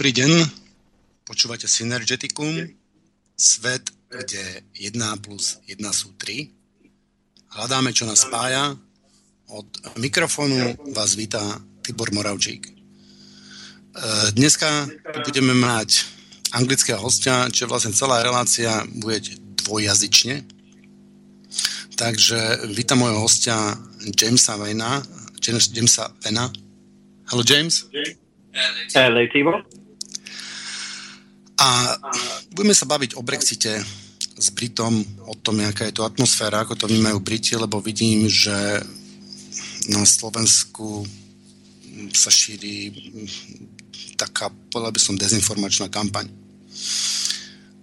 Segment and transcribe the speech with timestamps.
[0.00, 0.32] Dobrý deň,
[1.28, 2.72] počúvate Synergeticum,
[3.36, 6.48] svet, kde 1 plus 1 sú 3.
[7.52, 8.80] Hľadáme, čo nás spája.
[9.52, 9.68] Od
[10.00, 11.44] mikrofónu vás vítá
[11.84, 12.64] Tibor Moravčík.
[12.64, 12.72] E,
[14.32, 14.88] dneska
[15.20, 16.08] budeme mať
[16.56, 19.20] anglického hostia, čiže vlastne celá relácia bude
[19.68, 20.48] dvojjazyčne.
[22.00, 23.76] Takže vítam môjho hostia
[24.16, 25.04] Jamesa Vena.
[25.44, 26.48] Jamesa Vena.
[27.28, 27.84] Hello, James.
[28.96, 29.60] Hello, Tibor.
[31.60, 31.92] A
[32.56, 33.84] budeme sa baviť o Brexite
[34.40, 38.80] s Britom, o tom, aká je to atmosféra, ako to vnímajú Briti, lebo vidím, že
[39.92, 41.04] na Slovensku
[42.16, 42.88] sa šíri
[44.16, 46.32] taká, povedal by som, dezinformačná kampaň.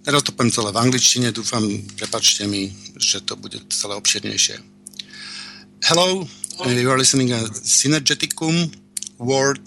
[0.02, 1.62] Teraz to poviem celé v angličtine, dúfam,
[1.94, 4.58] prepačte mi, že to bude celé obširnejšie.
[5.86, 6.26] Hello,
[6.66, 8.74] you are listening to Synergeticum,
[9.22, 9.62] world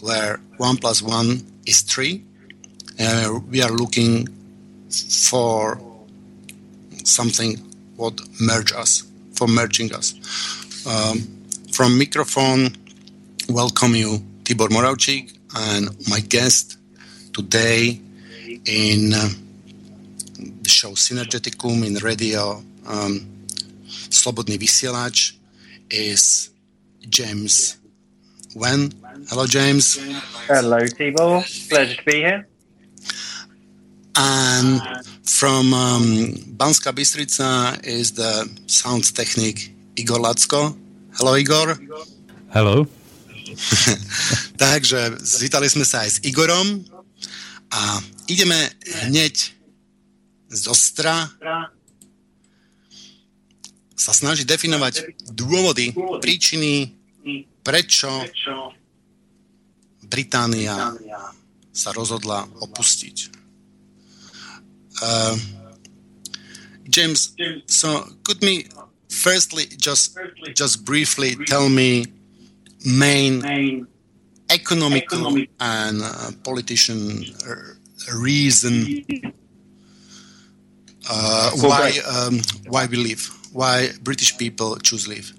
[0.00, 2.29] where 1 plus 1 is 3.
[3.00, 4.28] Uh, we are looking
[4.90, 5.80] for
[7.02, 7.56] something
[7.96, 10.14] what merge us, for merging us.
[10.86, 11.20] Um,
[11.72, 12.76] from microphone,
[13.48, 16.76] welcome you, Tibor Moravčík, and my guest
[17.32, 17.98] today
[18.66, 19.28] in uh,
[20.60, 23.46] the show Synergeticum in radio um,
[24.10, 25.32] Slobodný vysielač
[25.88, 26.50] is
[27.08, 27.78] James
[28.54, 28.92] Venn.
[29.30, 29.96] Hello, James.
[30.46, 31.40] Hello, Tibor.
[31.70, 32.49] Pleasure to be here.
[34.16, 34.82] And
[35.22, 40.76] from um, Banska Bystrica is the sound technic Igor Lacko.
[41.18, 41.78] Hello, Igor.
[42.52, 42.86] Hello.
[44.56, 46.82] Takže zvítali sme sa aj s Igorom
[47.70, 48.70] a ideme
[49.06, 49.34] hneď
[50.50, 51.30] z ostra
[53.94, 54.94] sa snažiť definovať
[55.30, 56.90] dôvody, príčiny,
[57.62, 58.10] prečo
[60.02, 60.94] Británia
[61.70, 63.39] sa rozhodla opustiť
[65.02, 65.36] uh,
[66.88, 68.66] James, so could me
[69.08, 70.18] firstly just
[70.54, 72.06] just briefly tell me
[72.84, 73.86] main
[74.50, 77.24] economical and uh, politician
[78.14, 79.04] reason
[81.08, 85.32] uh, why um, why we leave, why British people choose leave.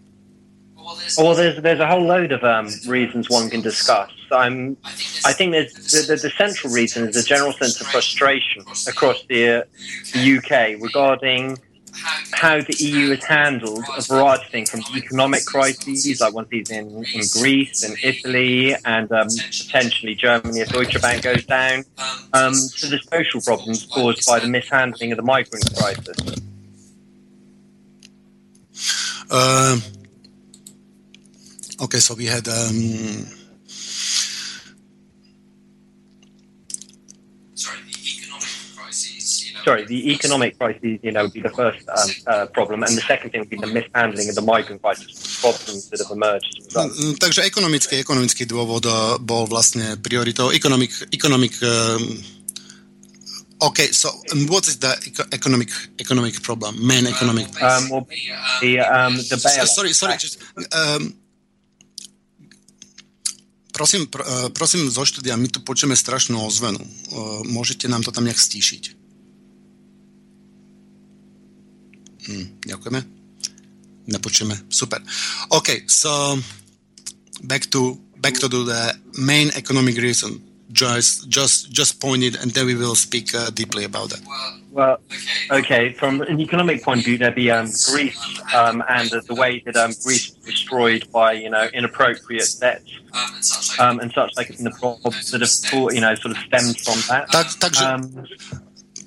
[1.18, 4.12] Well, there's there's a whole load of um, reasons one can discuss.
[4.32, 4.78] I'm,
[5.26, 9.24] I think there's the, the, the, central reason is a general sense of frustration across
[9.26, 9.64] the, uh,
[10.14, 11.58] the UK regarding
[12.32, 16.70] how the EU has handled a variety of things from economic crises, like one sees
[16.70, 21.84] in, in Greece and Italy, and um, potentially Germany if Deutsche Bank goes down,
[22.34, 26.42] um, to the social problems caused by the mishandling of the migrant crisis.
[29.30, 29.80] Uh,
[31.82, 32.48] okay, so we had.
[32.48, 33.26] Um
[39.64, 43.02] sorry, the economic crisis, you know, would be the first um, uh, problem, and the
[43.02, 46.52] second thing would be the mishandling of the migrant crisis, problems that have emerged.
[46.76, 46.90] Well.
[46.90, 48.86] Mm, takže ekonomický, ekonomický dôvod
[49.22, 50.52] bol vlastne prioritou.
[50.52, 52.04] Economic, economic um,
[53.62, 54.90] Okay, so um, what is the
[55.38, 55.70] economic
[56.02, 56.82] economic problem?
[56.82, 57.46] Main economic.
[57.62, 58.08] Um, well,
[58.58, 59.70] the um, the bailout.
[59.70, 60.18] Sorry, sorry.
[60.18, 60.42] Just,
[60.74, 61.14] um,
[63.82, 66.78] prosím, pr, uh, prosím zo štúdia, my tu počujeme strašnú ozvenu.
[66.78, 68.84] Uh, môžete nám to tam nejak stíšiť?
[72.30, 73.02] Hm, ďakujeme.
[74.06, 74.54] Nepočujeme.
[74.70, 75.02] Super.
[75.50, 76.38] OK, so
[77.42, 80.38] back to back to the main economic reason.
[80.70, 84.22] Just just just pointed, and then we will speak uh, deeply about that.
[84.22, 84.61] Well,
[85.52, 85.94] okay.
[85.94, 89.62] From an economic point of view, there'd be um, Greece um, and the, the, way
[89.66, 92.92] that um, Greece was destroyed by you know inappropriate debts
[93.80, 97.00] um, and such like in the problems that have you know sort of stemmed from
[97.10, 97.28] that.
[97.32, 98.26] Tak, takže, um,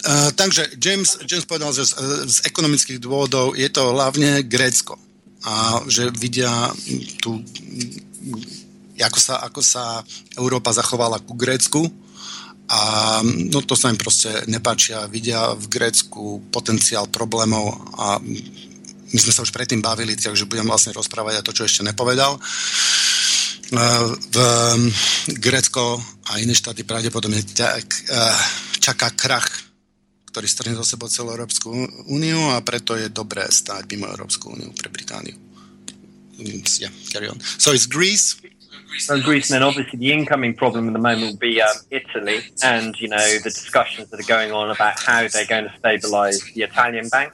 [0.04, 1.96] Uh, takže James, James povedal, že z,
[2.28, 5.00] z ekonomických dôvodov je to hlavne Grécko.
[5.48, 6.52] A že vidia
[7.24, 7.40] tu,
[9.00, 10.04] ako sa, ako sa
[10.36, 11.88] Európa zachovala ku Grécku.
[12.64, 15.04] A no to sa im proste nepáčia.
[15.06, 18.16] Vidia v Grécku potenciál problémov a
[19.14, 22.34] my sme sa už predtým bavili, takže budem vlastne rozprávať aj to, čo ešte nepovedal.
[24.30, 24.36] V
[25.38, 26.00] Grécko
[26.32, 27.44] a iné štáty pravdepodobne
[28.80, 29.64] čaká krach
[30.34, 31.70] ktorý strne za sebou celú Európsku
[32.10, 35.38] úniu a preto je dobré stáť mimo Európsku úniu pre Britániu.
[36.82, 37.38] Yeah, carry on.
[37.38, 38.42] So it's Greece.
[39.08, 43.08] And then obviously the incoming problem at the moment will be um, Italy, and you
[43.08, 47.08] know the discussions that are going on about how they're going to stabilise the Italian
[47.08, 47.32] bank.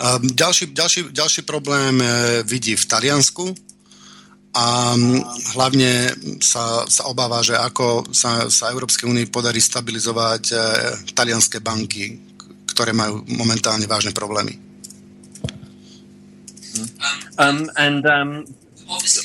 [0.00, 3.54] Um, ďalší, ďalší, ďalší problém uh, vidí v Taliansku
[4.54, 4.94] a
[5.58, 10.56] hlavne sa, sa obáva, že ako sa, sa Európskej únii podarí stabilizovať e,
[11.10, 12.14] talianské banky,
[12.70, 14.54] ktoré majú momentálne vážne problémy.
[17.34, 18.46] Um, and um,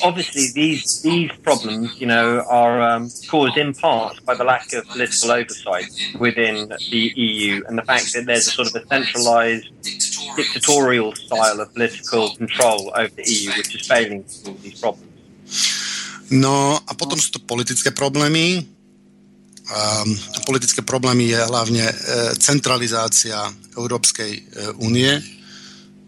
[0.02, 4.86] obviously these these problems, you know, are um, caused in part by the lack of
[4.88, 9.68] political oversight within the EU and the fact that there's a sort of a centralised
[10.36, 15.06] dictatorial style of political control over the EU, which is failing to solve these problems.
[16.30, 18.62] No a potom sú to politické problémy.
[19.70, 20.08] Um,
[20.46, 21.94] politické problémy je hlavne uh,
[22.38, 23.38] centralizácia
[23.78, 24.42] Európskej uh,
[24.82, 25.14] únie.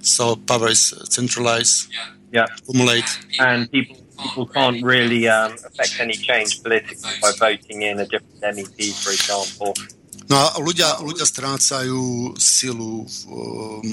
[0.03, 2.22] So power is centralized, yeah.
[2.38, 3.08] Accumulate.
[3.38, 8.40] And people people can't really um, affect any change politically by voting in a different
[8.40, 9.75] MEP, for example.
[10.31, 13.84] No a ľudia, ľudia strácajú silu um,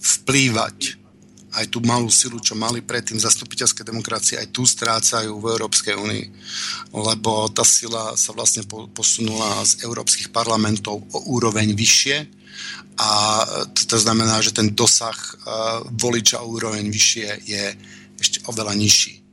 [0.00, 1.03] vplývať
[1.54, 6.24] aj tú malú silu, čo mali predtým zastupiteľské demokracie, aj tu strácajú v Európskej únii,
[6.92, 12.16] lebo tá sila sa vlastne posunula z európskych parlamentov o úroveň vyššie
[12.94, 13.10] a
[13.74, 17.64] to, znamená, že ten dosah uh, voliča o úroveň vyššie je
[18.22, 19.23] ešte oveľa nižší.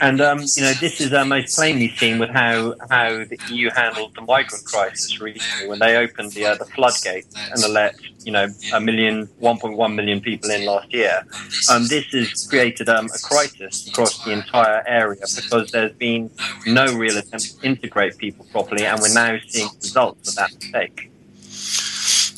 [0.00, 3.70] And um, you know, this is uh, most plainly seen with how how the EU
[3.70, 7.94] handled the migrant crisis recently when they opened the uh, the floodgates and let
[8.24, 11.22] you know a million, 1.1 million people in last year.
[11.70, 16.30] Um, this has created um, a crisis across the entire area because there's been
[16.66, 21.10] no real attempt to integrate people properly, and we're now seeing results of that mistake.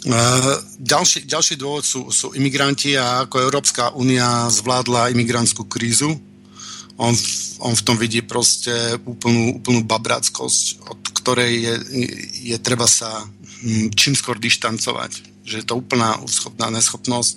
[0.06, 6.14] Uh, ďalší, ďalší dôvod sú, sú imigranti a ako Európska únia zvládla imigrantskú krízu
[6.96, 7.14] on,
[7.60, 8.72] on v tom vidí proste
[9.04, 11.74] úplnú, úplnú babrackosť, od ktorej je,
[12.54, 13.24] je treba sa
[13.62, 15.36] hm, čím skôr dištancovať.
[15.46, 17.34] Že je to úplná schopná neschopnosť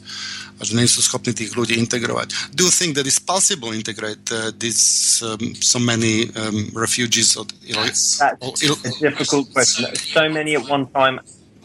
[0.59, 2.57] a že nie sú schopní tých ľudí integrovať.
[2.57, 7.37] Do you think that it's possible integrate uh, this um, so many um, refugees?
[7.37, 9.87] Or, That's or, a difficult question.
[9.95, 11.21] So many at one time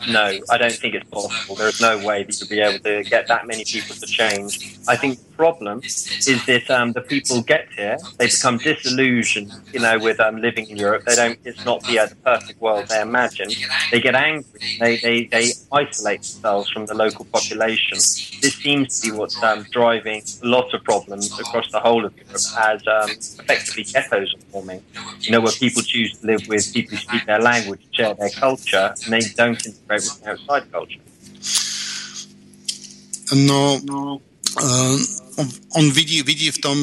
[0.08, 1.56] no, I don't think it's possible.
[1.56, 4.76] There is no way that you'll be able to get that many people to change.
[4.88, 9.98] I think problem is that um, the people get here, they become disillusioned, you know,
[9.98, 11.04] with um, living in Europe.
[11.04, 11.38] They don't.
[11.44, 13.48] It's not the, uh, the perfect world they imagine.
[13.90, 14.60] They get angry.
[14.80, 17.96] They, they they isolate themselves from the local population.
[17.96, 22.34] This seems to be what's um, driving lot of problems across the whole of Europe,
[22.34, 24.82] as um, effectively ghettos are forming.
[25.20, 28.30] You know, where people choose to live with people who speak their language, share their
[28.30, 31.00] culture, and they don't integrate with the outside culture.
[33.32, 34.20] No, no.
[34.56, 34.98] Uh,
[35.74, 36.78] on vidí, vidí v tom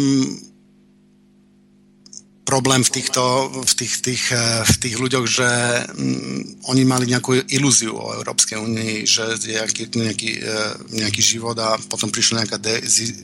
[2.52, 3.24] problém v týchto,
[3.64, 5.50] v tých, tých, eh, v tých ľuďoch, že
[5.96, 9.56] mm, oni mali nejakú ilúziu o Európskej únii, že je
[9.96, 12.60] nejaký, eh, nejaký život a potom prišla nejaká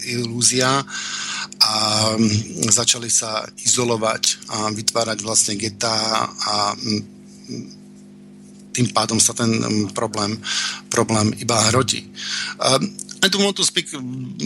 [0.07, 0.79] ilúzia
[1.59, 1.73] a
[2.15, 7.03] mm, začali sa izolovať a vytvárať vlastne getá a mm,
[8.77, 9.49] tým pádom sa ten
[9.97, 10.37] problém,
[10.93, 12.05] problém iba hrotí.
[13.23, 14.37] I don't want to speak um,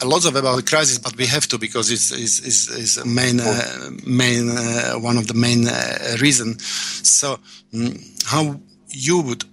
[0.00, 3.90] a lot about the crisis, but we have to because it's is, is main uh,
[4.04, 6.58] main uh, one of the main uh, reason.
[6.58, 7.38] So,
[7.74, 9.44] um, how you would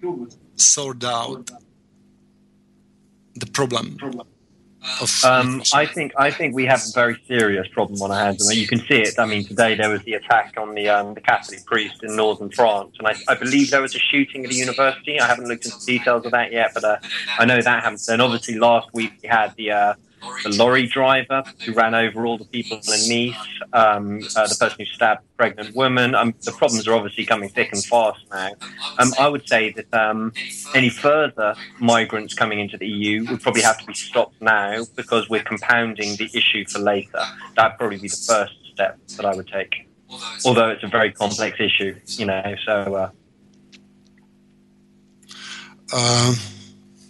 [0.56, 1.52] sort out
[3.36, 3.98] the problem?
[5.24, 8.46] Um, I think I think we have a very serious problem on our hands.
[8.46, 9.18] I mean, you can see it.
[9.18, 12.50] I mean, today there was the attack on the um, the Catholic priest in northern
[12.50, 15.20] France, and I, I, believe there was a shooting at a university.
[15.20, 16.98] I haven't looked into the details of that yet, but uh,
[17.40, 18.00] I know that happened.
[18.10, 19.94] And obviously, last week we had the uh,
[20.44, 23.36] the lorry driver who ran over all the people in Nice,
[23.74, 26.15] um, uh, the person who stabbed a pregnant woman.
[26.15, 28.51] Um, the problems are obviously coming thick and fast now.
[29.00, 30.34] Um, I would say that um,
[30.74, 35.30] any further migrants coming into the EU would probably have to be stopped now because
[35.30, 37.24] we're compounding the issue for later.
[37.56, 39.88] That'd probably be the first step that I would take.
[40.46, 42.96] Although it's a very complex issue, you know, so.
[42.96, 43.10] Uh,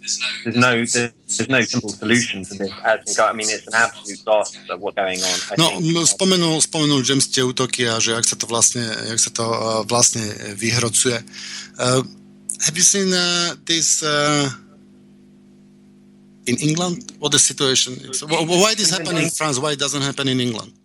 [0.04, 2.72] uh there's no there's no simple solution to this.
[2.84, 5.36] As I mean, it's an absolute disaster what's going on.
[5.50, 6.08] I no, think.
[6.08, 9.80] spomenul, spomenul James tie útoky a že jak sa to vlastne, jak sa to uh,
[9.88, 10.20] vlastne
[10.60, 11.24] vyhrocuje.
[11.80, 12.04] Uh,
[12.68, 14.52] have you seen uh, this uh,
[16.44, 17.16] in England?
[17.16, 18.20] What the situation is?
[18.28, 19.56] Why this happen in France?
[19.56, 20.76] Why it doesn't happen in England?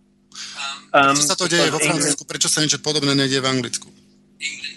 [0.90, 2.24] Um, Čo sa to deje vo Francúzsku?
[2.26, 3.99] Prečo sa niečo podobné nedie v Anglicku?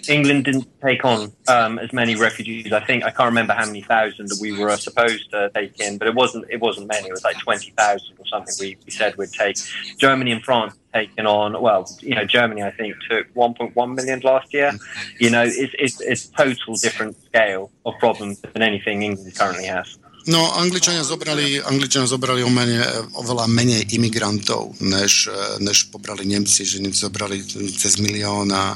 [0.08, 2.72] England didn't take on um, as many refugees.
[2.72, 6.08] I think I can't remember how many thousand we were supposed to take in, but
[6.08, 7.08] it wasn't it wasn't many.
[7.08, 8.54] It was like twenty thousand or something.
[8.60, 9.56] We, we said we'd take.
[9.98, 11.60] Germany and France taken on.
[11.60, 14.72] Well, you know, Germany I think took one point one million last year.
[15.18, 19.98] You know, it's it's it's total different scale of problems than anything England currently has.
[20.24, 22.80] No, Angličania zobrali, Angličania zobrali o menej,
[23.12, 25.28] oveľa menej imigrantov, než,
[25.60, 27.44] než pobrali Nemci, že Nemci zobrali
[27.76, 28.72] cez milión a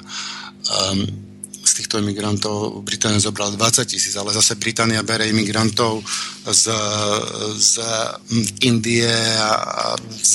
[0.66, 1.28] um,
[1.64, 6.00] z týchto imigrantov Británia zobrala 20 tisíc, ale zase Británia bere imigrantov
[6.48, 6.72] z,
[7.60, 7.72] z
[8.64, 10.34] Indie a z,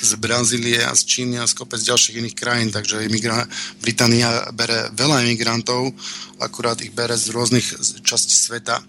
[0.00, 3.44] z Brazílie a z Číny a z kopec ďalších iných krajín, takže imigra-
[3.84, 5.92] Británia bere veľa imigrantov,
[6.40, 7.66] akurát ich bere z rôznych
[8.00, 8.80] častí sveta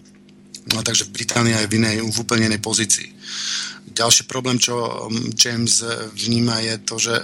[0.72, 3.08] No takže Británia je v, inej, v úplne inej pozícii.
[3.94, 5.78] Ďalší problém, čo um, James
[6.12, 7.14] vníma, je to, že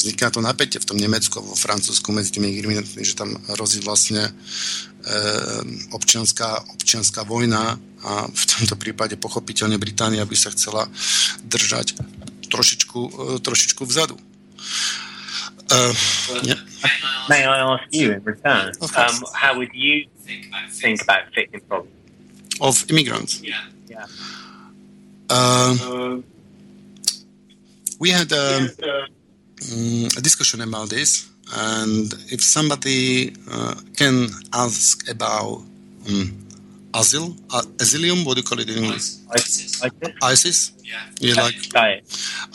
[0.00, 4.24] vzniká to napätie v tom Nemecku, vo Francúzsku medzi tými imigrantmi, že tam hrozí vlastne
[4.24, 4.32] e,
[5.92, 10.88] občianská, občianská vojna a v tomto prípade pochopiteľne Británia by sa chcela
[11.44, 12.00] držať
[12.48, 13.10] trošičku, e,
[13.44, 14.16] trošičku vzadu.
[15.70, 15.94] Uh,
[16.42, 16.58] yeah.
[17.30, 20.50] May I ask you in return, um, how would you think
[21.06, 22.00] about fixing problems?
[22.60, 23.42] of immigrants.
[23.42, 23.64] Yeah.
[23.88, 24.06] yeah.
[25.30, 26.20] Uh,
[27.98, 35.62] we had a, um, a, discussion about this, and if somebody uh, can ask about
[36.08, 36.46] um,
[36.92, 39.16] asyl, uh, asylum, what do you call it in English?
[39.30, 39.82] ISIS.
[40.22, 40.72] ISIS.
[40.82, 40.98] Yeah.
[41.20, 41.54] You like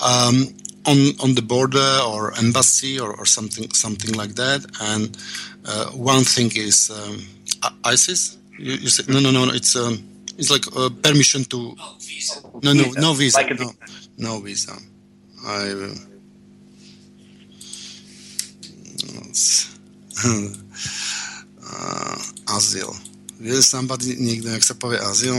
[0.03, 0.47] um,
[0.85, 4.65] on on the border or embassy or, or something something like that.
[4.81, 5.17] And
[5.65, 7.25] uh, one thing is um,
[7.85, 9.51] ISIS you, you say no, no, no.
[9.53, 10.03] It's um,
[10.37, 11.75] it's like a permission to.
[11.79, 12.41] Oh, visa.
[12.61, 13.37] No, no, no visa.
[13.37, 13.71] Like no,
[14.17, 14.73] no visa.
[15.45, 15.71] I.
[15.71, 15.95] Uh,
[21.61, 22.17] uh,
[22.55, 22.95] azyl.
[23.39, 25.35] Vie somebody niekto, jak sa povie azyl?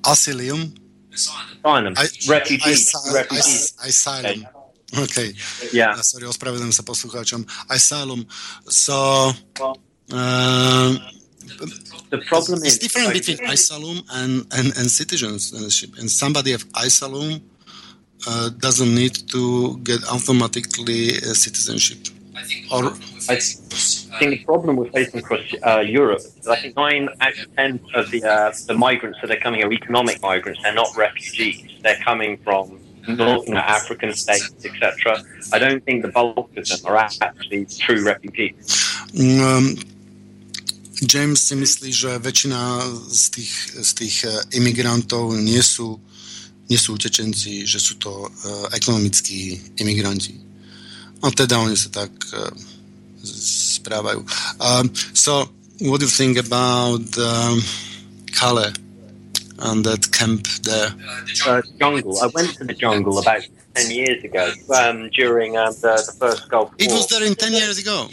[0.00, 0.72] Asylum.
[1.12, 1.92] Asylum.
[2.26, 2.96] Refugees.
[3.12, 3.76] Refugees.
[3.84, 4.48] Asylum.
[4.98, 5.34] OK.
[5.70, 5.94] Yeah.
[5.94, 7.46] Uh, sorry, ospravedlňujem sa poslucháčom.
[7.70, 8.26] Asylum.
[8.66, 9.30] So...
[10.10, 10.98] Uh,
[12.10, 15.90] the problem it's is different between asylum and, and, and citizenship.
[15.98, 17.40] And somebody of asylum
[18.26, 21.98] uh, doesn't need to get automatically citizenship.
[22.34, 22.90] I think, or,
[23.28, 23.36] I
[24.18, 27.80] think the problem we're facing across uh, Europe is I think nine out of ten
[27.94, 30.62] of the uh, the migrants that are coming are economic migrants.
[30.62, 31.70] They're not refugees.
[31.82, 35.22] They're coming from Northern African states, etc.
[35.52, 38.54] I don't think the bulk of them are actually true refugees.
[39.18, 39.76] Um,
[41.00, 45.96] James si myslí, že väčšina z tých, z tých eh, imigrantov nie sú,
[46.68, 50.38] nie sú utečenci, že sú to uh, ekonomickí imigranti.
[51.24, 52.46] A teda oni sa tak uh,
[53.80, 54.22] správajú.
[54.60, 55.50] Um, so,
[55.82, 57.58] what do you think about um,
[58.30, 58.70] Calais?
[59.60, 60.88] And that camp there?
[61.46, 62.16] Uh, the jungle.
[62.22, 66.48] I went to the jungle about 10 years ago um, during um, the, the, first
[66.48, 66.76] Gulf War.
[66.78, 68.08] It was there in 10 years ago?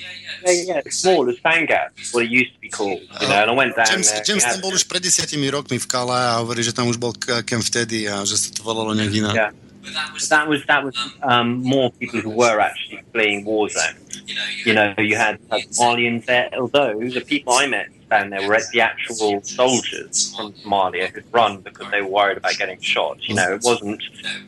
[0.45, 2.99] Yeah, yeah, it's small, it's Sangatte, what it used to be called.
[3.21, 4.23] You know, and I went down James, there.
[4.23, 7.15] James tam bol už pred desiatimi rokmi v Kale a hovorí, že tam už bol
[7.17, 9.35] camp vtedy a že sa to volalo nejak inak.
[9.35, 9.51] Yeah.
[9.87, 14.19] That was, that was that was um, more people who were actually fleeing war zones.
[14.67, 18.59] You know, you had, had Malians there, although the people I met down there were
[18.71, 23.17] the actual soldiers from Somalia who'd run because they were worried about getting shot.
[23.27, 24.01] You know, it wasn't,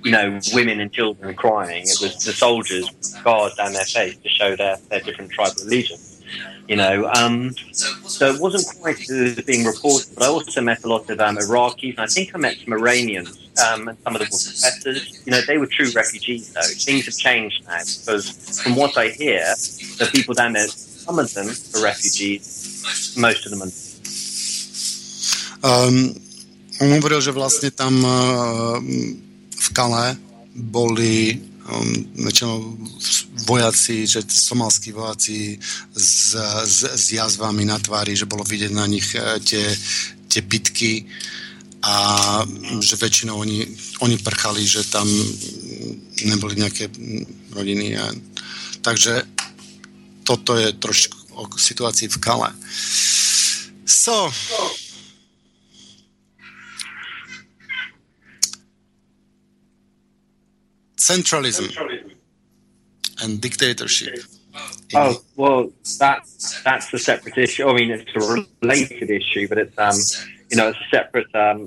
[0.03, 1.83] you know, women and children crying.
[1.83, 5.63] It was the soldiers with scars down their face to show their, their different tribal
[5.63, 6.21] allegiance.
[6.67, 10.87] You know, um, so it wasn't quite as being reported, but I also met a
[10.87, 14.19] lot of um, Iraqis, and I think I met some Iranians, um, and some of
[14.19, 15.23] them were professors.
[15.25, 16.61] You know, they were true refugees, though.
[16.61, 19.43] Things have changed now, because from what I hear,
[19.97, 20.67] the people down there,
[21.09, 23.73] some of them are refugees, most of them are.
[25.59, 26.13] Um,
[26.79, 28.77] on hovoril, že vlastne tam uh,
[29.49, 30.15] v Kale
[30.53, 31.33] boli
[31.65, 32.77] um, väčšinou
[33.49, 35.57] vojaci, že somalskí vojaci
[35.97, 39.65] s, s, s jazvami na tvári, že bolo vidieť na nich uh, tie,
[40.29, 41.09] tie bitky
[41.81, 41.95] a
[42.79, 43.65] že väčšinou oni,
[44.05, 45.09] oni prchali, že tam
[46.23, 46.87] neboli nejaké
[47.51, 47.97] rodiny.
[47.97, 48.13] A,
[48.85, 49.38] takže
[50.29, 52.53] toto je trošku o situácii v Kale.
[53.89, 54.29] So,
[60.93, 61.65] centralism,
[63.25, 64.21] and dictatorship.
[64.93, 67.65] Oh well, that's that's a separate issue.
[67.65, 68.21] I mean, it's a
[68.61, 69.97] related issue, but it's um,
[70.53, 71.65] you know, it's a separate um,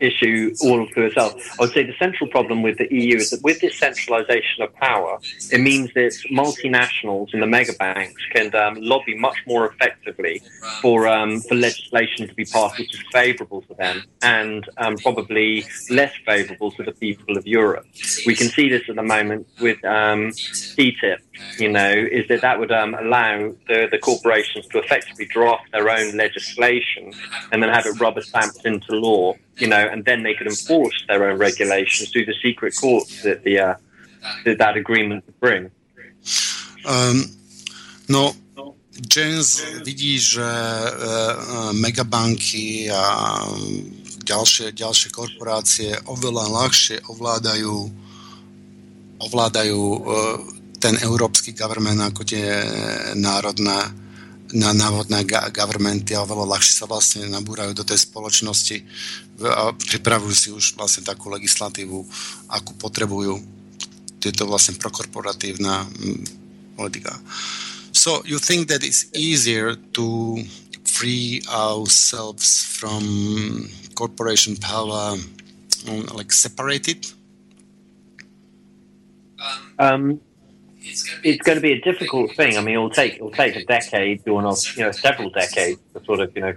[0.00, 1.34] issue all to itself.
[1.58, 4.74] I would say the central problem with the EU is that with this centralization of
[4.74, 5.18] power,
[5.50, 10.42] it means that multinationals and the mega banks can um, lobby much more effectively
[10.80, 15.64] for um, for legislation to be passed which is favourable to them and um, probably
[15.90, 17.86] less favourable to the people of Europe.
[18.26, 21.18] We can see this at the moment with um, TTIP.
[21.58, 25.88] You know, is that that would um, allow the, the corporations to effectively draft their
[25.88, 27.12] own legislation
[27.52, 31.04] and then have it rubber stamped into law you know, and then they could enforce
[31.08, 33.74] their own regulations through the secret courts that the uh,
[34.44, 35.70] that, that agreement would bring.
[36.86, 37.24] Um,
[38.08, 38.34] no,
[39.06, 43.46] James vidí, že uh, megabanky a
[44.26, 47.76] ďalšie, ďalšie korporácie oveľa ľahšie ovládajú,
[49.22, 50.38] ovládajú uh,
[50.78, 52.46] ten európsky government ako tie
[53.18, 54.07] národné
[54.56, 58.80] na návodné governmenty a oveľa ľahšie sa vlastne nabúrajú do tej spoločnosti
[59.44, 61.98] a pripravujú si už vlastne takú legislatívu,
[62.48, 63.38] akú potrebujú.
[64.18, 66.22] Tieto vlastne prokorporatívna mm,
[66.74, 67.14] politika.
[67.92, 70.42] So you think that it's easier to
[70.84, 75.14] free ourselves from corporation power,
[75.88, 77.06] um, like separated?
[79.78, 80.20] Um,
[81.24, 82.56] it's going to be a difficult thing.
[82.56, 86.04] I mean, it'll take it'll take a decade or not, you know, several decades to
[86.04, 86.54] sort of you know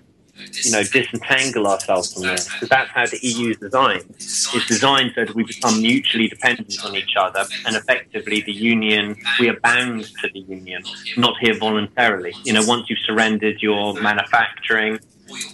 [0.64, 2.46] you know, disentangle ourselves from this.
[2.46, 4.06] Because that's how the EU is designed.
[4.10, 9.16] It's designed so that we become mutually dependent on each other, and effectively, the union
[9.40, 10.84] we are bound to the union,
[11.18, 12.34] not here voluntarily.
[12.44, 15.00] You know, once you've surrendered your manufacturing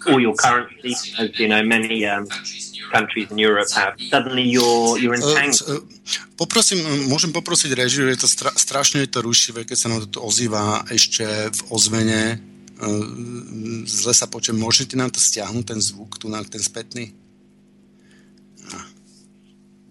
[0.07, 2.27] or your currency, as you know, many um,
[2.91, 5.61] countries in Europe have, suddenly you're you're entangled.
[5.67, 5.83] Uh, uh,
[6.37, 10.19] poprosím, môžem poprosiť režiu, je to stra, strašne je to rušivé, keď sa nám to
[10.23, 12.39] ozýva ešte v ozvene
[13.85, 14.59] zle sa počujem.
[14.61, 17.13] Môžete nám to stiahnuť, ten zvuk, tu na ten spätný?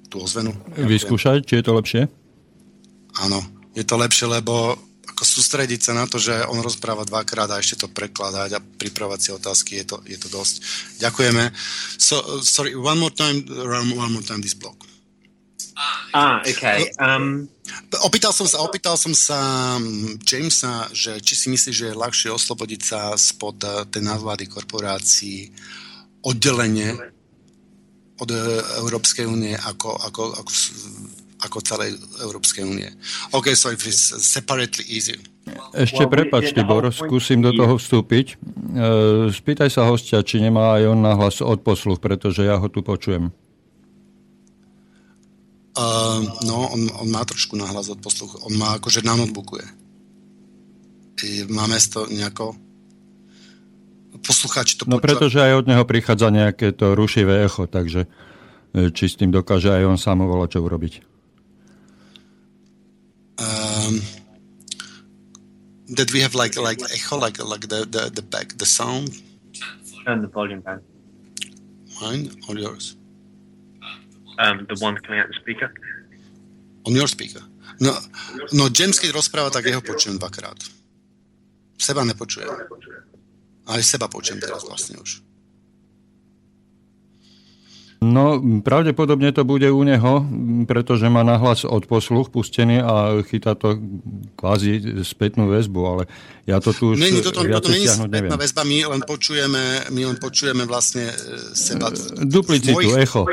[0.07, 0.55] Tú ozvenu.
[0.79, 2.03] Vyskúšať, či je to lepšie?
[3.27, 3.42] Áno,
[3.75, 7.87] je to lepšie, lebo ako sústrediť sa na to, že on rozpráva dvakrát a ešte
[7.87, 10.55] to prekladať a pripravať si otázky, je to, je to dosť.
[11.01, 11.45] Ďakujeme.
[11.97, 13.47] So, sorry, one more time,
[13.95, 14.77] one more time this block.
[16.12, 16.88] Ah, okay.
[16.97, 17.49] Um...
[18.01, 22.31] Opýtal som sa, opýtal som sa mm, Jamesa, že či si myslí, že je ľahšie
[22.33, 25.51] oslobodiť sa spod eh, tej nadvlády korporácií
[26.25, 26.97] oddelenie
[28.16, 28.40] od eh,
[28.81, 30.51] Európskej únie ako, ako, ako,
[31.42, 32.88] ako celej Európskej únie.
[33.37, 35.16] OK, so if it's separately easy.
[35.77, 38.27] Ešte prepač, Tibor, skúsim do toho vstúpiť.
[38.35, 43.31] Eh, spýtaj sa hostia, či nemá aj on nahlas odposluch, pretože ja ho tu počujem.
[45.77, 48.40] Uh, no, on, on má trošku nahlas od posluchu.
[48.49, 49.68] On má akože na notebooku je.
[51.53, 52.57] Máme to nejako
[54.20, 58.09] poslucháči to No pretože aj od neho prichádza nejaké to rušivé echo, takže
[58.72, 61.15] e, či s tým dokáže aj on sám volať čo urobiť.
[63.38, 64.01] Um,
[65.94, 69.11] that we have like like echo, like like the the, the back, the sound.
[70.05, 70.81] Turn the volume down.
[72.01, 72.96] Mine or yours?
[74.38, 75.72] um, the one coming out the speaker?
[76.87, 77.40] On your speaker.
[77.81, 77.92] No,
[78.53, 80.57] no James, keď rozpráva, tak jeho počujem dvakrát.
[81.77, 82.49] Seba nepočujem.
[83.66, 85.20] Aj seba počujem teraz vlastne už.
[87.97, 90.21] No, pravdepodobne to bude u neho,
[90.69, 93.81] pretože má nahlas od posluch pustený a chytá to
[94.37, 96.03] kvázi spätnú väzbu, ale
[96.45, 100.19] ja to tu už není toto, toto není spätná väzba, my len počujeme, my len
[100.21, 101.17] počujeme vlastne e,
[101.57, 101.89] seba.
[102.21, 103.25] Duplicitu, mojich, echo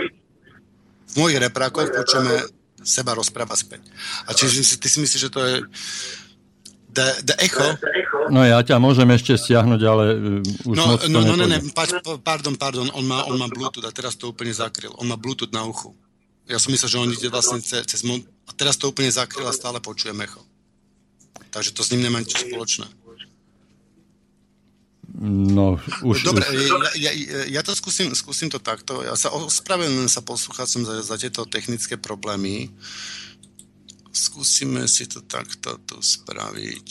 [1.13, 2.41] v mojich reprákoch počujeme
[2.81, 3.85] seba rozpráva späť.
[4.27, 5.55] A čiže ty si myslíš, že to je
[6.93, 7.65] the, the echo?
[8.29, 11.59] No ja ťa môžem ešte stiahnuť, ale uh, už no, moc no, no, no, ne,
[12.21, 14.93] pardon, pardon, on má, on má Bluetooth a teraz to úplne zakryl.
[15.01, 15.91] On má Bluetooth na uchu.
[16.47, 19.55] Ja som myslel, že on ide vlastne cez, cez a teraz to úplne zakryl a
[19.55, 20.43] stále počujem echo.
[21.49, 22.85] Takže to s ním nemá nič spoločné.
[25.23, 26.97] No, už, Dobre, už...
[26.97, 29.05] Ja, ja, ja to skúsim, skúsim to takto.
[29.05, 32.73] Ja sa ospravedlňujem sa posluchácom za, za tieto technické problémy.
[34.13, 36.89] Skúsime si to takto tu spraviť.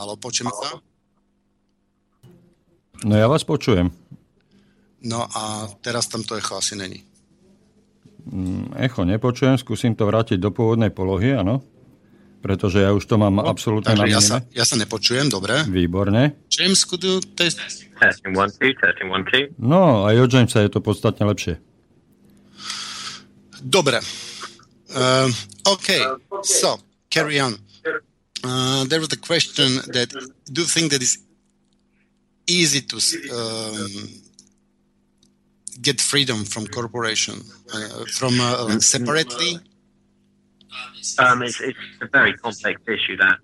[0.00, 0.80] Halo, počujeme sa?
[3.04, 3.92] No ja vás počujem.
[5.04, 7.04] No a teraz tam to echo asi není.
[8.26, 11.62] Mm, echo nepočujem, skúsim to vrátiť do pôvodnej polohy, áno
[12.38, 15.66] pretože ja už to mám no, absolútne na ja sa, ja sa nepočujem, dobre.
[15.66, 16.38] Výborne.
[16.48, 17.58] James, could you test?
[17.98, 19.50] Testing one, two, testing one, two.
[19.58, 21.58] No, aj od Jamesa je to podstatne lepšie.
[23.62, 24.00] Dobre.
[24.94, 25.30] Uh,
[25.66, 26.02] OK,
[26.42, 26.78] so,
[27.10, 27.58] carry on.
[28.44, 30.08] Uh, there was a question that,
[30.52, 31.18] do you think that it's
[32.46, 32.96] easy to
[33.34, 34.08] um,
[35.82, 37.42] get freedom from corporation
[37.74, 39.58] uh, from uh, separately?
[41.18, 43.38] Um, it's, it's a very complex issue that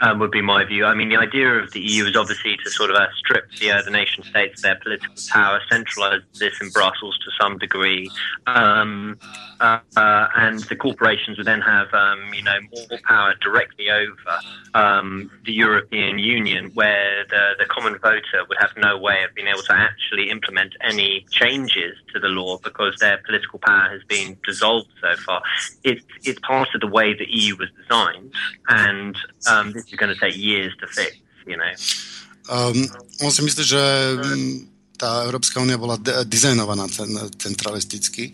[0.00, 0.84] um, would be my view.
[0.84, 3.72] I mean, the idea of the EU is obviously to sort of uh, strip the,
[3.72, 8.10] uh, the nation states of their political power, centralize this in Brussels to some degree,
[8.46, 9.18] um,
[9.60, 14.38] uh, and the corporations would then have, um, you know, more power directly over
[14.74, 19.48] um, the European Union, where the, the common voter would have no way of being
[19.48, 24.36] able to actually implement any changes to the law because their political power has been
[24.46, 25.42] dissolved so far.
[25.82, 28.32] It's, it's part of the way the EU was designed,
[28.68, 29.16] and
[29.50, 31.72] um, this is going to take years to fix, you know.
[32.48, 32.88] Um,
[33.20, 33.82] on si myslí, že
[34.96, 36.88] tá Európska únia bola de- dizajnovaná
[37.36, 38.32] centralisticky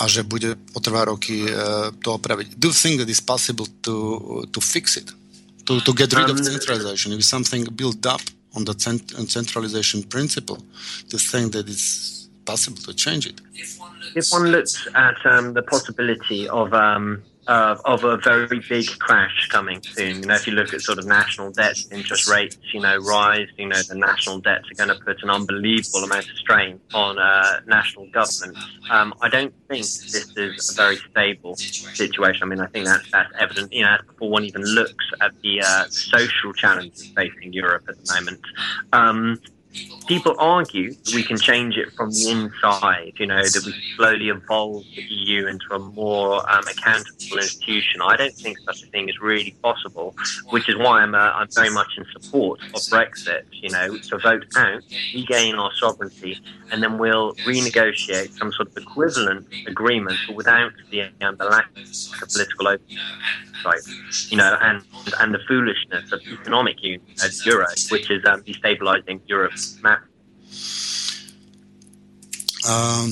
[0.00, 2.56] a že bude potrvá roky uh, to opraviť.
[2.56, 3.96] Do you think that it's possible to,
[4.48, 5.12] to fix it?
[5.68, 7.12] To, to get rid um, of centralization?
[7.12, 8.24] If something built up
[8.56, 10.58] on the cent- centralization principle,
[11.12, 13.38] to think that it's possible to change it?
[14.16, 19.48] If one looks at um, the possibility of um, uh, of a very big crash
[19.48, 20.20] coming soon.
[20.20, 23.48] You know, if you look at sort of national debt interest rates, you know, rise,
[23.56, 27.18] you know, the national debts are going to put an unbelievable amount of strain on
[27.18, 28.60] uh, national governments.
[28.90, 32.44] Um, I don't think this is a very stable situation.
[32.44, 35.62] I mean, I think that's, that's evident, you know, before one even looks at the
[35.62, 38.40] uh, social challenges facing Europe at the moment.
[38.92, 39.40] Um,
[40.06, 44.84] people argue we can change it from the inside, you know, that we slowly evolve
[44.94, 48.00] the EU into a more um, accountable institution.
[48.02, 50.14] I don't think such a thing is really possible,
[50.50, 54.18] which is why I'm, uh, I'm very much in support of Brexit, you know, to
[54.18, 54.82] vote out,
[55.14, 56.38] regain our sovereignty,
[56.70, 61.70] and then we'll renegotiate some sort of equivalent agreement, but without the, um, the lack
[61.76, 63.80] of political oversight,
[64.28, 64.82] you know, and,
[65.20, 70.12] and the foolishness of economic union as Euro, which is um, destabilizing Europe's map
[72.62, 73.10] Um,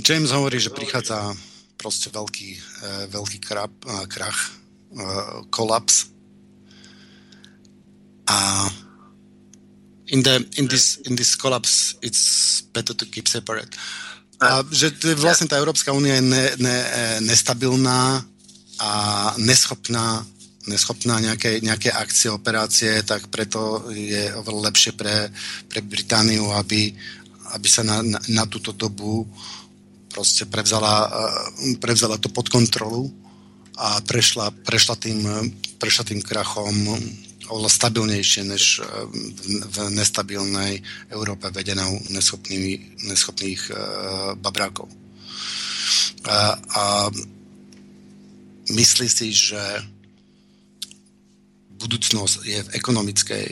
[0.00, 1.36] James hovorí, že prichádza
[1.76, 4.56] proste veľký, uh, veľký krab, uh, krach,
[4.96, 6.08] uh, kolaps.
[8.24, 8.68] A
[10.08, 13.76] in, the, in, this, in this collapse it's better to keep separate.
[14.40, 16.78] A že vlastne tá Európska únia je ne, ne,
[17.20, 18.24] nestabilná
[18.80, 18.90] a
[19.36, 20.24] neschopná
[20.66, 25.28] neschopná nejaké, nejaké akcie, operácie, tak preto je oveľa lepšie pre,
[25.68, 26.92] pre Britániu, aby,
[27.52, 29.28] aby sa na, na, na túto dobu
[30.14, 33.10] proste prevzala, eh, prevzala to pod kontrolu
[33.74, 35.20] a prešla, prešla, tým,
[35.82, 36.94] prešla tým krachom
[37.44, 38.86] oveľa stabilnejšie než eh,
[39.68, 43.76] v, nestabilnej Európe vedenou neschopnými, neschopných uh,
[44.38, 44.88] babrákov.
[46.24, 46.82] A, a
[48.72, 49.60] myslí si, že
[51.84, 53.48] budúcnosť je v ekonomickej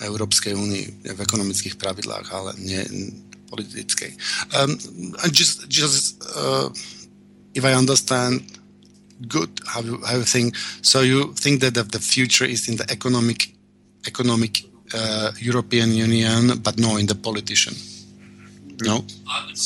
[0.00, 2.80] Európskej únii, v ekonomických pravidlách, ale nie
[3.50, 4.14] politickej.
[4.54, 4.78] Um,
[5.34, 6.70] just, just uh,
[7.52, 8.46] if I understand
[9.28, 12.86] good how you, how you think, so you think that the future is in the
[12.88, 13.52] economic
[14.06, 17.74] economic uh, European Union, but no in the politician.
[18.82, 19.04] No.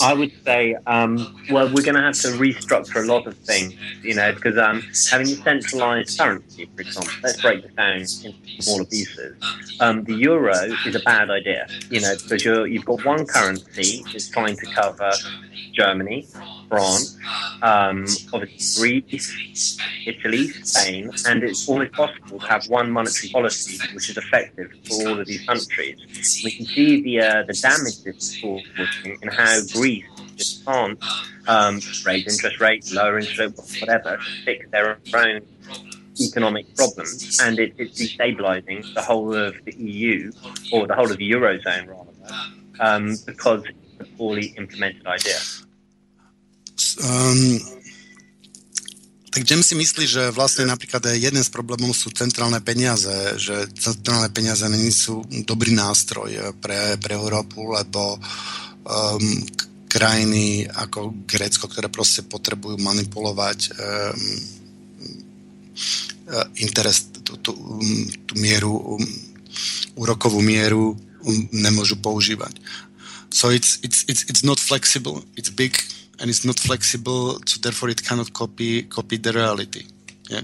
[0.03, 3.75] I would say, um, well, we're going to have to restructure a lot of things,
[4.03, 8.35] you know, because um, having a centralized currency, for example, let's break this down into
[8.61, 9.37] smaller pieces.
[9.81, 14.05] Um, the euro is a bad idea, you know, because you're, you've got one currency
[14.13, 15.13] that's trying to cover
[15.73, 16.27] Germany,
[16.69, 17.19] France,
[17.63, 24.11] um, obviously Greece, Italy, Spain, and it's almost possible to have one monetary policy which
[24.11, 25.97] is effective for all of these countries.
[26.45, 30.05] We can see the uh, the damage this is causing in how Greece
[30.37, 30.99] just can't
[31.47, 35.41] um, raise interest rates, lower interest rates, whatever, fix their own
[36.21, 40.33] economic problems, and it, it's destabilising the whole of the EU
[40.73, 42.11] or the whole of the eurozone rather,
[42.81, 45.39] um, because it's a poorly implemented idea.
[47.03, 47.59] Um,
[49.35, 54.31] tak James si myslí, že vlastne napríklad jeden z problémov sú centrálne peniaze, že centrálne
[54.31, 59.27] peniaze nie sú dobrý nástroj pre, pre Európu, lebo um,
[59.91, 64.23] krajiny ako Grécko, ktoré proste potrebujú manipulovať um,
[66.63, 67.53] interes, tú, tú,
[68.27, 69.03] tú mieru, um,
[69.99, 72.55] úrokovú mieru um, nemôžu používať.
[73.35, 75.75] So it's, it's, it's, it's not flexible, it's big,
[76.21, 79.85] and it's not flexible, so therefore it cannot copy copy the reality.
[80.31, 80.43] Yeah.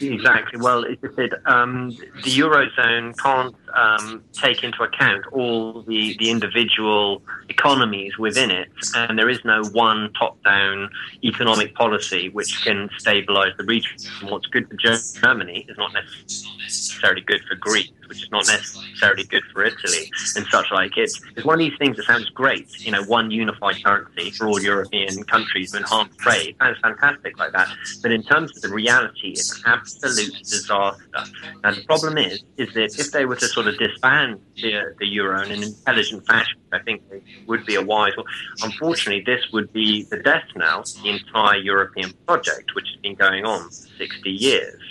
[0.00, 0.60] Exactly.
[0.60, 7.22] Well, it's just um, the eurozone can't um, take into account all the, the individual
[7.48, 10.90] economies within it, and there is no one top-down
[11.24, 13.96] economic policy which can stabilise the region.
[14.22, 19.42] what's good for Germany is not necessarily good for Greece which is not necessarily good
[19.52, 20.96] for Italy and such like.
[20.96, 24.48] It's, it's one of these things that sounds great, you know, one unified currency for
[24.48, 26.56] all European countries to enhance trade.
[26.58, 27.68] Sounds fantastic like that.
[28.02, 31.02] But in terms of the reality, it's absolute disaster.
[31.64, 35.06] And the problem is, is that if they were to sort of disband the, the
[35.06, 38.12] euro in an intelligent fashion, I think it would be a wise.
[38.62, 43.14] Unfortunately, this would be the death knell to the entire European project, which has been
[43.14, 44.82] going on for 60 years.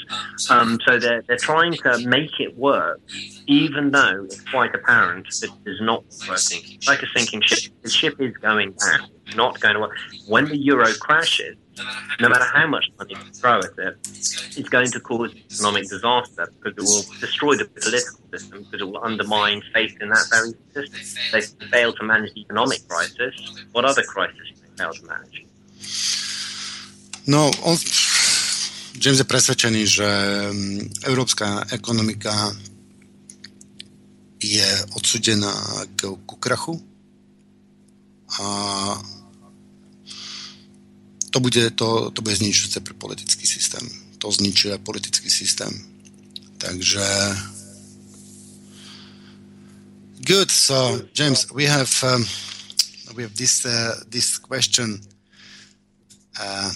[0.49, 3.01] Um, so they're, they're trying to make it work,
[3.45, 6.61] even though it's quite apparent that it is not working.
[6.65, 7.73] It's like a sinking ship.
[7.81, 9.97] The ship is going down, not going to work.
[10.27, 11.57] When the euro crashes,
[12.19, 13.97] no matter how much money you throw at it,
[14.57, 18.83] it's going to cause economic disaster because it will destroy the political system because it
[18.83, 21.21] will undermine faith in that very system.
[21.31, 23.33] They fail to manage the economic crisis.
[23.71, 25.45] What other crisis do they fail to manage?
[27.27, 27.75] No, on,
[28.97, 32.55] James je presvedčený, že mm, európska ekonomika
[34.39, 35.53] je odsudená
[35.99, 36.79] k, k krachu
[38.39, 38.47] a
[41.31, 43.83] to bude, to, to bude zničujúce pre politický systém.
[44.17, 45.69] To zničuje politický systém.
[46.57, 47.05] Takže
[50.27, 50.51] good.
[50.51, 52.25] So James, we have um,
[53.15, 54.99] we have this uh, this question.
[56.39, 56.71] Uh,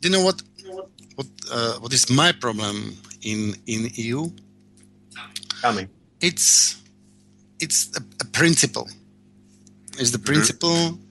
[0.00, 0.42] do you know what
[1.16, 4.30] what uh, what is my problem in in EU?
[5.60, 5.88] Tell me.
[6.20, 6.76] It's
[7.60, 8.88] it's a, a principle.
[9.98, 10.24] It's the mm-hmm.
[10.24, 10.76] principle.
[10.76, 11.04] Mm-hmm.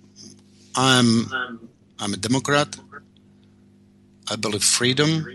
[0.75, 1.64] I'm um,
[1.99, 2.77] I'm a Democrat.
[4.29, 5.25] I believe freedom.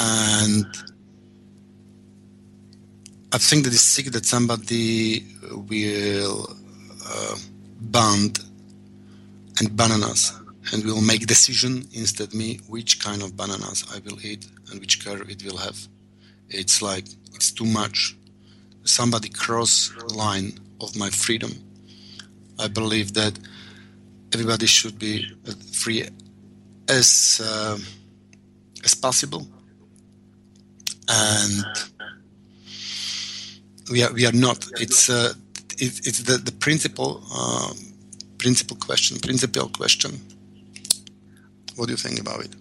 [0.00, 0.66] And
[3.32, 5.24] I think that it's sick that somebody
[5.68, 6.56] will
[7.06, 7.36] uh,
[7.80, 8.32] ban
[9.58, 10.32] and bananas
[10.72, 15.04] and will make decision instead me which kind of bananas I will eat and which
[15.04, 15.78] color it will have.
[16.48, 18.16] It's like it's too much.
[18.84, 21.52] Somebody cross line of my freedom.
[22.58, 23.38] I believe that
[24.34, 25.26] everybody should be
[25.72, 26.08] free
[26.88, 27.78] as uh,
[28.84, 29.46] as possible,
[31.08, 31.64] and
[33.90, 34.66] we are we are not.
[34.80, 35.32] It's uh,
[35.78, 37.72] it, it's the the principal uh,
[38.38, 40.20] principal question, principal question.
[41.76, 42.54] What do you think about it?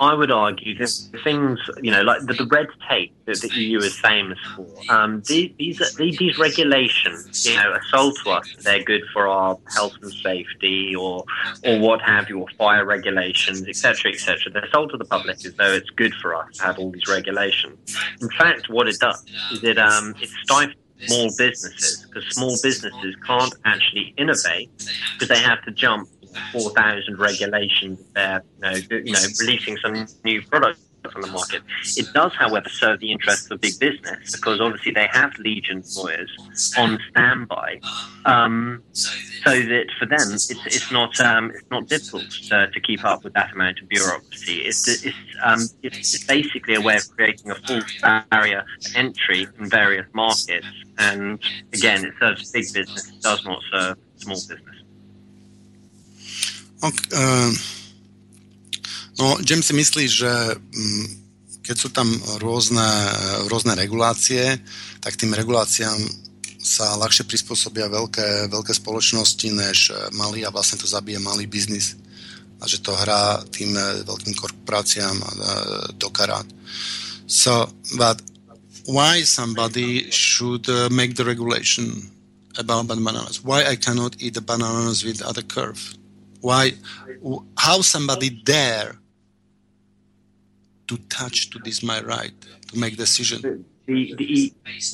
[0.00, 0.90] I would argue that
[1.24, 5.22] things, you know, like the, the red tape that the EU is famous for, um,
[5.26, 8.54] these, these, these regulations, you know, are sold to us.
[8.60, 11.24] They're good for our health and safety, or
[11.64, 14.52] or what have you, or fire regulations, etc., etc.
[14.52, 17.08] They're sold to the public as though it's good for us to have all these
[17.08, 17.96] regulations.
[18.20, 23.14] In fact, what it does is it um, it stifles small businesses because small businesses
[23.26, 24.70] can't actually innovate
[25.14, 26.08] because they have to jump
[26.52, 30.80] 4,000 regulations there, you know, you know, releasing some new products
[31.14, 31.62] on the market.
[31.96, 36.30] It does, however, serve the interests of big business because obviously they have legion lawyers
[36.76, 37.80] on standby,
[38.24, 43.04] um, so that for them it's, it's not um, it's not difficult to, to, keep
[43.04, 44.62] up with that amount of bureaucracy.
[44.62, 49.68] It's it's, um, it's, basically a way of creating a false barrier to entry in
[49.68, 50.66] various markets,
[50.98, 51.38] and
[51.72, 53.08] again, it serves big business.
[53.10, 54.75] It does not serve small business.
[56.84, 57.50] Uh,
[59.18, 61.04] no, James si myslí, že mm,
[61.64, 62.06] keď sú tam
[62.38, 62.86] rôzne,
[63.50, 64.60] rôzne regulácie,
[65.02, 65.98] tak tým reguláciám
[66.62, 71.94] sa ľahšie prispôsobia veľké, veľké spoločnosti než malý a vlastne to zabije malý biznis
[72.60, 75.16] a že to hrá tým veľkým korporáciám
[76.00, 76.46] do karát.
[77.26, 78.22] So, but
[78.86, 82.10] why somebody should make the regulation
[82.58, 83.44] about bananas?
[83.44, 85.98] Why I cannot eat the bananas with other curve?
[86.48, 86.62] Why
[87.66, 88.90] how somebody dare
[90.88, 93.54] to touch to this my right to make decision the,
[93.86, 94.24] the, the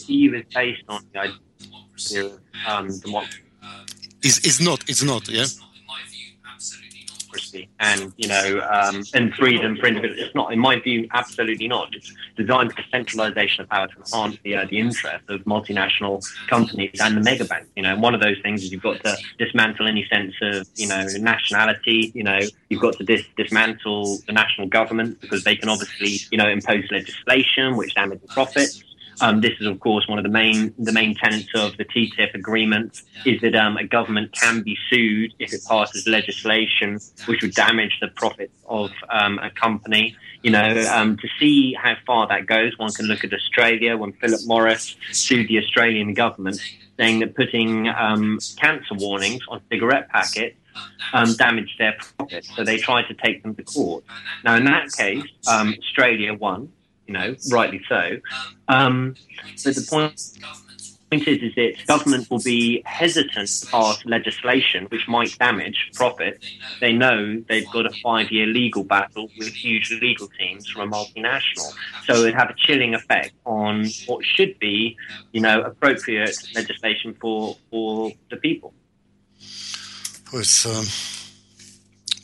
[0.08, 3.42] EU is based on the idea of um, democracy.
[4.28, 4.78] Is is not.
[4.90, 5.28] It's not.
[5.28, 5.46] Yeah
[7.80, 10.26] and you know um, and freedom for individuals.
[10.26, 11.94] It's not, in my view, absolutely not.
[11.94, 17.00] It's designed for centralisation of power to enhance the uh, the interest of multinational companies
[17.00, 17.68] and the mega banks.
[17.76, 20.68] You know, and one of those things is you've got to dismantle any sense of
[20.76, 22.12] you know nationality.
[22.14, 26.38] You know, you've got to dis- dismantle the national government because they can obviously you
[26.38, 28.84] know impose legislation which damages profits.
[29.20, 32.34] Um, this is, of course, one of the main the main tenets of the TTIP
[32.34, 37.54] agreement is that um, a government can be sued if it passes legislation which would
[37.54, 40.16] damage the profits of um, a company.
[40.42, 44.12] You know, um, to see how far that goes, one can look at Australia when
[44.14, 46.60] Philip Morris sued the Australian government,
[46.98, 50.56] saying that putting um, cancer warnings on cigarette packets
[51.12, 52.54] um, damaged their profits.
[52.56, 54.04] So they tried to take them to court.
[54.44, 56.72] Now, in that case, um, Australia won
[57.06, 58.18] you know, rightly so.
[58.68, 59.16] Um,
[59.64, 60.20] but the point
[61.12, 66.42] point is, is that government will be hesitant to pass legislation which might damage profit.
[66.80, 71.72] They know they've got a five-year legal battle with huge legal teams from a multinational,
[72.06, 74.96] so it'd have a chilling effect on what should be,
[75.32, 78.72] you know, appropriate legislation for for the people.
[80.34, 80.86] It's um,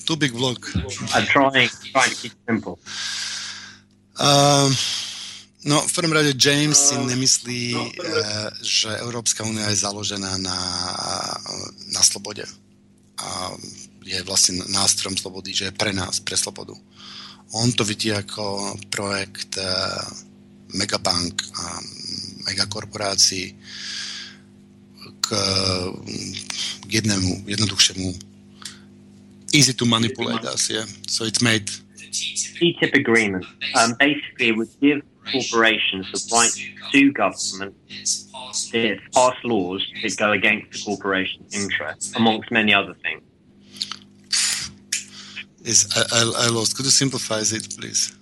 [0.06, 0.58] too big vlog.
[1.14, 2.78] I'm trying, trying to keep it simple.
[4.18, 4.74] Um,
[5.66, 10.60] No, v prvom rade James si nemyslí, no, eh, že Európska únia je založená na,
[11.90, 12.46] na slobode.
[13.18, 13.50] A
[14.06, 16.78] je vlastne nástrojom slobody, že je pre nás, pre slobodu.
[17.58, 19.66] On to vidí ako projekt eh,
[20.78, 21.82] megabank a
[22.46, 23.58] megakorporácií
[25.20, 25.28] k,
[26.86, 28.08] k jednému, jednoduchšemu
[29.52, 30.84] easy to manipulate us, yeah.
[31.08, 31.72] So it's made
[32.10, 33.46] TTIP agreement
[33.78, 37.74] um, basically would give corporations the right to sue government
[38.72, 43.22] if pass laws that go against the corporation's interests, amongst many other things.
[45.64, 46.76] Is I, I, I lost.
[46.76, 48.16] Could you simplify it, please?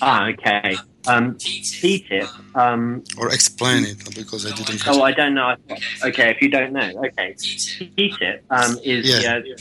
[0.00, 0.76] Ah, okay.
[1.06, 2.56] Um, TTIP.
[2.56, 4.86] Um, or explain it because I didn't.
[4.86, 5.56] Oh, I don't know.
[6.04, 7.34] Okay, if you don't know, okay.
[7.34, 9.52] TTIP um, is yeah, the,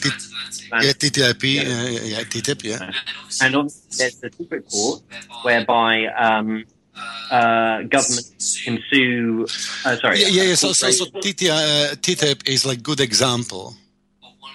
[0.71, 1.61] uh, yeah, TTIP, yeah.
[1.61, 2.91] Uh, yeah, TTIP, yeah.
[3.41, 5.01] And obviously, there's the secret court
[5.43, 6.65] whereby um,
[7.31, 8.27] uh, government
[8.63, 9.47] can sue.
[9.83, 10.21] Uh, sorry.
[10.21, 10.43] Yeah, yeah.
[10.43, 10.55] yeah.
[10.55, 13.75] So, so, so TTIP, uh, TTIP is like good example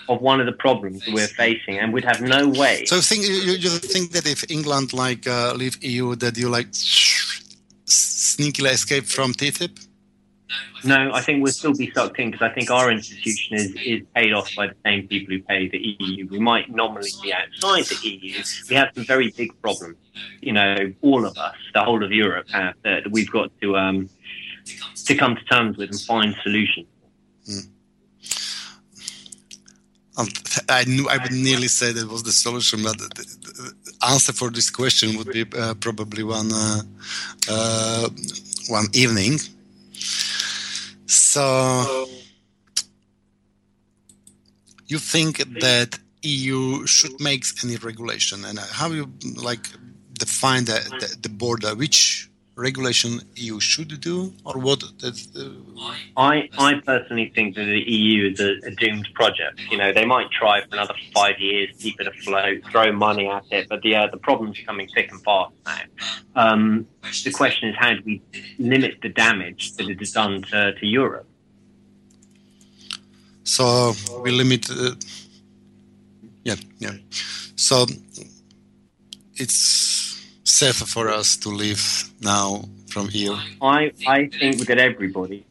[0.08, 2.84] of one of the problems we're facing, and we'd have no way.
[2.86, 6.70] So, think you, you think that if England like uh, leave EU, that you like
[7.86, 9.86] sneakily escape from TTIP?
[10.84, 14.02] No, I think we'll still be sucked in because I think our institution is, is
[14.14, 16.28] paid off by the same people who pay the EU.
[16.28, 18.42] We might nominally be outside the EU.
[18.70, 19.96] We have some very big problems.
[20.40, 24.08] You know, all of us, the whole of Europe, have that we've got to um,
[25.06, 26.86] to come to terms with and find solutions.
[27.48, 27.68] Mm.
[30.68, 34.70] I knew I would nearly say that was the solution, but the, answer for this
[34.70, 36.80] question would be uh, probably one uh,
[37.50, 38.08] uh,
[38.68, 39.38] one evening.
[41.06, 42.08] So,
[44.86, 49.68] you think that EU should make any regulation, and how you like
[50.14, 51.74] define the, the, the border?
[51.74, 54.82] Which regulation EU should do, or what?
[55.04, 55.10] Uh,
[56.16, 59.60] I I personally think that the EU is a, a, doomed project.
[59.70, 63.44] You know, they might try for another five years, keep it afloat, throw money at
[63.50, 65.82] it, but the uh, the problems are coming thick and fast now.
[66.34, 66.86] Um,
[67.24, 68.22] the question is, how do we
[68.58, 71.28] limit the damage that it has done to, to Europe?
[73.44, 73.92] So
[74.22, 74.70] we limit.
[74.70, 74.94] Uh,
[76.42, 76.92] yeah, yeah.
[77.56, 77.86] So
[79.34, 80.15] it's
[80.46, 83.36] safer for us to leave now from here?
[83.60, 85.44] I, I think that everybody,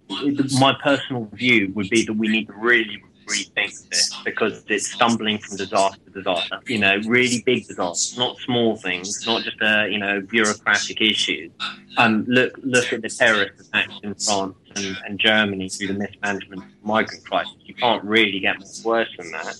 [0.60, 5.40] my personal view would be that we need to really rethink this because it's stumbling
[5.40, 6.60] from disaster to disaster.
[6.68, 11.52] You know, really big disasters, not small things, not just a you know bureaucratic issues.
[11.98, 16.64] Um, look look at the terrorist attacks in France and, and Germany through the mismanagement
[16.64, 17.56] of the migrant crisis.
[17.64, 19.58] You can't really get much worse than that.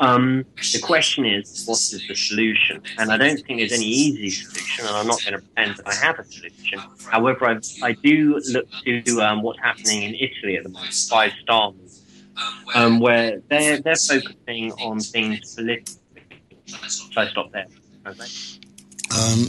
[0.00, 2.82] Um, the question is, what is the solution?
[2.98, 5.88] And I don't think there's any easy solution, and I'm not going to pretend that
[5.88, 6.80] I have a solution.
[7.10, 11.32] However, I, I do look to um, what's happening in Italy at the moment, five
[11.42, 11.72] star
[12.74, 15.94] um, where they're, they're focusing on things politically.
[16.66, 17.66] Should I stop there?
[18.06, 18.24] Okay.
[19.10, 19.48] Um,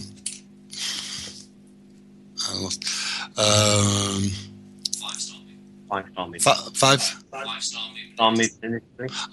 [2.47, 2.86] I lost.
[3.38, 4.49] Um,
[6.74, 7.04] Five?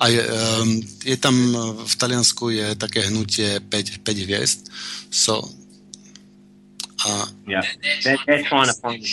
[0.01, 0.69] A je, um,
[1.05, 1.37] je tam
[1.85, 4.73] v Taliansku je také hnutie 5, 5 hviezd.
[5.13, 5.45] So,
[7.05, 7.61] a, yeah.
[8.05, 9.05] they're, they're trying to find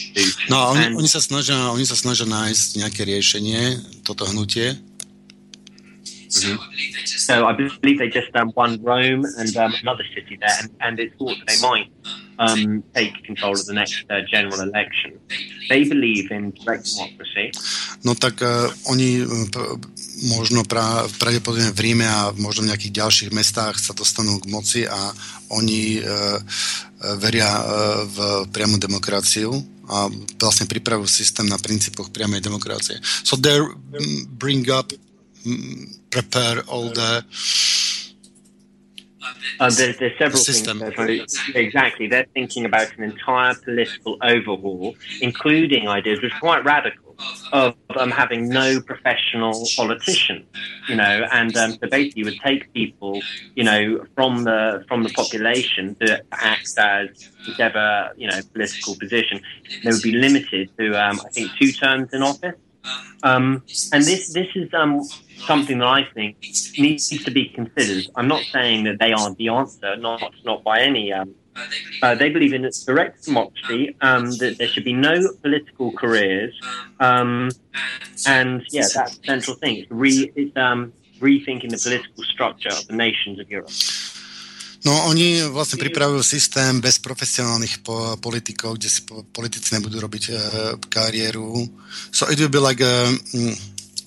[0.47, 3.75] No a oni, oni, sa snažia, oni sa snažia nájsť nejaké riešenie,
[4.07, 4.79] toto hnutie.
[6.33, 7.05] Mm-hmm.
[7.05, 10.93] So I believe they just um, won Rome and um, another city there, and, and
[10.99, 11.89] it's thought that they might
[12.39, 15.19] um, take control of the next uh, general election.
[15.69, 17.53] They believe in direct democracy.
[18.03, 19.77] No tak uh, oni uh,
[20.33, 24.81] možno pra, pravdepodobne v Ríme a možno v nejakých ďalších mestách sa dostanú k moci
[24.89, 25.13] a
[25.53, 26.39] oni uh,
[27.21, 27.63] veria uh,
[28.09, 28.17] v
[28.49, 29.53] priamu demokraciu
[29.83, 30.07] a
[30.39, 33.03] vlastne pripravujú systém na princípoch priamej demokracie.
[33.03, 33.59] So they
[34.39, 34.95] bring up,
[36.09, 37.25] prepare all the
[39.59, 40.79] Uh, there's, there's several system.
[40.79, 41.37] things.
[41.55, 42.07] Exactly.
[42.07, 47.03] They're thinking about an entire political overhaul, including ideas which are quite radical.
[47.51, 50.45] of um, having no professional politician,
[50.89, 53.21] you know, and um, so basically you would take people,
[53.55, 57.07] you know, from the from the population to act as
[57.47, 59.41] whichever you know political position.
[59.83, 62.55] They would be limited to, um, I think, two terms in office,
[63.23, 65.01] um, and this this is um,
[65.45, 66.37] something that I think
[66.77, 68.07] needs to be considered.
[68.15, 71.33] I'm not saying that they are the answer, not not by any um,
[72.01, 76.53] uh, they believe in direct democracy, um, that there should be no political careers,
[76.99, 77.51] um,
[78.27, 79.77] and yeah, that's the central thing.
[79.77, 83.69] It's, re, it's um, rethinking the political structure of the nations of Europe.
[84.83, 90.23] No, oni vlastne pripravujú systém bez profesionálnych po- politikov, kde si po- politici nebudú robiť
[90.27, 90.37] uh,
[90.91, 91.63] kariéru.
[92.11, 93.55] So it will be like, mm,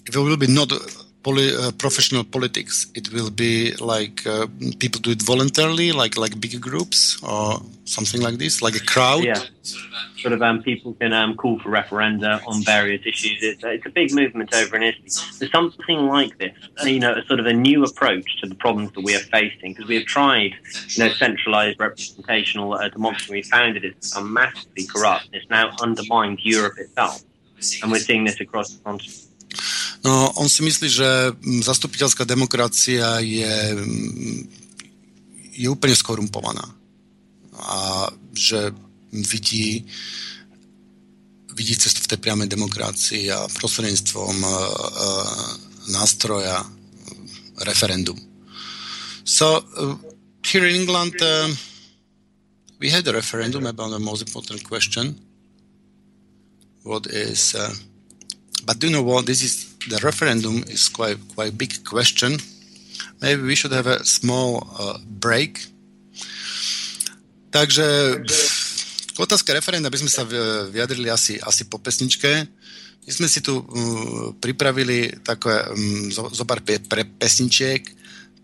[0.04, 0.68] it will be not
[1.26, 2.74] poli- uh, professional politics.
[2.94, 4.46] It will be like uh,
[4.82, 9.24] people do it voluntarily, like like big groups or something like this, like a crowd.
[9.24, 9.42] Yeah,
[10.22, 13.38] sort of um, people can um, call for referenda on various issues.
[13.42, 15.10] It's, uh, it's a big movement over in Italy.
[15.38, 18.58] There's something like this, uh, you know, a sort of a new approach to the
[18.64, 20.52] problems that we are facing because we have tried,
[20.90, 23.32] you know, centralized representational uh, democracy.
[23.32, 25.28] We found it become massively corrupt.
[25.32, 27.22] It's now undermined Europe itself,
[27.82, 29.25] and we're seeing this across the continent.
[30.04, 31.08] No, on si myslí, že
[31.66, 33.54] zastupiteľská demokracia je,
[35.56, 36.62] je úplne skorumpovaná.
[37.56, 38.70] A že
[39.10, 39.82] vidí,
[41.56, 45.36] vidí cestu v tej priamej demokracii a prostredníctvom uh, uh,
[45.90, 46.62] nástroja
[47.64, 48.20] referendum.
[49.24, 49.96] So, uh,
[50.44, 51.48] here in England, uh,
[52.78, 55.18] we had a referendum about the most important question.
[56.84, 57.56] What is...
[57.56, 57.74] Uh,
[58.66, 59.24] but do you know what?
[59.24, 62.36] This is the referendum is quite quite big question.
[63.22, 65.62] Maybe we should have a small uh, break.
[67.54, 67.86] Takže
[69.16, 70.28] k otázke referenda by sme sa
[70.68, 72.44] vyjadrili asi, asi po pesničke.
[73.06, 77.80] My sme si tu uh, pripravili také um, zo, zo pár pe, pre pesničiek,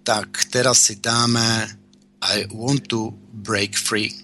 [0.01, 1.69] tak teraz si dáme
[2.23, 4.15] I want to break free.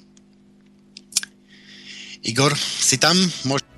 [2.24, 3.18] Igor, si tam?
[3.44, 3.77] Môž-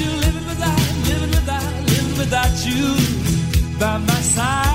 [0.00, 0.78] used living without,
[1.08, 4.73] living without, living without you by my side.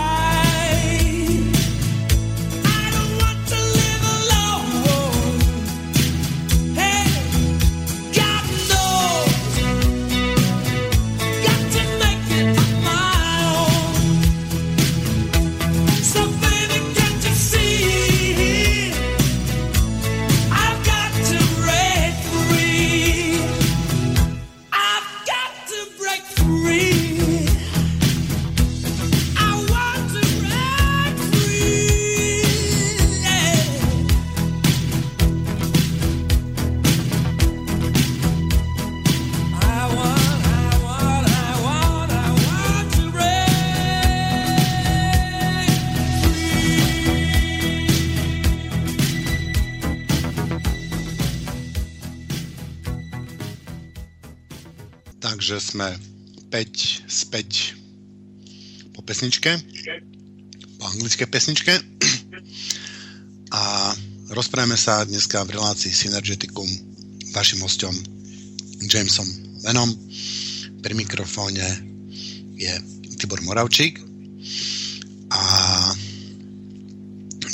[55.50, 55.89] Že sme
[56.54, 57.74] 5 späť
[58.93, 59.58] po pesničke,
[60.78, 61.74] po anglické pesničke
[63.58, 63.89] a
[64.30, 66.70] rozprávame sa dneska v relácii Synergeticum
[67.34, 67.89] vašim hostom
[68.86, 69.26] Jamesom
[69.66, 69.89] Venom.
[70.86, 71.66] Pri mikrofóne
[72.54, 72.70] je
[73.18, 73.97] Tibor Moravčík
[75.34, 75.41] a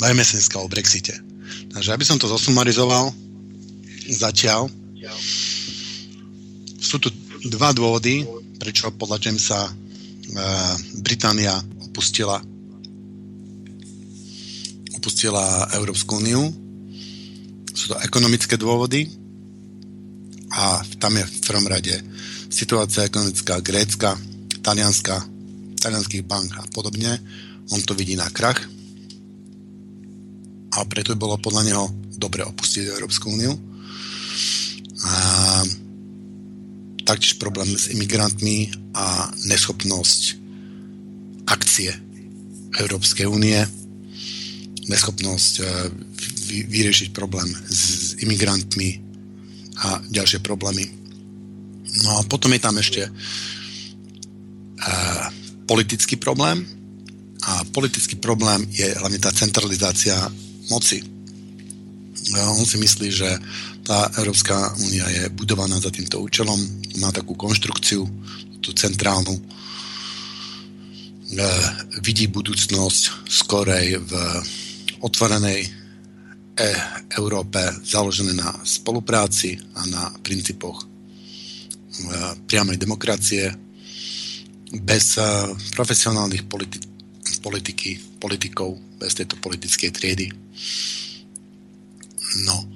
[0.04, 1.16] bavíme sa dneska o Brexite.
[1.72, 3.08] Takže aby som to zosumarizoval
[4.12, 4.68] zatiaľ,
[6.76, 7.08] sú tu
[7.50, 8.26] dva dôvody,
[8.60, 12.40] prečo podľa Jamesa uh, Británia opustila
[14.96, 16.50] opustila Európsku úniu.
[17.70, 19.06] Sú to ekonomické dôvody
[20.50, 21.94] a tam je v prvom rade
[22.50, 24.18] situácia ekonomická Grécka,
[24.64, 25.22] Talianska,
[25.78, 27.22] talianských bank a podobne.
[27.70, 28.66] On to vidí na krach
[30.74, 31.84] a preto bolo podľa neho
[32.18, 33.54] dobre opustiť Európsku úniu.
[35.06, 35.12] A
[37.06, 40.42] taktiež problém s imigrantmi a neschopnosť
[41.46, 41.94] akcie
[42.76, 43.62] Európskej únie,
[44.90, 45.64] neschopnosť e,
[46.66, 49.00] vyriešiť problém s imigrantmi
[49.86, 50.90] a ďalšie problémy.
[52.02, 53.12] No a potom je tam ešte uh,
[55.64, 56.66] politický problém
[57.44, 60.32] a politický problém je hlavne tá centralizácia
[60.68, 61.02] moci.
[62.36, 63.38] On si myslí, že
[63.86, 66.58] tá Európska únia je budovaná za týmto účelom,
[66.98, 68.02] má takú konštrukciu,
[68.58, 69.42] tú centrálnu, e,
[72.02, 74.12] vidí budúcnosť skorej v
[75.06, 75.68] otvorenej e,
[77.14, 80.86] Európe založené na spolupráci a na princípoch e,
[82.42, 83.54] priamej demokracie
[84.82, 85.22] bez e,
[85.78, 86.82] profesionálnych politi-
[87.38, 90.26] politiky, politikov, bez tejto politickej triedy.
[92.42, 92.75] No,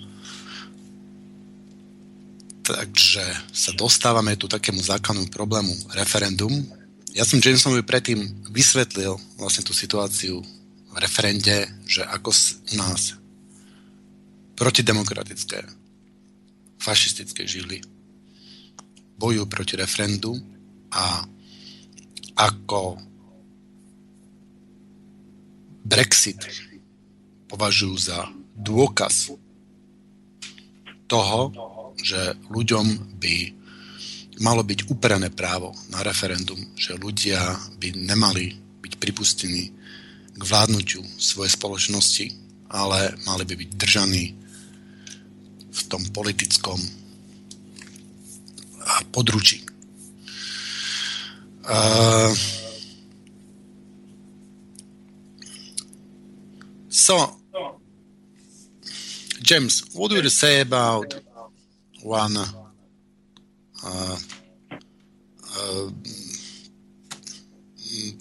[2.70, 6.54] Takže sa dostávame tu takému základnému problému referendum.
[7.10, 8.22] Ja som Jamesonovi predtým
[8.54, 10.38] vysvetlil vlastne tú situáciu
[10.90, 12.30] v referende, že ako
[12.70, 13.18] u nás
[14.54, 15.66] protidemokratické
[16.78, 17.82] fašistické žily
[19.18, 20.38] bojujú proti referendu
[20.94, 21.26] a
[22.38, 22.96] ako
[25.84, 26.38] Brexit
[27.50, 29.34] považujú za dôkaz
[31.10, 31.50] toho,
[32.00, 33.36] že ľuďom by
[34.40, 39.68] malo byť uprané právo na referendum, že ľudia by nemali byť pripustení
[40.32, 42.26] k vládnutiu svojej spoločnosti,
[42.72, 44.24] ale mali by byť držaní
[45.70, 46.80] v tom politickom
[49.12, 49.62] područí.
[51.70, 52.34] Uh,
[56.88, 57.36] so,
[59.42, 61.14] James, what do you say about
[62.02, 62.36] one
[63.84, 64.16] uh,
[65.56, 65.90] uh,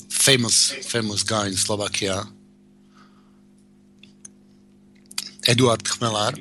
[0.10, 2.24] famous famous guy in Slovakia,
[5.48, 6.36] Eduard Chmelár.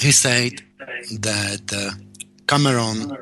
[0.00, 0.62] He said
[1.20, 1.90] that uh,
[2.46, 3.16] Cameron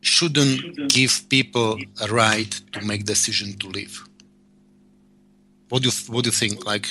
[0.00, 4.04] shouldn't give people a right to make decision to live.
[5.68, 6.64] What do you what do you think?
[6.66, 6.86] Like,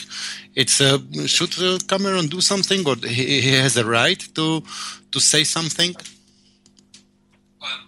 [0.56, 1.54] it's uh, should
[1.88, 4.64] Cameron do something, or he, he has a right to
[5.12, 5.96] to say something?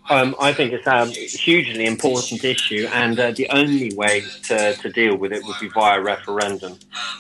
[0.10, 4.90] Um, I think it's a hugely important issue, and uh, the only way to, to
[4.90, 6.78] deal with it would be via referendum.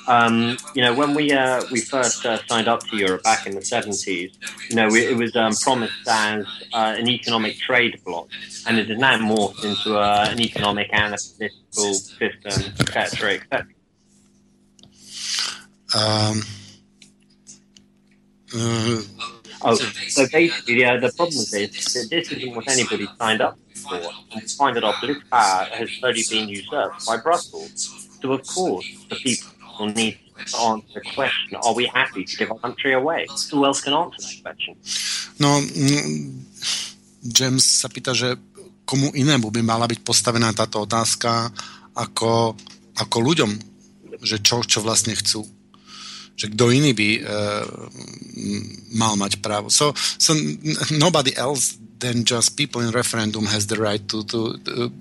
[0.07, 3.55] Um, you know, when we uh, we first uh, signed up to Europe back in
[3.55, 4.37] the seventies,
[4.69, 8.29] you know, we, it was um, promised as uh, an economic trade bloc,
[8.67, 13.67] and it has now morphed into uh, an economic and a political system, etc., etc.
[15.95, 16.41] Um,
[18.55, 19.01] uh,
[19.61, 21.71] Oh, so basically, yeah, the problem is that
[22.09, 24.01] this isn't what anybody signed up for.
[24.33, 28.09] And find that our political power has slowly been usurped by Brussels.
[28.21, 29.49] So, of course, the people
[29.79, 33.25] will need to answer the question, are we happy to give our country away?
[33.51, 34.75] Who else can answer that question?
[35.39, 36.43] no, mm,
[37.25, 38.37] James sa pýta, že
[38.85, 41.49] komu inému by mala byť postavená táto otázka
[41.97, 42.53] ako,
[42.95, 43.51] ako ľuďom,
[44.21, 45.43] že čo, čo vlastne chcú.
[46.35, 47.63] Že kto iný by uh,
[48.91, 49.71] mal mať právo.
[49.71, 50.35] So, so
[50.91, 54.91] nobody else than just people in referendum has the right to, to, to,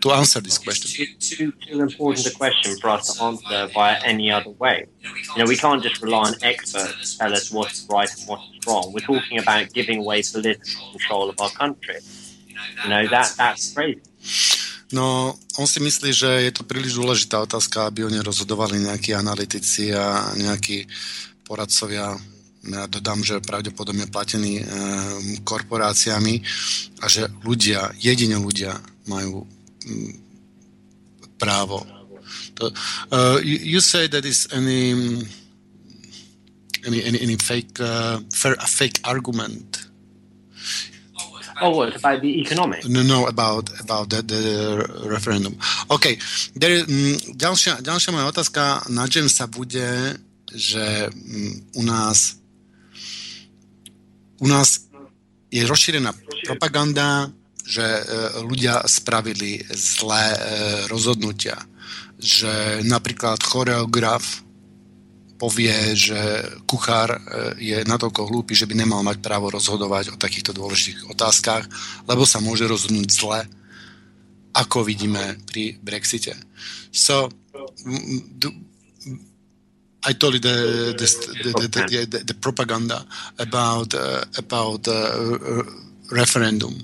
[0.00, 1.06] to answer this question.
[1.16, 4.86] It's too, too important a question for us to answer via any other way.
[5.36, 8.66] You know, we can't just rely on experts to tell us what's right and what's
[8.66, 8.92] wrong.
[8.92, 12.00] We're talking about giving away political control of our country.
[12.84, 14.00] You know, that, that's crazy.
[14.92, 19.12] No, on si myslí, že je to príliš dôležitá otázka, aby o nej rozhodovali nejakí
[19.12, 20.88] analytici a nejakí
[21.44, 22.16] poradcovia.
[22.68, 24.64] Ja dodám, že pravdepodobne platení e,
[25.44, 26.40] korporáciami
[27.00, 28.76] a že ľudia, jedine ľudia
[29.08, 29.44] majú
[29.88, 30.12] m,
[31.38, 31.86] právo.
[32.56, 32.68] To,
[33.14, 34.92] uh, you, you say that is any
[36.84, 39.87] any any, any fake uh, fair, fake argument
[41.60, 42.86] Oh, what, about the economic?
[42.88, 44.42] No, no, about, about the, the
[45.06, 45.58] referendum.
[45.90, 46.18] OK,
[46.54, 50.18] there, m, ďalšia, ďalšia moja otázka na Jamesa bude,
[50.54, 52.38] že m, u nás
[54.38, 54.86] u nás
[55.50, 56.14] je rozšírená
[56.46, 57.30] propaganda,
[57.66, 58.02] že e,
[58.46, 60.38] ľudia spravili zlé e,
[60.88, 61.58] rozhodnutia.
[62.18, 64.42] Že napríklad choreograf
[65.38, 66.18] povie, že
[66.66, 67.20] kuchár e,
[67.62, 71.64] je natoľko hlúpy, že by nemal mať právo rozhodovať o takýchto dôležitých otázkach,
[72.10, 73.40] lebo sa môže rozhodnúť zle,
[74.58, 76.34] ako vidíme pri Brexite.
[76.90, 77.30] So,
[80.02, 81.06] I told you the, the,
[81.54, 83.04] the, the, the propaganda
[83.38, 85.62] about uh, about uh,
[86.10, 86.74] referendum.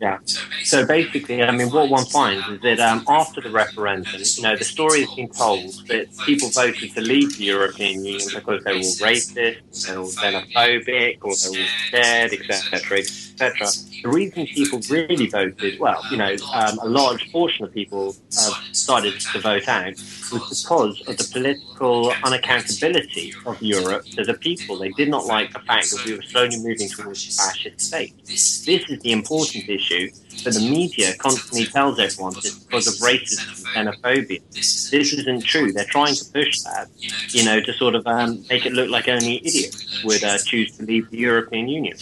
[0.00, 0.18] Yeah.
[0.64, 4.54] So basically, I mean, what one finds is that um, after the referendum, you know,
[4.54, 8.72] the story has been told that people voted to leave the European Union because they
[8.72, 13.68] were all racist, they were xenophobic, or they were all scared, etc., etc.
[14.02, 18.52] The reason people really voted, well, you know, um, a large portion of people uh,
[18.72, 19.94] started to vote out
[20.30, 24.78] was because of the political unaccountability of Europe to the people.
[24.78, 28.14] They did not like the fact that we were slowly moving towards a fascist state.
[28.24, 30.10] This is the important issue,
[30.44, 34.40] but the media constantly tells everyone it's because of racism and xenophobia.
[34.52, 35.72] This isn't true.
[35.72, 36.88] They're trying to push that,
[37.30, 40.76] you know, to sort of um, make it look like only idiots would uh, choose
[40.76, 41.96] to leave the European Union.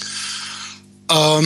[1.09, 1.45] Um,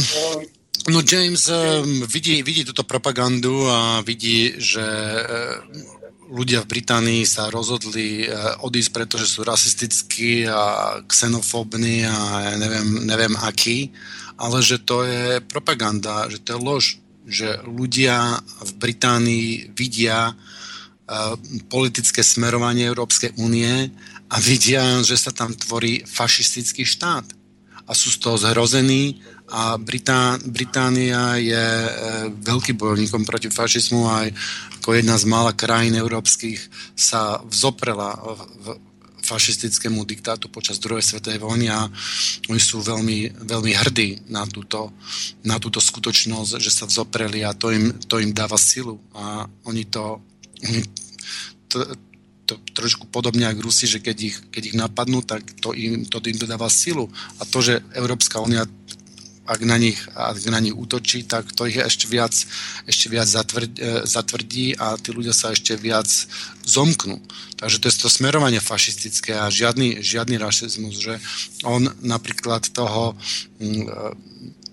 [0.89, 5.98] no James um, vidí, vidí túto propagandu a vidí, že uh,
[6.29, 12.17] ľudia v Británii sa rozhodli uh, odísť, pretože sú rasistickí a xenofóbni a
[12.53, 13.91] ja neviem, neviem akí,
[14.39, 16.85] ale že to je propaganda, že to je lož,
[17.29, 21.35] že ľudia v Británii vidia uh,
[21.73, 23.91] politické smerovanie Európskej únie
[24.29, 27.25] a vidia, že sa tam tvorí fašistický štát
[27.89, 31.91] a sú z toho zhrození a Britá, Británia je e,
[32.37, 34.27] veľkým bojovníkom proti fašizmu aj
[34.79, 36.61] ako jedna z mála krajín európskych
[36.97, 38.67] sa vzoprela v, v
[39.21, 41.85] fašistickému diktátu počas druhej svetovej vojny a
[42.49, 44.97] oni sú veľmi, veľmi hrdí na túto,
[45.45, 49.85] na túto skutočnosť, že sa vzopreli a to im, to im dáva silu a oni
[49.85, 50.25] to,
[50.65, 50.81] oni
[51.69, 51.77] to,
[52.49, 56.17] to trošku podobne ako Rusi, že keď ich, keď ich napadnú, tak to im, to
[56.25, 57.13] im dodáva silu.
[57.37, 58.65] A to, že Európska únia
[59.49, 62.37] ak na nich, ak na nich útočí, tak to ich ešte viac,
[62.85, 66.05] ešte viac zatvrdí, zatvrdí a tí ľudia sa ešte viac
[66.69, 67.17] zomknú.
[67.57, 71.17] Takže to je to smerovanie fašistické a žiadny, žiadny rasizmus, že
[71.65, 74.13] on napríklad toho uh,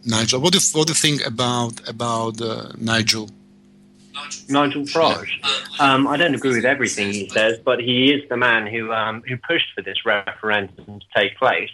[0.06, 3.32] Nigel, what do, what do you think about, about uh, Nigel?
[4.48, 5.34] Nigel Farage.
[5.80, 9.24] Um, I don't agree with everything he says, but he is the man who um,
[9.28, 11.72] who pushed for this referendum to take place,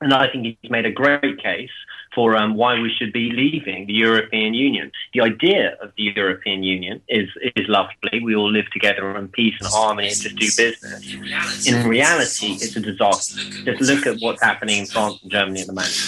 [0.00, 1.76] and I think he's made a great case
[2.16, 4.90] for um, why we should be leaving the European Union.
[5.14, 8.16] The idea of the European Union is is lovely.
[8.24, 11.00] We all live together in peace and harmony and just do business.
[11.68, 13.36] In reality, it's a disaster.
[13.68, 16.00] Just look at what's happening in France and Germany at the moment.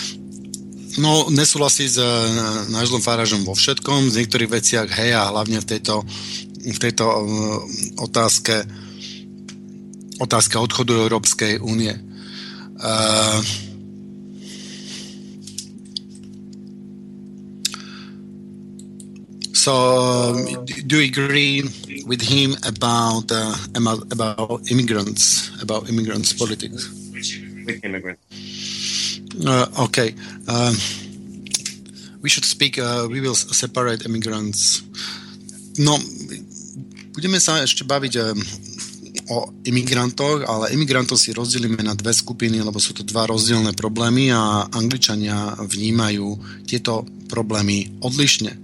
[0.98, 2.08] No, nesúhlasí s uh,
[2.74, 6.02] Nigelom Farageom vo všetkom, v niektorých veciach hej a hlavne v tejto,
[6.64, 8.02] v tejto uh,
[10.18, 11.94] otázke odchodu Európskej únie.
[12.82, 13.38] Uh,
[19.58, 20.38] So,
[20.86, 21.66] do you agree
[22.06, 26.86] with him about uh, about, immigrants, about immigrants politics?
[27.66, 28.22] With immigrants.
[29.34, 30.14] Uh, okay.
[30.46, 30.78] Um,
[32.22, 34.86] we should speak, uh, we will separate immigrants.
[35.74, 35.98] No,
[37.10, 38.38] budeme sa ešte baviť um,
[39.34, 44.30] o imigrantoch, ale imigrantov si rozdelíme na dve skupiny, lebo sú to dva rozdielne problémy
[44.30, 48.54] a Angličania vnímajú tieto problémy odlišne.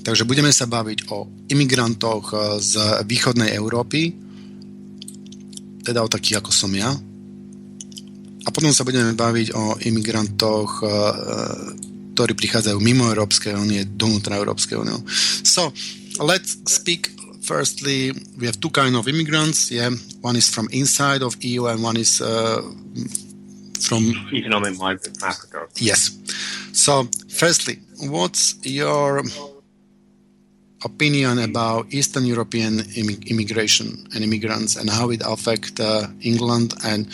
[0.00, 4.16] Takže budeme sa baviť o imigrantoch uh, z východnej Európy,
[5.84, 6.92] teda o takých ako som ja.
[8.40, 11.88] A potom sa budeme baviť o imigrantoch uh,
[12.20, 14.92] ktorí prichádzajú mimo Európskej únie, donútra Európskej únie.
[15.40, 15.72] So,
[16.20, 17.08] let's speak
[17.40, 19.70] firstly, we have two kind of immigrants.
[19.70, 19.90] Yeah,
[20.20, 22.60] one is from inside of EU and one is uh,
[23.80, 25.66] from economic migrant Africa.
[25.80, 26.12] Yes.
[26.72, 29.24] So, firstly, what's your
[30.84, 32.80] opinion about Eastern European
[33.26, 37.06] immigration and immigrants and how it affect uh, England and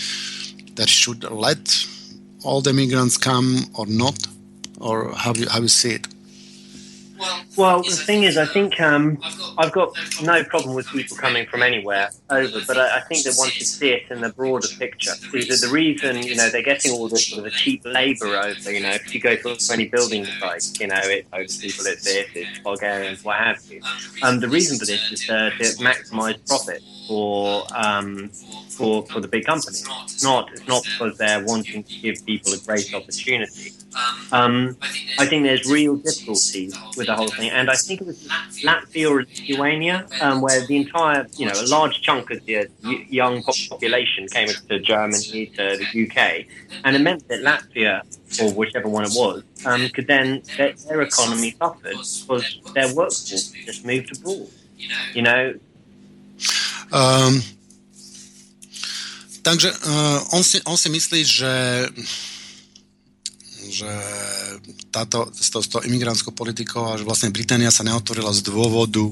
[0.77, 1.87] that should let
[2.45, 4.27] all the immigrants come or not?
[4.81, 6.07] or how you, how you see it?
[7.57, 9.19] Well, the thing is, I think um,
[9.59, 13.31] I've got no problem with people coming from anywhere over, but I, I think they
[13.37, 15.13] want to see it in the broader picture.
[15.13, 18.81] See, the, reason, you know, they're getting all this sort of cheap labour over, you
[18.81, 22.29] know, if you go to any building site, you know, it's Polish people, it's this,
[22.35, 23.81] it's Bulgarians, what have you.
[24.23, 28.29] Um, the reason for this is uh, to maximise profit for um,
[28.69, 29.87] for for the big companies.
[30.23, 33.73] Not it's not because they're wanting to give people a great opportunity.
[34.33, 34.77] Um,
[35.19, 38.29] I think there's real difficulties with the whole thing, and I think it was
[38.63, 42.69] Latvia or Lithuania um, where the entire you know a large chunk of the
[43.09, 46.47] young population came to Germany to the UK,
[46.85, 48.03] and it meant that Latvia
[48.43, 53.25] or whichever one it was um, could then their, their economy suffered because their workforce
[53.25, 54.49] just moved abroad.
[55.15, 55.55] You know,
[56.93, 57.43] Um,
[59.43, 61.53] takže uh, on, si, on si myslí, že
[63.71, 63.91] že
[64.91, 69.05] táto, s, to, s imigrantskou politikou a že vlastne Británia sa neotvorila z dôvodu,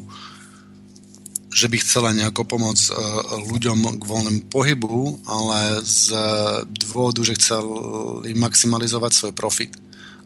[1.54, 2.96] že by chcela nejako pomôcť uh,
[3.46, 6.10] ľuďom k voľnému pohybu, ale z
[6.66, 9.70] dôvodu, že chceli maximalizovať svoj profit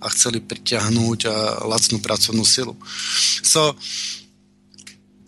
[0.01, 1.35] a chceli pritiahnuť uh,
[1.69, 2.73] lacnú pracovnú silu.
[3.45, 3.77] So,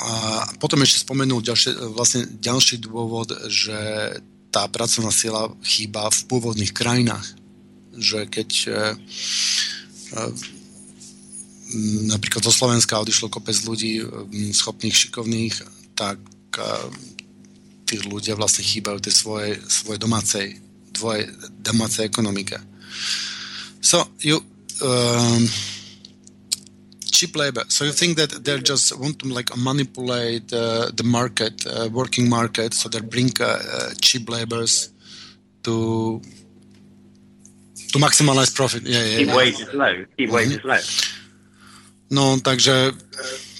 [0.01, 0.13] a
[0.57, 3.77] potom ešte spomenul ďalšie, vlastne ďalší dôvod, že
[4.49, 7.40] tá pracovná sila chýba v pôvodných krajinách.
[8.01, 8.71] Že keď e,
[10.17, 10.23] e,
[12.09, 14.01] napríklad zo Slovenska odišlo kopec ľudí
[14.57, 15.55] schopných, šikovných,
[15.93, 16.19] tak
[16.57, 16.65] e,
[17.85, 20.47] tí ľudia vlastne chýbajú tej svojej, svojej domácej,
[20.97, 21.29] dvoje,
[21.61, 22.57] domácej ekonomike.
[23.81, 24.41] So, you,
[24.83, 25.45] um,
[27.21, 27.65] cheap labor.
[27.69, 32.29] So you think that they just want to like manipulate uh, the market, uh, working
[32.29, 34.91] market, so they bring uh, uh cheap labors
[35.63, 36.23] to
[37.93, 38.83] to maximize profit.
[38.83, 39.37] Yeah, yeah, keep yeah.
[39.37, 39.95] wages low.
[40.17, 40.35] Keep mm-hmm.
[40.35, 40.83] wages low.
[42.11, 42.95] No, takže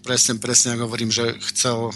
[0.03, 1.95] presne, presne ako hovorím, že chcel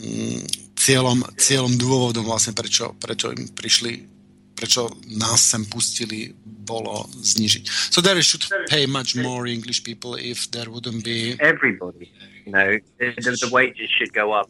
[0.00, 4.16] mm, cieľom, cieľom dôvodom vlastne, prečo, prečo im prišli
[4.56, 4.88] prečo
[5.20, 7.92] nás sem pustili, bolo znižiť.
[7.92, 11.36] So there should pay much more English people if there wouldn't be...
[11.38, 12.10] Everybody,
[12.48, 14.48] you know, the, the wages should go up.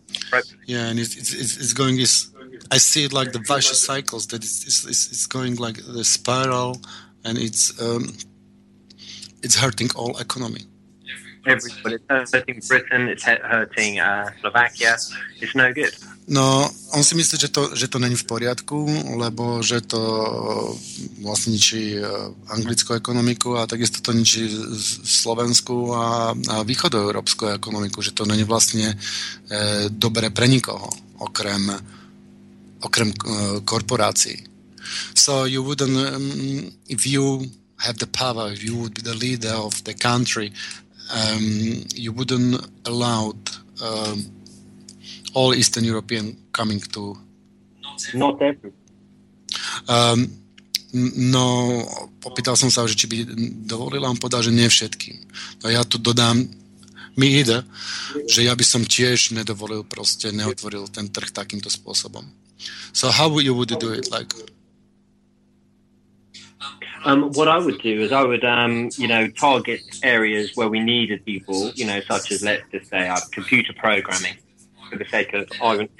[0.64, 1.99] Yeah, and it's, it's, it's going...
[1.99, 2.31] It's,
[2.71, 6.81] I see it like the vicious cycles, that it's, it's, it's going like the spiral
[7.25, 8.12] and it's um,
[9.43, 10.62] it's hurting all economy.
[11.47, 14.97] Everybody, it's hurting Britain, it's hurting uh, Slovakia,
[15.41, 15.95] it's no good.
[16.27, 18.83] No, on si myslí, že to, že to není v poriadku,
[19.14, 20.03] lebo že to
[21.23, 22.03] vlastne ničí e,
[22.51, 24.51] anglickú ekonomiku a takisto to ničí
[25.07, 28.97] slovenskú a, a východoeurópsku ekonomiku, že to není vlastne e,
[29.87, 30.91] dobre pre nikoho,
[31.23, 31.79] okrem,
[32.83, 34.45] okrem e, korporácií.
[35.14, 39.55] So you wouldn't, um, if you have the power, if you would be the leader
[39.55, 40.53] of the country,
[41.12, 43.35] um, you wouldn't allow
[43.83, 44.31] um,
[45.35, 47.16] all Eastern European coming to?
[48.14, 48.72] Not every.
[49.89, 50.31] Um,
[51.16, 51.83] no,
[52.20, 53.16] popýtal som sa, že či by
[53.66, 55.16] dovolila, on povedal, že nie všetkým.
[55.64, 56.47] No ja tu dodám,
[57.16, 57.64] mi ide,
[58.29, 62.24] že ja by som tiež nedovolil proste, neotvoril ten trh takýmto spôsobom.
[62.93, 64.11] So how would you would you do it?
[64.11, 64.33] Like,
[67.05, 70.81] Um, what I would do is I would, um, you know, target areas where we
[70.81, 74.35] needed people, you know, such as let's just say uh, computer programming,
[74.89, 75.91] for the sake of argument.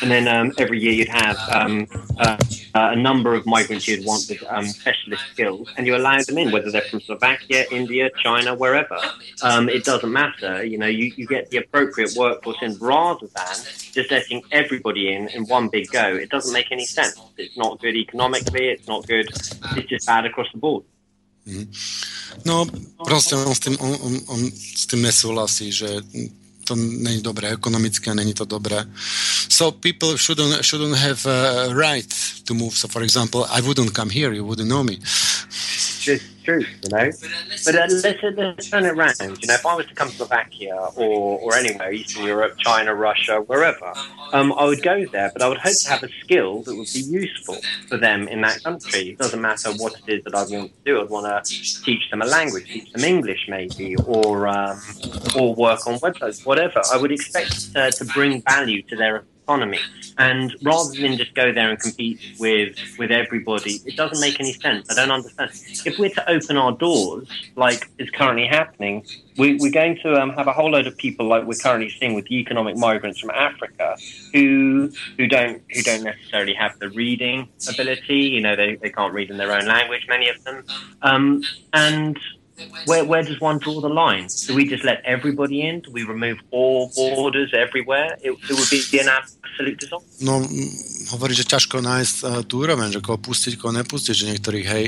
[0.00, 1.86] And then um, every year you'd have um,
[2.18, 2.36] uh,
[2.74, 6.50] a number of migrants you'd want with um, specialist skills, and you allow them in,
[6.50, 8.98] whether they're from Slovakia, India, China, wherever.
[9.42, 10.64] Um, it doesn't matter.
[10.64, 13.54] You know, you, you get the appropriate workforce in rather than
[13.92, 16.14] just letting everybody in in one big go.
[16.16, 17.20] It doesn't make any sense.
[17.36, 18.68] It's not good economically.
[18.68, 19.28] It's not good.
[19.76, 20.84] It's just bad across the board.
[21.46, 21.66] Mm.
[22.44, 22.64] No,
[23.04, 26.00] proste on on, on, on s tým nesúhlasí, že
[26.64, 28.86] to není dobré ekonomicky a není to dobré.
[29.48, 32.76] So people shouldn't, shouldn't have a right to move.
[32.76, 34.98] So for example, I wouldn't come here, you wouldn't know me.
[36.42, 37.10] True, you know.
[37.64, 39.14] But uh, let's, let's turn it around.
[39.20, 42.94] You know, if I was to come to Slovakia or, or anywhere, Eastern Europe, China,
[42.94, 43.92] Russia, wherever,
[44.32, 46.88] um, I would go there, but I would hope to have a skill that would
[46.92, 47.56] be useful
[47.88, 49.10] for them in that country.
[49.10, 51.00] It doesn't matter what it is that I want to do.
[51.00, 54.80] I'd want to teach them a language, teach them English maybe, or um,
[55.36, 56.82] or work on websites, whatever.
[56.92, 59.78] I would expect uh, to bring value to their economy.
[60.18, 64.52] And rather than just go there and compete with with everybody, it doesn't make any
[64.52, 64.90] sense.
[64.90, 65.50] I don't understand.
[65.84, 69.04] If we're to open our doors, like is currently happening,
[69.38, 72.14] we, we're going to um, have a whole load of people like we're currently seeing
[72.14, 73.96] with the economic migrants from Africa
[74.32, 78.20] who who don't who don't necessarily have the reading ability.
[78.20, 80.64] You know, they, they can't read in their own language, many of them,
[81.02, 82.18] um, and
[82.86, 84.28] where, where does one draw the line?
[84.46, 85.80] Do we just let everybody in?
[85.80, 88.18] Do we remove all borders everywhere?
[88.22, 90.08] It, it would be an absolute disaster.
[90.20, 90.44] No,
[91.12, 94.86] hovorí, že ťažko nájsť uh, tú úroveň, že koho pustiť, koho nepustiť, že niektorých, hej.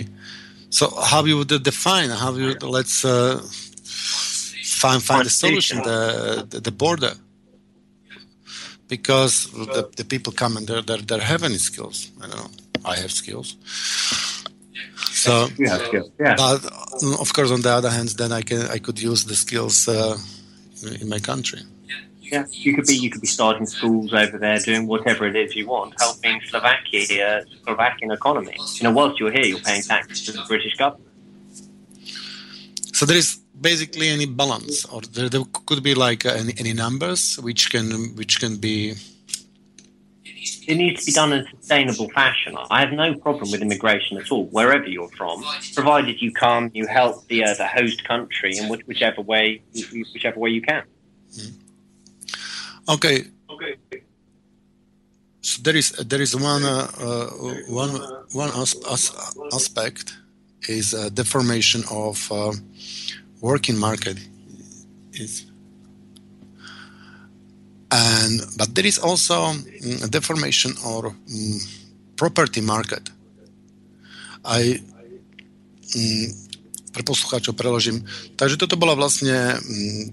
[0.71, 3.41] So how you would define, how you, let's uh,
[4.81, 7.15] find, find a solution, the, the, the border.
[8.87, 12.13] Because the, the people come and they're, they're, they're having skills.
[12.21, 12.51] I don't know.
[12.85, 13.57] I have skills.
[14.97, 16.37] So, Yeah, yeah, yeah.
[16.37, 19.35] but uh, of course, on the other hand, then I can I could use the
[19.35, 20.17] skills uh,
[21.01, 21.61] in my country.
[22.21, 25.55] Yeah, you could be you could be starting schools over there, doing whatever it is
[25.55, 28.57] you want, helping Slovakia, here, Slovakian economy.
[28.77, 31.11] You know, whilst you're here, you're paying taxes to the British government.
[32.93, 36.73] So there is basically any balance, or there, there could be like uh, any, any
[36.73, 38.95] numbers which can which can be.
[40.67, 42.57] It needs to be done in a sustainable fashion.
[42.71, 45.45] I have no problem with immigration at all, wherever you're from,
[45.75, 49.63] provided you come, you help the uh, the host country in which, whichever way
[50.13, 50.85] whichever way you can.
[52.89, 53.25] Okay.
[53.51, 53.75] Okay.
[55.41, 57.27] So there is there is one uh, uh,
[57.69, 57.91] one
[58.33, 59.13] one as, as,
[59.53, 60.17] aspect
[60.69, 62.53] is uh, deformation of uh,
[63.41, 64.19] working market
[65.13, 65.47] is
[67.95, 71.59] and but there is also mm, a deformation or mm,
[72.19, 73.07] property market.
[74.45, 74.83] I
[75.95, 76.27] mm,
[76.95, 78.07] pre poslucháčov preložím.
[78.39, 79.59] Takže toto bola vlastne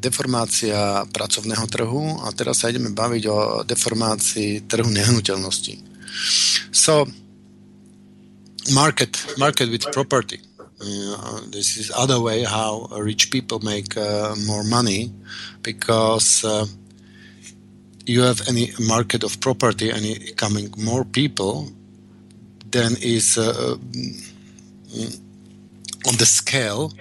[0.02, 5.78] deformácia pracovného trhu a teraz sa ideme baviť o deformácii trhu nehnuteľností.
[6.74, 7.06] So,
[8.74, 10.42] market, market with property.
[10.82, 15.14] Uh, this is other way how rich people make uh, more money
[15.62, 16.66] because uh,
[18.06, 20.04] you have any market of property and
[20.38, 21.70] coming more people
[22.72, 25.20] then is uh, mm,
[26.08, 26.92] on the scale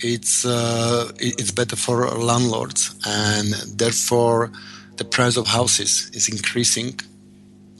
[0.00, 2.94] it's uh, it's better for landlords.
[3.06, 4.50] And therefore
[4.96, 6.98] the price of houses is increasing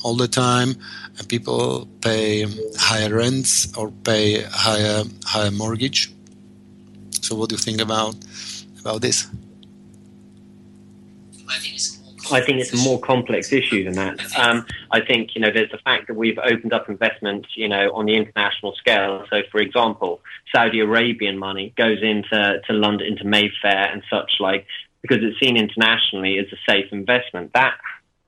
[0.03, 0.75] all the time
[1.19, 2.47] and people pay
[2.79, 6.13] higher rents or pay higher higher mortgage.
[7.21, 8.15] So what do you think about
[8.81, 9.27] about this
[12.33, 14.39] I think it's a more complex issue than that.
[14.39, 17.93] Um, I think you know there's the fact that we've opened up investment, you know,
[17.95, 19.25] on the international scale.
[19.31, 20.21] So, for example,
[20.55, 24.67] Saudi Arabian money goes into to London, into Mayfair and such like,
[25.03, 27.53] because it's seen internationally as a safe investment.
[27.55, 27.77] That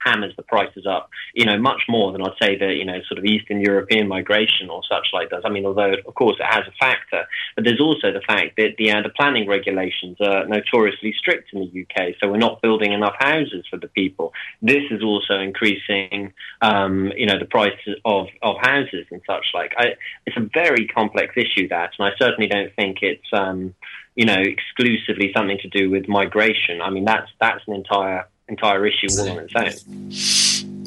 [0.09, 3.19] hammers the prices up, you know, much more than I'd say that you know sort
[3.19, 5.43] of Eastern European migration or such like does.
[5.45, 8.75] I mean, although of course it has a factor, but there's also the fact that
[8.79, 12.93] the uh, the planning regulations are notoriously strict in the UK, so we're not building
[12.93, 14.33] enough houses for the people.
[14.63, 16.33] This is also increasing,
[16.63, 19.73] um, you know, the price of of houses and such like.
[19.77, 19.95] I,
[20.27, 23.29] it's a very complex issue that, and I certainly don't think it's.
[23.33, 23.75] Um,
[24.15, 26.83] you know, exclusively something to do with migration.
[26.83, 29.73] I mean, that's that's an entire entire issue all on its own.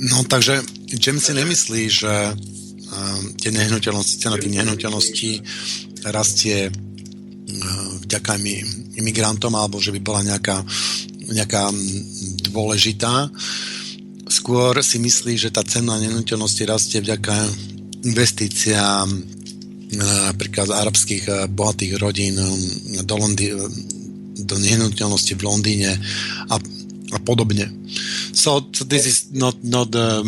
[0.01, 0.65] No takže
[0.97, 5.31] James si nemyslí, že um, tie nehnuteľnosti, cena tých nehnuteľností
[6.09, 10.57] rastie uh, vďaka imi- imigrantom alebo že by bola nejaká,
[11.29, 13.29] nejaká mm, dôležitá.
[14.25, 17.37] Skôr si myslí, že tá cena nehnuteľnosti rastie vďaka
[18.01, 22.57] investíciám uh, napríklad z arabských uh, bohatých rodín um,
[23.05, 23.53] do, Londi-
[24.49, 25.93] do nehnuteľnosti v Londýne
[26.49, 26.57] a,
[27.13, 27.67] a podobne.
[28.35, 30.27] So, so this is not not um,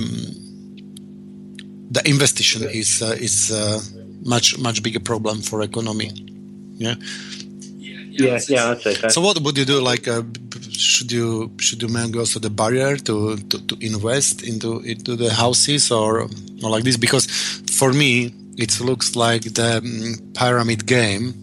[1.92, 3.80] the investigation is uh, is uh,
[4.26, 6.12] much much bigger problem for economy.
[6.78, 6.96] Yeah.
[8.16, 9.08] Yeah, yeah, say so.
[9.10, 9.82] So what would you do?
[9.82, 10.22] Like, uh,
[10.70, 15.34] should you should you make also the barrier to, to, to invest into into the
[15.34, 16.30] houses or
[16.64, 16.96] or like this?
[16.96, 17.26] Because
[17.72, 21.34] for me, it looks like the um, pyramid game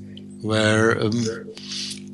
[0.42, 1.24] where um,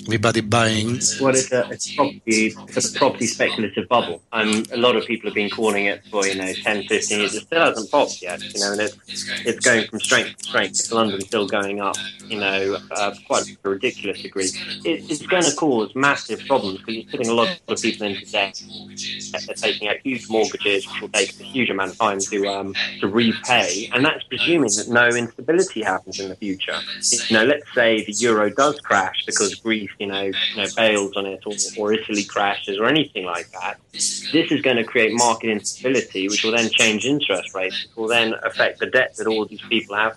[0.07, 1.01] everybody buying.
[1.21, 4.23] Well, it's a, it's property, it's a property speculative bubble.
[4.33, 7.35] and a lot of people have been calling it for, you know, 10, 15 years.
[7.35, 8.97] It still hasn't popped yet, you know, and it's,
[9.45, 10.93] it's going from strength to strength.
[10.93, 11.97] London's still going up,
[12.27, 14.51] you know, uh, quite a ridiculous degree.
[14.85, 18.25] It, it's going to cause massive problems because you're putting a lot of people into
[18.31, 18.63] debt.
[19.47, 22.75] They're taking out huge mortgages, which will take a huge amount of time to um,
[23.01, 26.79] to repay, and that's presuming that no instability happens in the future.
[27.29, 31.13] You know, let's say the euro does crash because Greece you know, you know bails
[31.17, 35.13] on it or, or Italy crashes or anything like that, this is going to create
[35.15, 39.27] market instability, which will then change interest rates, which will then affect the debt that
[39.27, 40.17] all these people have.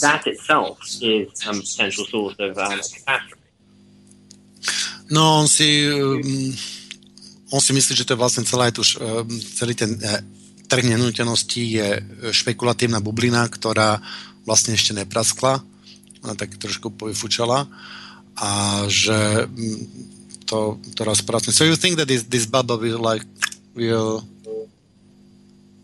[0.00, 3.34] That itself is a potential source of um, catastrophe.
[5.10, 6.20] No, on si, um,
[7.50, 10.20] on si myslí, že to je vlastne celé, už, um, celý ten uh,
[10.68, 11.88] trh nenúteľností je
[12.28, 14.04] špekulatívna bublina, ktorá
[14.44, 15.64] vlastne ešte nepraskla,
[16.36, 17.64] tak trošku povyfučala
[18.88, 19.46] že
[20.46, 21.52] to, to rozpracne.
[21.52, 23.22] So you think that this, this bubble will like
[23.74, 24.24] will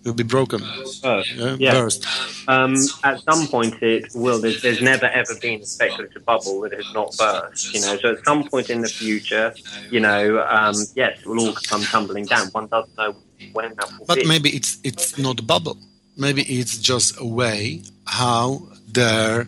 [0.05, 0.61] will be broken?
[1.03, 1.35] Burst.
[1.35, 1.73] Yeah, yeah.
[1.73, 2.07] Burst.
[2.47, 4.41] Um, at some point, it will.
[4.41, 7.75] There's, there's never ever been a speculative bubble that has not burst.
[7.75, 9.55] You know, so at some point in the future,
[9.91, 12.49] you know, um, yes, it will all come tumbling down.
[12.49, 13.17] One doesn't know
[13.53, 14.27] when that will but be.
[14.27, 15.79] maybe it's it's not a bubble.
[16.17, 19.45] Maybe it's just a way how they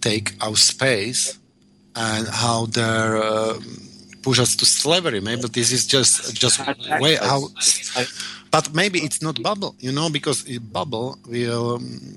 [0.00, 1.38] take our space
[1.96, 3.58] and how they're uh,
[4.22, 5.20] push us to slavery.
[5.20, 6.60] Maybe this is just just
[7.00, 7.48] way how.
[8.50, 12.16] But maybe it's not bubble, you know, because bubble will um,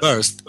[0.00, 0.42] burst.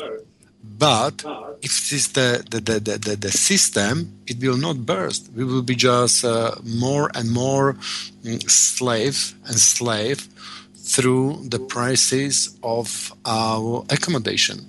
[0.78, 1.24] But
[1.62, 5.32] if this is the, the, the, the, the system, it will not burst.
[5.34, 7.78] We will be just uh, more and more
[8.24, 10.28] mm, slave and slave
[10.76, 14.66] through the prices of our accommodation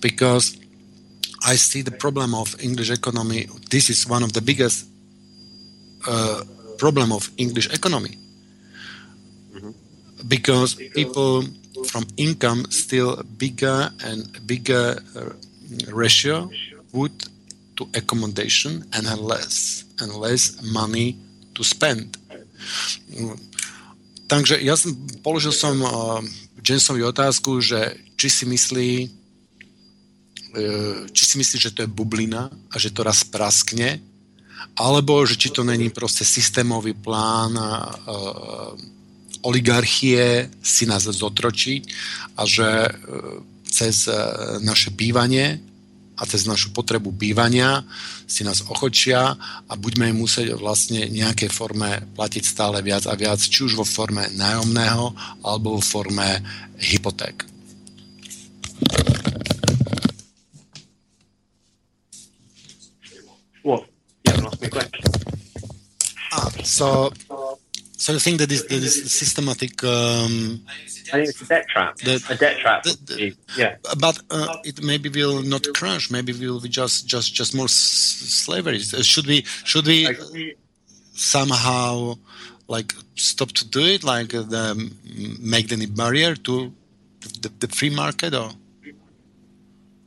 [0.00, 0.56] because
[1.44, 3.48] I see the problem of English economy.
[3.70, 4.86] This is one of the biggest
[6.06, 6.42] uh,
[6.78, 8.18] problem of English economy
[9.54, 9.70] mm-hmm.
[10.28, 11.44] because people
[11.90, 15.30] from income still bigger and bigger uh,
[15.90, 16.50] ratio
[16.92, 17.12] would
[17.76, 21.16] to accommodation and less and less money
[21.54, 22.18] to spend.
[24.28, 26.22] Takže ja som položil som uh,
[26.62, 29.10] Jensovi otázku, že či si myslí,
[31.12, 34.00] či si myslíš, že to je bublina a že to raz praskne,
[34.76, 37.72] alebo že či to není proste systémový plán a, a,
[39.42, 41.82] oligarchie si nás zotročiť
[42.38, 42.90] a že e,
[43.66, 44.14] cez e,
[44.62, 45.58] naše bývanie
[46.14, 47.82] a cez našu potrebu bývania
[48.30, 49.34] si nás ochočia
[49.66, 53.86] a budeme im musieť vlastne nejakej forme platiť stále viac a viac, či už vo
[53.86, 55.10] forme nájomného
[55.42, 56.38] alebo vo forme
[56.78, 57.42] hypoték.
[64.62, 65.02] You haven't asked me a question.
[66.32, 67.12] Ah, so,
[67.96, 69.82] so you think that this, this systematic?
[69.84, 70.62] Um,
[71.12, 71.96] I think it's a debt trap.
[71.98, 72.82] The, a debt trap.
[72.84, 73.76] The, the, yeah.
[73.98, 76.10] But uh, it maybe will not crash.
[76.10, 78.76] Maybe will be just just just more slavery.
[78.76, 80.54] Uh, should we should we
[81.12, 82.14] somehow
[82.68, 84.04] like stop to do it?
[84.04, 84.90] Like uh, the,
[85.40, 86.72] make any barrier to
[87.40, 88.50] the, the free market or?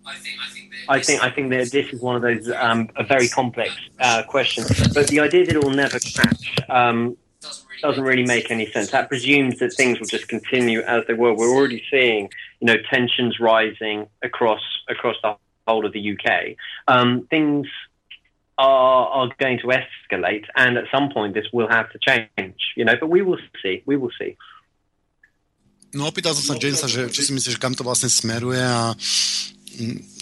[0.08, 2.90] I think I think I think I think that this is one of those um,
[2.96, 4.68] a very complex uh, questions.
[4.94, 7.18] But the idea that it will never crash um,
[7.82, 8.92] doesn't really make any sense.
[8.92, 11.34] That presumes that things will just continue as they were.
[11.34, 12.30] We're already seeing,
[12.60, 15.36] you know, tensions rising across across the
[15.68, 16.56] whole of the UK.
[16.88, 17.68] Um, things
[18.58, 22.60] are are going to escalate, and at some point this will have to change.
[22.76, 23.84] You know, but we will see.
[23.86, 24.38] We will see.
[25.96, 28.92] No, opýtal som sa Jamesa, že či si myslíš, kam to vlastne smeruje a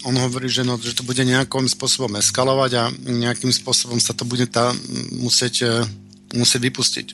[0.04, 4.26] on hovorí, že, no, že to bude nejakým spôsobom eskalovať a nejakým spôsobom sa to
[4.26, 4.74] bude tá,
[5.14, 5.86] musieť, uh,
[6.34, 7.06] musieť vypustiť.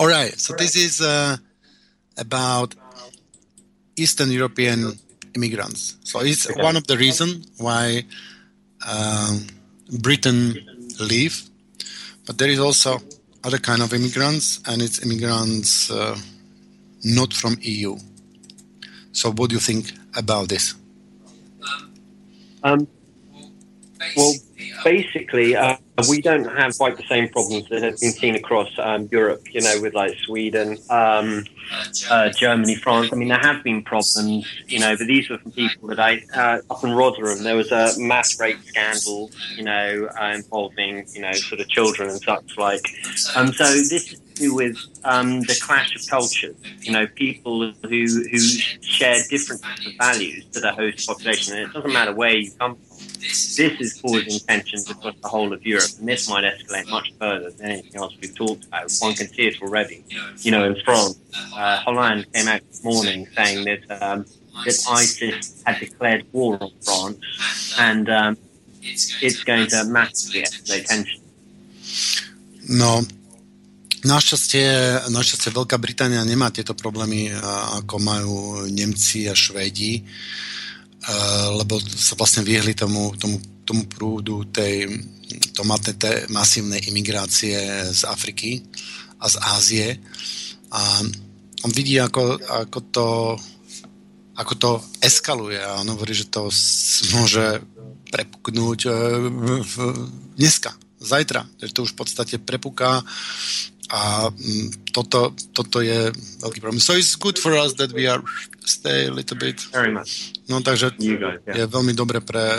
[0.00, 1.36] Alright, so this is uh,
[2.16, 2.74] about
[3.96, 4.96] Eastern European
[5.34, 5.96] immigrants.
[6.04, 8.04] So it's one of the reasons why
[8.86, 9.36] uh,
[10.00, 10.56] Britain
[10.98, 11.42] leave,
[12.26, 13.00] but there is also
[13.44, 16.16] other kind of immigrants, and it's immigrants uh,
[17.04, 17.96] not from EU.
[19.12, 20.74] So what do you think about this?
[22.62, 22.88] Um,
[24.16, 24.34] Well,
[24.84, 25.76] basically, uh,
[26.08, 29.60] we don't have quite the same problems that have been seen across um, Europe, you
[29.60, 31.44] know, with like Sweden, um,
[32.10, 33.12] uh, Germany, France.
[33.12, 36.22] I mean, there have been problems, you know, but these were from people that I,
[36.34, 41.20] uh, up in Rotherham, there was a mass rape scandal, you know, uh, involving, you
[41.20, 42.82] know, sort of children and such like.
[43.36, 47.72] Um, so this is to do with um, the clash of cultures, you know, people
[47.82, 47.88] who,
[48.30, 49.62] who share different
[49.98, 51.56] values to the host population.
[51.56, 55.52] And it doesn't matter where you come from this is causing tensions across the whole
[55.52, 58.90] of Europe, and this might escalate much further than anything else we've talked about.
[59.00, 60.04] One can see it already.
[60.38, 61.18] You know, in France,
[61.56, 64.24] uh, Hollande came out this morning saying that um,
[64.64, 68.36] that ISIS had declared war on France, and um,
[68.82, 71.20] it's going to massively escalate tension.
[72.68, 73.02] No,
[74.00, 74.64] Našťastie,
[75.12, 77.28] našťastie Veľká Británia nemá tieto problémy,
[77.84, 80.00] ako majú Nemci a Švédi.
[81.00, 85.00] Eh, lebo sa vlastne vyhli tomu, tomu, tomu prúdu tej
[85.56, 87.56] tomátnej te, masívnej imigrácie
[87.88, 88.60] z Afriky
[89.16, 89.88] a z Ázie.
[90.68, 91.00] A
[91.64, 93.08] on vidí, ako, ako, to,
[94.36, 94.70] ako to
[95.00, 96.52] eskaluje a on hovorí, že to
[97.16, 97.64] môže
[98.12, 98.94] prepuknúť eh,
[100.36, 103.00] dneska, zajtra, že to už v podstate prepuká
[103.90, 106.12] a mm, toto, toto je
[106.44, 106.78] veľký problém.
[106.78, 108.20] So it's good for us that we are
[108.68, 109.64] stay a little bit.
[109.72, 110.36] Very much.
[110.50, 110.98] No takže
[111.46, 112.58] je veľmi dobre pre,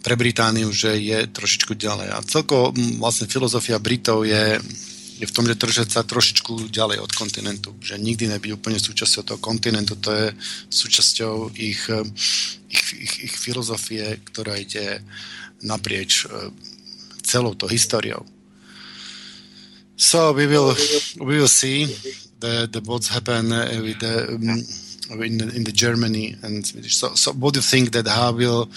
[0.00, 2.08] pre Britániu, že je trošičku ďalej.
[2.08, 4.56] A celko mm, vlastne filozofia Britov je,
[5.20, 7.76] je v tom, že držať sa trošičku ďalej od kontinentu.
[7.84, 10.00] Že nikdy nebyť úplne súčasťou toho kontinentu.
[10.00, 10.26] To je
[10.72, 11.84] súčasťou ich,
[12.72, 15.04] ich, ich, ich filozofie, ktorá ide
[15.60, 16.48] naprieč e,
[17.20, 18.24] celou to históriou.
[19.98, 20.78] So we will
[21.18, 21.90] we will see
[22.38, 24.62] the, the what's happen uh, with the um,
[25.10, 26.96] in the, in the Germany and Swedish.
[26.96, 28.70] So so what do you think that how will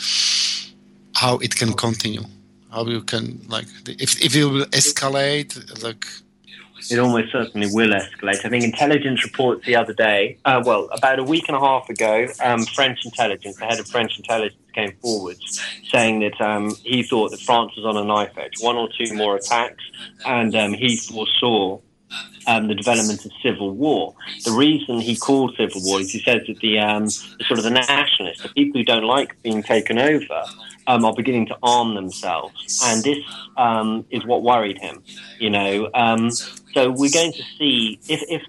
[1.15, 2.23] how it can continue?
[2.71, 6.05] How you can like if if it will escalate like
[6.89, 8.43] it almost certainly will escalate.
[8.43, 11.89] I think intelligence reports the other day, uh, well, about a week and a half
[11.89, 15.37] ago, um, French intelligence, the head of French intelligence, came forward
[15.91, 19.13] saying that um, he thought that France was on a knife edge, one or two
[19.13, 19.83] more attacks,
[20.25, 21.79] and um, he foresaw
[22.47, 24.15] um, the development of civil war.
[24.45, 27.69] The reason he called civil war is he says that the, um, sort of the
[27.69, 30.43] nationalists, the people who don't like being taken over,
[30.87, 33.23] um, are beginning to arm themselves, and this
[33.57, 35.03] um, is what worried him.
[35.39, 36.31] You know, um,
[36.73, 38.41] so we're going to see if, if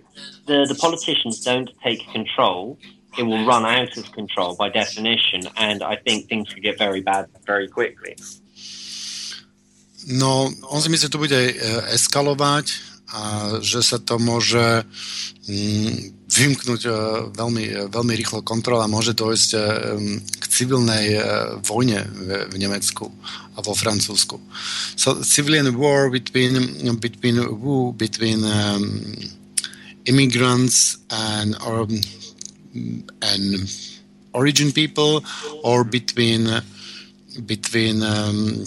[0.47, 2.79] the, the politicians don't take control,
[3.19, 7.03] it will run out of control by definition, and I think things could get very
[7.03, 8.17] bad very quickly.
[10.09, 11.55] No, on si myslí, že to bude e,
[11.95, 13.23] eskalovať a
[13.61, 14.83] že sa to môže
[15.49, 15.93] mm,
[16.33, 16.93] vymknúť e,
[17.37, 18.89] veľmi, e, veľmi rýchlo kontrola.
[18.89, 19.51] Môže dojsť
[20.41, 21.21] k civilnej
[21.65, 22.09] vojne
[22.51, 23.13] v Nemecku
[23.57, 24.41] a vo Francúzsku.
[24.97, 26.57] So civilian war between,
[27.01, 27.37] between,
[27.97, 28.85] between um,
[30.07, 31.87] immigrants and or
[33.23, 33.43] and
[34.33, 35.23] origin people
[35.63, 36.49] or between
[37.47, 38.65] between um,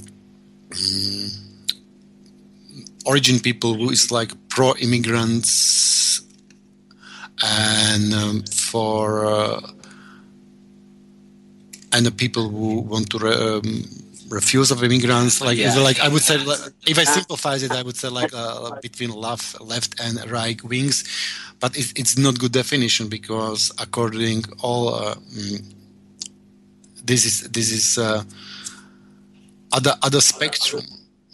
[3.05, 6.21] origin people who is like pro immigrants
[7.43, 9.61] and um, for uh,
[11.93, 13.83] and the people who want to um,
[14.29, 15.73] refuse of immigrants like yeah.
[15.75, 19.11] like i would say like, if i simplify it i would say like uh, between
[19.11, 21.03] left left and right wings
[21.59, 25.73] but it, it's not good definition because according all uh, mm,
[27.03, 28.23] this is this is uh,
[29.71, 30.83] other other spectrum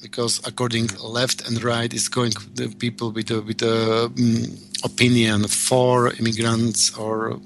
[0.01, 5.47] because according left and right is going the people with a with a um, opinion
[5.47, 7.39] for immigrants or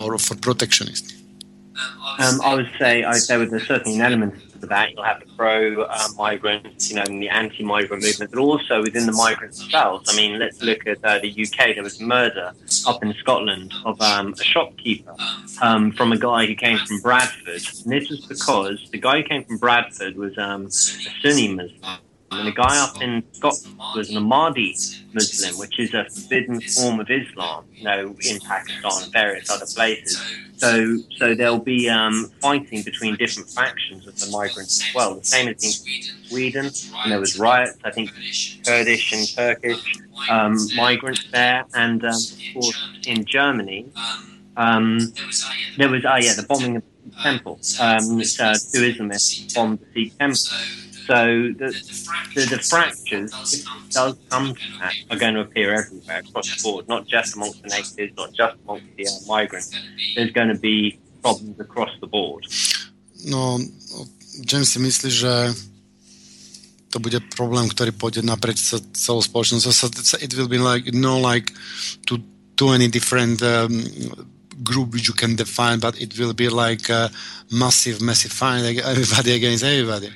[0.00, 1.15] or for protectionists.
[2.18, 4.92] Um, I would say I say with a certain element to that.
[4.92, 8.82] You'll have the pro uh, migrants, you know, and the anti migrant movement, but also
[8.82, 10.08] within the migrants themselves.
[10.12, 11.74] I mean, let's look at uh, the UK.
[11.74, 12.52] There was murder
[12.86, 15.14] up in Scotland of um, a shopkeeper
[15.60, 17.62] um, from a guy who came from Bradford.
[17.84, 21.98] And this was because the guy who came from Bradford was um, a Sunni Muslim.
[22.32, 24.74] And the guy up in Scotland was an Ahmadi
[25.14, 29.66] Muslim, which is a forbidden form of Islam, you know, in Pakistan and various other
[29.66, 30.20] places.
[30.56, 35.14] So, so there'll be um, fighting between different factions of the migrants as well.
[35.14, 38.10] The same as in Sweden, and there was riots, I think,
[38.64, 39.98] Kurdish and Turkish
[40.30, 43.86] um, migrants there, and um, of course in Germany,
[44.56, 44.98] um,
[45.76, 47.60] there was, oh yeah, the bombing of the temple.
[47.80, 50.40] Um, uh, two Islamists bombed the temple.
[51.06, 51.70] So the,
[52.34, 53.30] the, the fractures,
[53.90, 57.62] does come to that, are going to appear everywhere across the board, not just amongst
[57.62, 59.70] the natives, not just amongst the uh, migrants.
[60.16, 62.46] There's going to be problems across the board.
[63.24, 63.58] No,
[64.42, 65.32] James si myslí, že
[66.90, 69.72] to bude problém, ktorý pôjde naprieč celou spoločnosťou.
[69.72, 71.54] So it will be like, no like
[72.06, 72.18] too,
[72.58, 73.84] too many different um,
[74.62, 77.10] group which you can define, but it will be like a
[77.50, 80.10] massive, massive fight, like everybody against everybody.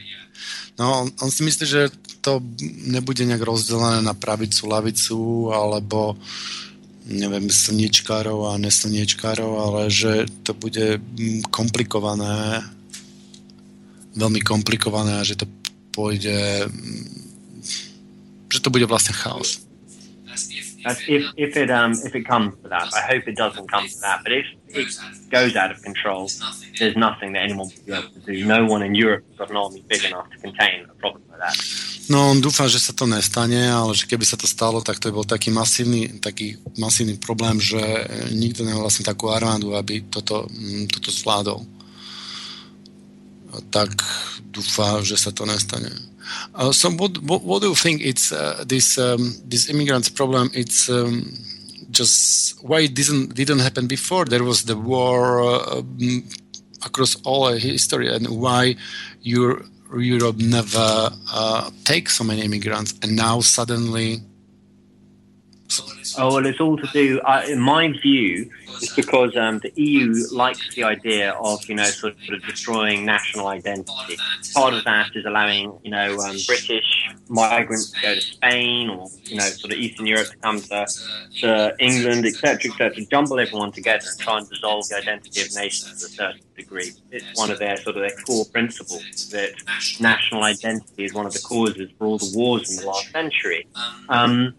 [0.79, 1.83] No, on, on si myslí, že
[2.21, 2.41] to
[2.89, 5.19] nebude nejak rozdelené na pravicu, lavicu,
[5.53, 6.17] alebo
[7.11, 12.62] neviem, slniečkárov a neslniečkárov, ale že to bude mm, komplikované,
[14.15, 15.47] veľmi komplikované a že to
[15.91, 17.09] pôjde, mm,
[18.53, 19.65] že to bude vlastne chaos.
[20.51, 24.01] if if it um if it comes to that, I hope it doesn't come to
[24.01, 24.20] that.
[24.24, 24.89] But if it
[25.31, 26.31] goes out of control,
[26.78, 28.44] there's nothing that anyone will be able to do.
[28.47, 31.40] No one in Europe has got an army big enough to contain a problem like
[31.40, 31.57] that.
[32.11, 35.15] No, on dúfa, že sa to nestane, ale že keby sa to stalo, tak to
[35.15, 37.78] bol taký masívny, taký masívny problém, že
[38.35, 41.62] nikto nemá vlastne takú armádu, aby toto, mm, toto zvládol.
[43.70, 43.90] Tak
[44.51, 45.90] dúfa, že sa to nestane.
[46.55, 50.51] Uh, so what, what, what do you think it's uh, this um, this immigrants problem?
[50.55, 51.35] It's um,
[51.90, 54.24] just why it didn't didn't happen before.
[54.24, 55.82] There was the war uh,
[56.86, 58.77] across all history, and why
[59.22, 64.22] your Europe never uh, takes so many immigrants, and now suddenly
[66.19, 67.21] Oh well, it's all to do.
[67.21, 71.85] Uh, in my view, it's because um, the EU likes the idea of you know
[71.85, 74.17] sort of destroying national identity.
[74.55, 79.09] Part of that is allowing you know um, British migrants to go to Spain or
[79.25, 80.87] you know sort of Eastern Europe to come to,
[81.41, 82.95] to England, etc., etc.
[82.97, 86.41] to Jumble everyone together and try and dissolve the identity of nations to a certain
[86.57, 86.93] degree.
[87.11, 89.53] It's one of their sort of their core principles that
[90.01, 93.67] national identity is one of the causes for all the wars in the last century.
[94.09, 94.55] Um,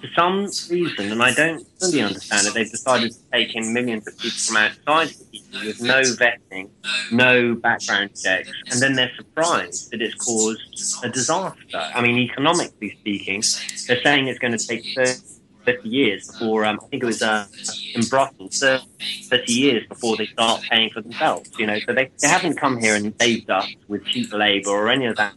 [0.00, 4.06] for some reason, and I don't fully understand it, they've decided to take in millions
[4.06, 6.68] of people from outside the EU with no vetting,
[7.10, 10.60] no background checks, and then they're surprised that it's caused
[11.04, 11.78] a disaster.
[11.94, 13.42] I mean, economically speaking,
[13.86, 15.20] they're saying it's going to take 30
[15.64, 17.46] 50 years before, um, I think it was uh,
[17.94, 21.78] in Brussels, 30 years before they start paying for themselves, you know.
[21.80, 25.16] So they, they haven't come here and saved us with cheap labour or any of
[25.16, 25.34] that.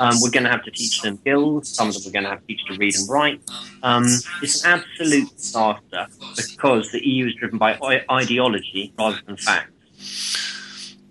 [0.00, 1.68] Um, we're going to have to teach them skills.
[1.68, 3.40] Some of them we're going to have to teach to read and write.
[3.82, 4.04] Um,
[4.42, 6.06] it's an absolute disaster
[6.36, 7.78] because the EU is driven by
[8.10, 9.72] ideology rather than facts.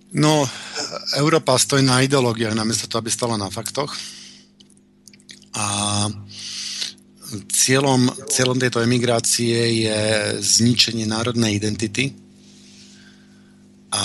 [0.07, 0.47] No,
[1.19, 3.91] Európa stojí na ideológiách namiesto toho, aby stala na faktoch.
[5.51, 6.07] A
[7.51, 9.99] cieľom, cieľom tejto emigrácie je
[10.39, 12.15] zničenie národnej identity
[13.91, 14.03] a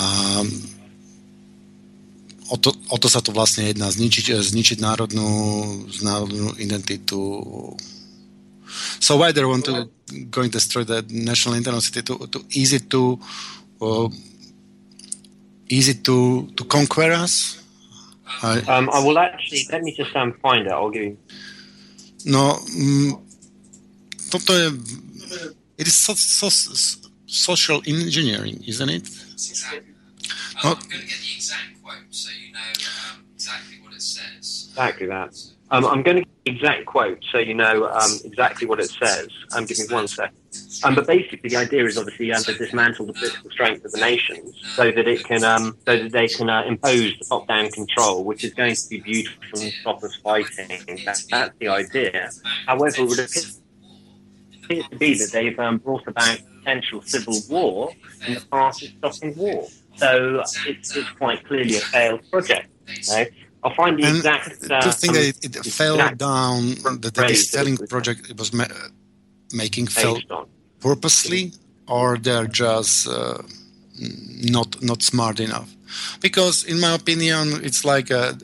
[2.51, 5.29] o to, o to sa to vlastne jedná, zničiť, zničiť národnú,
[6.03, 7.19] národnú identitu.
[8.99, 9.87] So why they want to
[10.29, 13.19] going to destroy the national identity to, to easy to
[13.81, 14.09] uh,
[15.69, 17.61] easy to to conquer us?
[18.41, 20.71] I, um, I will actually let me just um, find it.
[20.71, 21.17] I'll give you
[22.25, 23.19] No, mm,
[24.31, 24.71] toto je...
[25.77, 26.49] It is so, so,
[27.25, 29.07] social engineering, isn't it?
[29.33, 29.79] Exactly.
[30.63, 30.77] Um.
[30.77, 34.69] I'm going to get the exact quote so you know um, exactly what it says.
[34.69, 35.52] Exactly that.
[35.73, 38.91] Um, I'm going to get the exact quote so you know um, exactly what it
[38.91, 39.27] says.
[39.55, 40.37] Um, give me one second.
[40.83, 43.99] Um, but basically, the idea is obviously um, to dismantle the political strength of the
[43.99, 48.23] nations so that it can, um, so that they can uh, impose the top-down control,
[48.23, 50.67] which is going to be beautiful and stop us fighting.
[51.05, 52.29] That, that's the idea.
[52.67, 57.93] However, it would appear to be that they've um, brought about potential civil war
[58.27, 59.67] in the path of stopping war.
[59.95, 62.69] So it's, it's quite clearly a failed project.
[62.87, 63.25] You know?
[63.63, 64.69] I'll find the and exact.
[64.69, 66.75] Uh, think that it, it fell down.
[67.01, 68.67] That the selling project it was ma-
[69.53, 70.19] making fell
[70.79, 71.53] purposely,
[71.87, 73.41] or they're just uh,
[74.53, 75.73] not not smart enough.
[76.19, 78.37] Because in my opinion, it's like a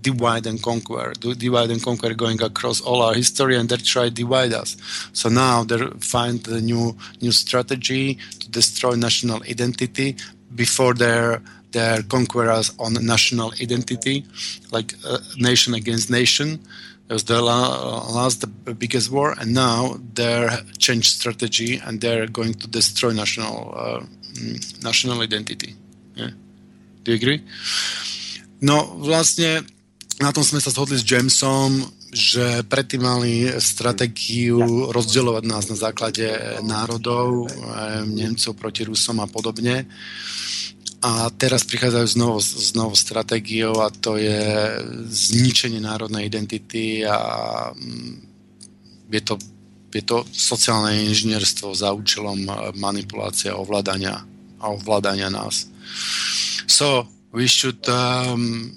[0.00, 4.10] divide and conquer, divide and conquer going across all our history, and they try to
[4.10, 4.76] divide us.
[5.12, 10.16] So now they find the new new strategy to destroy national identity
[10.54, 11.42] before they're
[11.72, 14.24] their conquerors on national identity,
[14.70, 16.60] like uh, nation against nation.
[17.08, 22.54] It was the last, the biggest war, and now they're changed strategy and they're going
[22.54, 24.00] to destroy national uh,
[24.34, 25.74] mm, national identity.
[26.14, 26.30] Yeah.
[27.02, 27.40] Do you agree?
[28.60, 29.64] No vlastne
[30.20, 36.24] na tom sme sa zhodli s Jamesom, že predtým mali stratégiu rozdeľovať nás na základe
[36.64, 37.46] národov,
[38.08, 39.84] Nemcov proti Rusom a podobne.
[40.98, 44.42] A teraz prichádzajú znovu, znovu stratégiou a to je
[45.06, 48.26] zničenie národnej identity a mm,
[49.06, 49.34] je to,
[49.94, 54.26] je to sociálne inžinierstvo za účelom manipulácie a ovládania,
[54.58, 55.70] a ovládania nás.
[56.66, 58.74] So, we should um,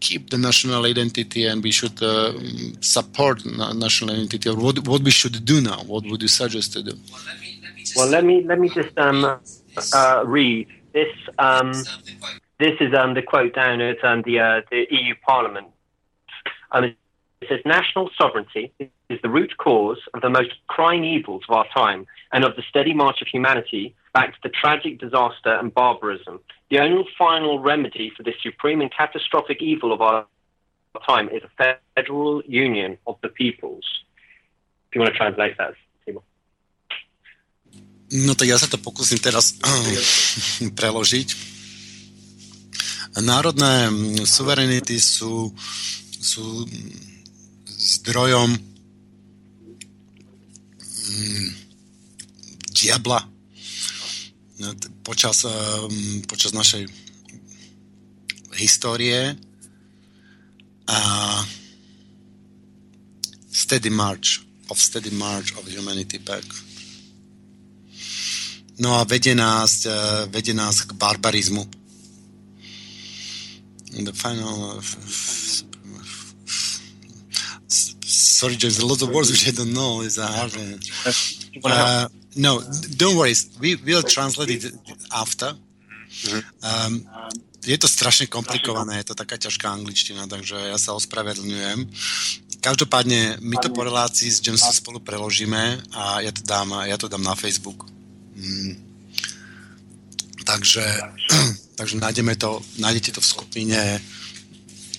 [0.00, 2.32] keep the national identity and we should uh,
[2.80, 3.42] support
[3.74, 4.48] national identity.
[4.50, 5.82] What what we should do now?
[5.86, 6.94] What would you suggest to do?
[7.96, 11.12] Well, let me, let me just um, uh, read this.
[11.38, 11.72] Um,
[12.58, 15.68] this is um, the quote down at um, the uh, the EU Parliament.
[16.72, 21.56] Um, it says national sovereignty is the root cause of the most crying evils of
[21.56, 25.72] our time and of the steady march of humanity back to the tragic disaster and
[25.72, 26.40] barbarism.
[26.70, 30.26] The only final remedy for this supreme and catastrophic evil of our
[31.06, 33.84] time is a federal union of the peoples.
[34.88, 35.74] If you want to translate that.
[38.08, 39.58] No tak ja sa to pokúsim teraz
[40.78, 41.28] preložiť.
[43.18, 43.90] Národné
[44.24, 45.50] suverenity sú,
[46.22, 46.64] sú
[47.68, 48.54] zdrojom
[50.88, 51.48] mm,
[52.72, 53.26] diabla
[55.02, 56.86] počas, ehm, počas našej
[58.58, 59.38] histórie
[60.88, 60.98] a
[63.52, 66.44] steady march of steady march of humanity back.
[68.78, 71.66] No a vedie nás, eh, vedie nás k barbarizmu.
[73.98, 74.80] The final
[78.38, 80.78] sorry, James, a lot of words which I don't know is a hard one.
[81.64, 82.06] Uh,
[82.36, 82.62] no,
[82.96, 83.34] don't worry.
[83.58, 84.64] We will translate it
[85.10, 85.58] after.
[86.62, 87.02] Um,
[87.66, 91.90] je to strašne komplikované, je to taká ťažká angličtina, takže ja sa ospravedlňujem.
[92.62, 97.10] Každopádne my to po relácii s Jamesom spolu preložíme a ja to dám, ja to
[97.10, 97.97] dám na Facebook.
[98.38, 98.72] Mm.
[100.46, 100.84] Takže,
[101.78, 103.80] takže nájdeme to, nájdete to v skupine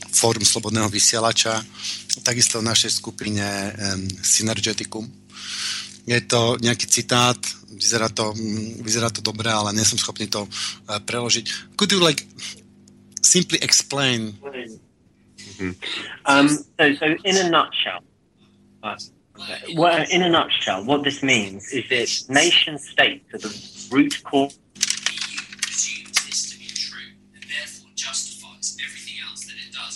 [0.09, 1.63] Fórum Slobodného vysielača,
[2.27, 5.07] takisto v našej skupine um, Synergeticum
[6.09, 7.37] je to nejaký citát,
[7.69, 11.77] vyzerá to, mm, vyzerá to dobre, ale nie som schopný to uh, preložiť.
[11.77, 12.25] Could you like
[13.21, 14.33] simply explain?
[14.41, 15.71] Mm-hmm.
[16.25, 18.01] Um, so, so in a nutshell,
[18.81, 18.97] uh,
[19.75, 24.57] well, in a nutshell, what this means is that nation states are the root cause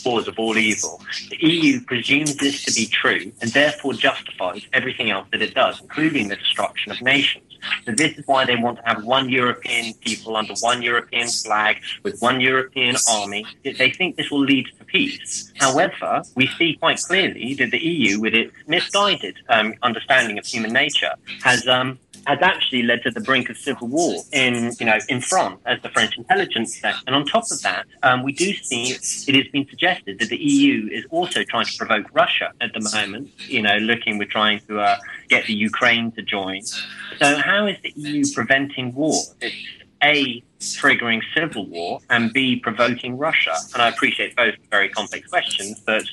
[0.03, 1.01] cause of all evil.
[1.29, 5.79] The EU presumes this to be true and therefore justifies everything else that it does,
[5.81, 7.52] including the destruction of nations.
[7.85, 11.77] So this is why they want to have one European people under one European flag
[12.03, 13.45] with one European army.
[13.63, 15.51] They think this will lead to peace.
[15.57, 20.73] However, we see quite clearly that the EU, with its misguided um, understanding of human
[20.73, 21.13] nature,
[21.43, 25.21] has um, has actually led to the brink of civil war in, you know, in
[25.21, 26.95] France, as the French intelligence said.
[27.05, 30.37] And on top of that, um, we do see it has been suggested that the
[30.37, 33.29] EU is also trying to provoke Russia at the moment.
[33.47, 34.97] You know, looking we're trying to uh,
[35.29, 36.61] get the Ukraine to join.
[36.63, 39.21] So how is the EU preventing war?
[39.41, 39.55] It's
[40.03, 43.55] a triggering civil war and b provoking Russia.
[43.73, 46.03] And I appreciate both very complex questions, but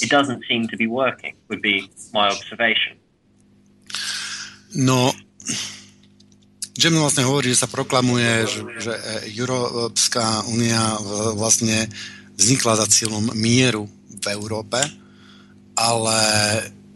[0.00, 1.36] it doesn't seem to be working.
[1.48, 2.96] Would be my observation.
[4.74, 5.12] No,
[6.80, 8.92] Jim vlastne hovorí, že sa proklamuje, že, že
[9.36, 10.96] Európska únia
[11.36, 11.90] vlastne
[12.40, 14.80] vznikla za cieľom mieru v Európe,
[15.76, 16.20] ale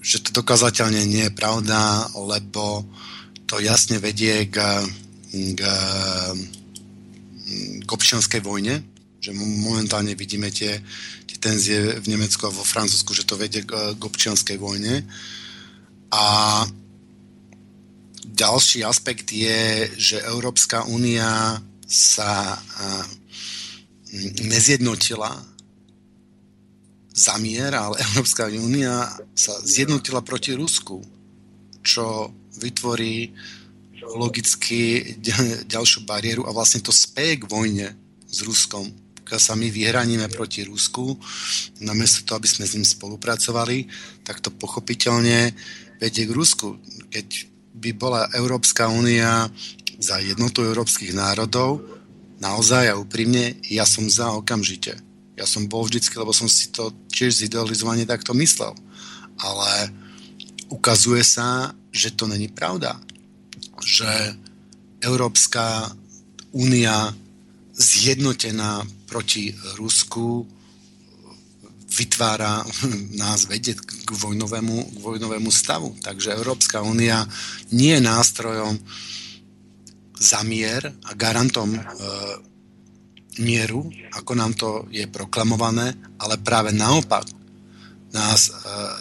[0.00, 2.84] že to dokazateľne nie je pravda, lebo
[3.44, 4.56] to jasne vedie k,
[5.32, 5.62] k,
[7.84, 8.84] k občianskej vojne,
[9.20, 10.80] že momentálne vidíme tie,
[11.28, 15.04] tie tenzie v Nemecku a vo Francúzsku, že to vedie k, k občianskej vojne.
[16.12, 16.24] A
[18.24, 22.58] ďalší aspekt je, že Európska únia sa
[24.40, 25.30] nezjednotila
[27.14, 29.06] za mier, ale Európska únia
[29.38, 30.98] sa zjednotila proti Rusku,
[31.84, 33.30] čo vytvorí
[34.18, 35.14] logicky
[35.64, 37.94] ďalšiu bariéru a vlastne to speje k vojne
[38.26, 38.90] s Ruskom.
[39.24, 41.16] Keď sa my vyhraníme proti Rusku,
[41.80, 43.88] namiesto toho, aby sme s ním spolupracovali,
[44.20, 45.54] tak to pochopiteľne
[45.96, 46.76] vedie k Rusku.
[47.08, 49.50] Keď by bola Európska únia
[49.98, 51.82] za jednotu európskych národov,
[52.38, 54.98] naozaj a úprimne, ja som za okamžite.
[55.34, 58.70] Ja som bol vždycky, lebo som si to tiež zidealizovane takto myslel.
[59.42, 59.90] Ale
[60.70, 62.94] ukazuje sa, že to není pravda.
[63.82, 64.38] Že
[65.02, 65.90] Európska
[66.54, 67.10] únia
[67.74, 70.46] zjednotená proti Rusku
[71.98, 72.62] vytvára
[73.22, 75.96] nás vedieť k vojnovému, k vojnovému stavu.
[76.04, 77.24] Takže Európska únia
[77.72, 78.76] nie je nástrojom
[80.20, 81.80] za mier a garantom e,
[83.40, 87.26] mieru, ako nám to je proklamované, ale práve naopak
[88.14, 88.54] nás, e,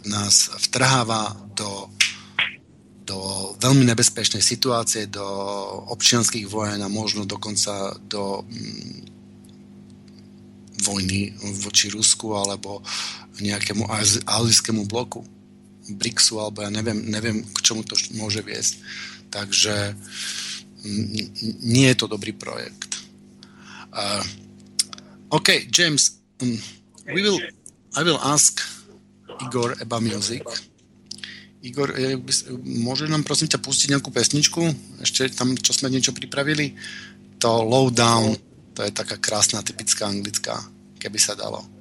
[0.09, 1.88] nás vtrháva do,
[3.05, 3.17] do
[3.61, 5.23] veľmi nebezpečnej situácie, do
[5.93, 9.13] občianských vojen a možno dokonca do mm,
[10.84, 11.31] vojny
[11.63, 12.84] voči Rusku alebo
[13.41, 13.89] nejakému
[14.27, 15.26] azijskému bloku,
[15.89, 18.73] BRICSu, alebo ja neviem, neviem, k čomu to môže viesť.
[19.34, 19.97] Takže
[21.64, 23.01] nie je to dobrý projekt.
[23.93, 24.22] Uh,
[25.30, 26.57] OK, James, um,
[27.10, 27.39] we will,
[27.95, 28.61] I will ask
[29.41, 30.43] Igor about music.
[31.64, 32.19] Igor, e,
[32.84, 34.61] môže nám prosím ťa pustiť nejakú pesničku?
[34.99, 36.76] Ešte tam, čo sme niečo pripravili?
[37.39, 38.35] To Low Down,
[38.76, 40.60] to je taká krásna, typická anglická,
[40.99, 41.72] keby sa dalo.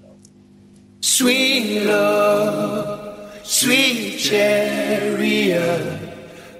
[1.05, 5.99] Sweet love, sweet chariot,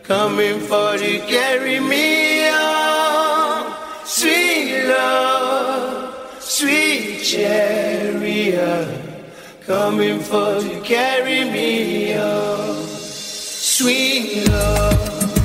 [0.03, 3.73] coming for to carry me on.
[4.05, 8.89] Sweet love, sweet chariot,
[9.65, 12.85] coming for to carry me on.
[12.89, 15.39] Sweet love,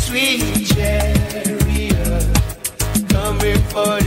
[0.00, 2.26] sweet chariot,
[3.08, 4.00] coming for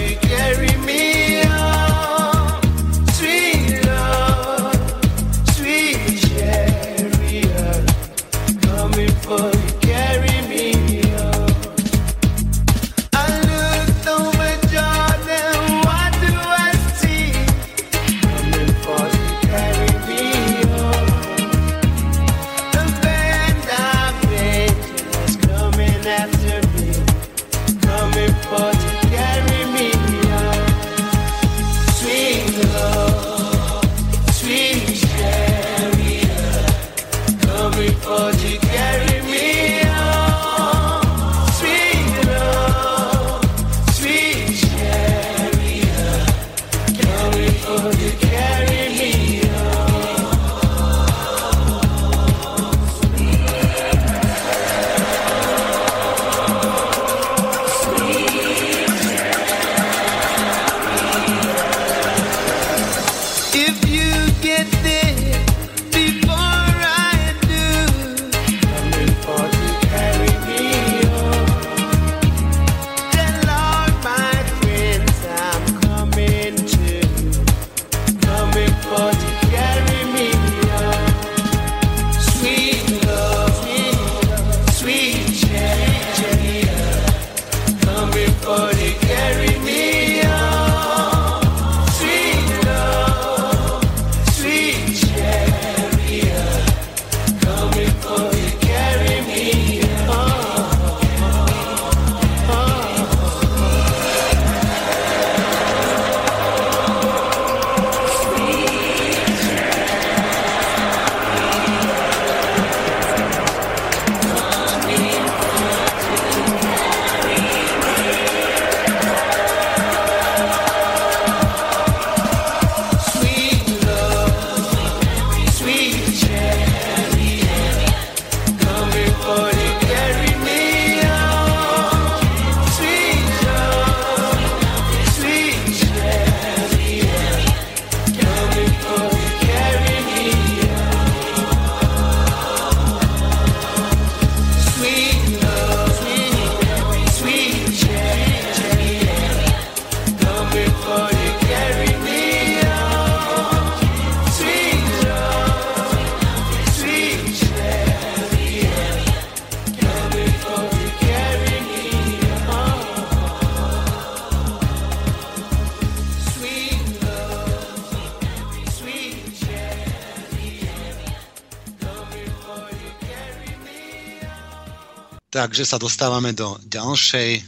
[175.50, 177.42] Takže sa dostávame do ďalšej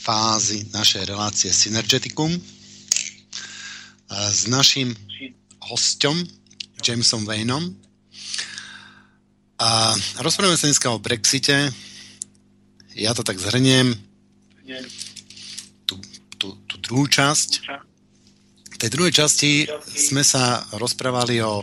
[0.00, 2.32] fázy našej relácie Synergeticum
[4.08, 4.96] a s našim
[5.60, 6.24] hosťom
[6.80, 7.68] Jamesom Wayneom.
[9.60, 9.92] A
[10.24, 11.68] rozprávame sa dneska o Brexite.
[12.96, 13.92] Ja to tak zhrniem.
[15.84, 16.00] Tú,
[16.40, 17.60] tú, tú druhú časť.
[18.72, 21.60] V tej druhej časti sme sa rozprávali o,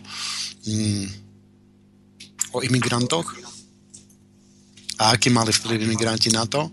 [0.62, 1.06] mm,
[2.54, 3.41] o imigrantoch
[5.02, 6.70] a aký mali vplyv imigranti na to,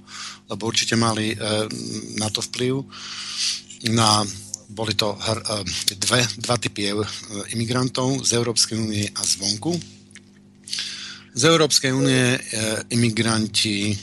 [0.53, 1.37] lebo určite mali e,
[2.21, 2.85] na to vplyv.
[3.89, 4.21] Na,
[4.69, 6.95] boli to e, dve, dva typy e,
[7.57, 9.73] imigrantov z Európskej únie a zvonku.
[11.33, 12.35] Z Európskej únie
[12.91, 13.95] imigranti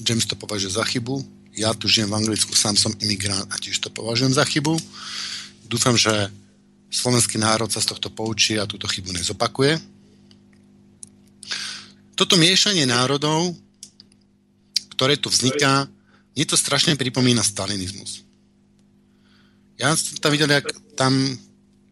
[0.00, 1.20] James to považuje za chybu.
[1.60, 4.72] Ja tu žijem v Anglicku, sám som imigrant a tiež to považujem za chybu.
[5.68, 6.32] Dúfam, že
[6.88, 9.95] slovenský národ sa z tohto poučí a túto chybu nezopakuje.
[12.16, 13.52] Toto miešanie národov,
[14.96, 15.84] ktoré tu vzniká,
[16.32, 18.24] mne to strašne pripomína stalinizmus.
[19.76, 20.64] Ja som tam videl, jak
[20.96, 21.12] tam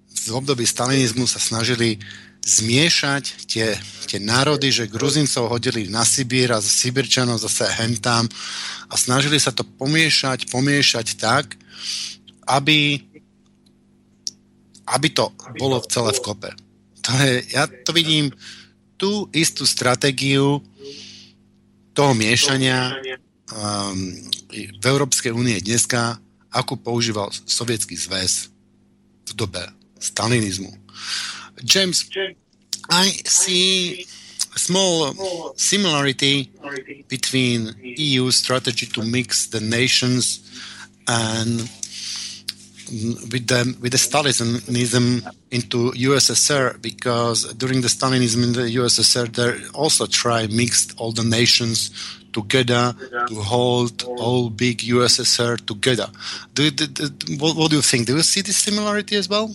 [0.09, 2.01] v období stalinizmu sa snažili
[2.45, 3.77] zmiešať tie,
[4.09, 8.25] tie národy, že Gruzincov hodili na Sibír a Sibirčanov zase hentám
[8.89, 11.57] a snažili sa to pomiešať, pomiešať tak,
[12.49, 13.01] aby,
[14.89, 16.51] aby to bolo celé v kope.
[17.05, 18.33] To je, ja to vidím
[19.05, 20.65] tú istú stratégiu
[21.93, 22.97] toho miešania
[23.53, 24.17] um,
[24.81, 26.17] v Európskej únie dneska,
[26.49, 28.49] ako používal Sovietský zväz
[29.29, 29.61] v dobe
[30.01, 30.73] stalinizmu.
[31.61, 32.09] James,
[32.89, 34.09] I see
[34.57, 35.13] small
[35.61, 36.49] similarity
[37.13, 40.41] between EU strategy to mix the nations
[41.05, 41.69] and
[42.89, 49.69] with the with the Stalinism into USSR because during the Stalinism in the USSR they
[49.69, 51.91] also try mixed all the nations
[52.33, 52.95] together
[53.29, 56.09] to hold all big USSR together.
[56.55, 58.07] Do, do, do, what, what do you think?
[58.07, 59.55] Do you see this similarity as well?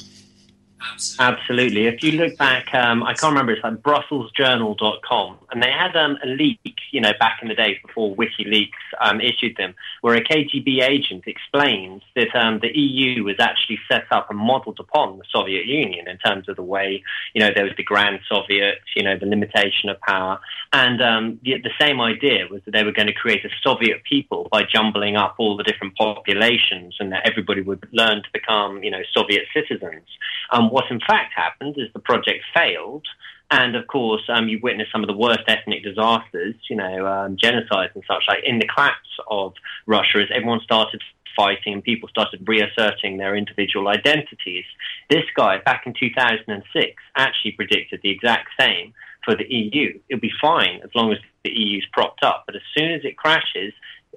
[1.19, 1.87] Absolutely.
[1.87, 6.17] If you look back, um, I can't remember, it's like BrusselsJournal.com, and they had um,
[6.23, 6.59] a leak,
[6.91, 8.69] you know, back in the days before WikiLeaks
[9.01, 14.05] um, issued them, where a KGB agent explains that um, the EU was actually set
[14.11, 17.03] up and modeled upon the Soviet Union in terms of the way,
[17.33, 20.39] you know, there was the Grand Soviet, you know, the limitation of power.
[20.71, 24.03] And um, the, the same idea was that they were going to create a Soviet
[24.03, 28.83] people by jumbling up all the different populations and that everybody would learn to become,
[28.83, 30.05] you know, Soviet citizens.
[30.51, 33.05] Um, what in fact happened is the project failed.
[33.51, 37.35] And of course, um, you witnessed some of the worst ethnic disasters, you know, um,
[37.35, 39.53] genocides and such like in the collapse of
[39.87, 41.01] Russia as everyone started
[41.35, 44.65] fighting and people started reasserting their individual identities.
[45.09, 48.93] This guy, back in 2006, actually predicted the exact same
[49.25, 49.99] for the EU.
[50.09, 52.43] It'll be fine as long as the EU's propped up.
[52.45, 53.73] But as soon as it crashes,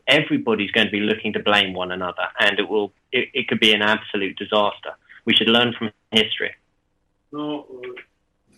[0.06, 2.28] everybody's going to be looking to blame one another.
[2.38, 4.92] And it will, it, it could be an absolute disaster.
[5.24, 6.53] We should learn from history.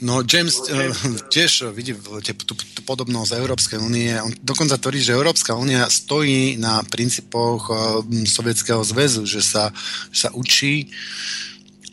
[0.03, 0.91] No James uh,
[1.31, 4.11] tiež vidí tú, tú, tú podobnosť Európskej únie.
[4.19, 9.71] On dokonca tvrdí, že Európska únia stojí na princípoch uh, Sovietskeho zväzu, že sa,
[10.11, 10.91] že sa učí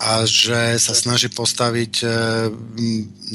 [0.02, 2.49] a že sa snaží postaviť uh,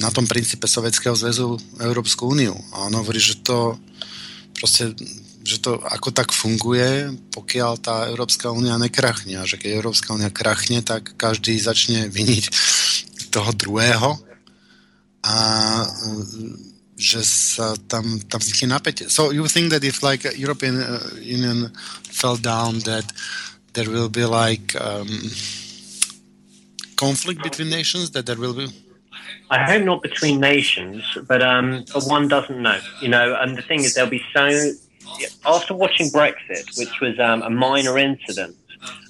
[0.02, 2.58] na tom princípe Sovietskeho zväzu Európsku úniu.
[2.74, 3.78] A on hovorí, že to
[4.58, 4.90] proste
[5.46, 9.38] že to ako tak funguje, pokiaľ tá Európska únia nekrachne.
[9.38, 12.44] A že keď Európska únia krachne, tak každý začne viniť
[13.30, 14.10] toho druhého
[15.22, 15.36] a
[16.96, 19.06] že sa tam, tam vznikne napätie.
[19.12, 21.70] So you think that if like European uh, Union
[22.08, 23.04] fell down that
[23.76, 25.10] there will be like um,
[26.96, 28.72] conflict between nations, that there will be
[29.50, 33.36] I hope not between nations, but um, one doesn't know, you know.
[33.38, 34.50] And the thing is, there'll be so
[35.44, 38.56] after watching Brexit, which was um, a minor incident,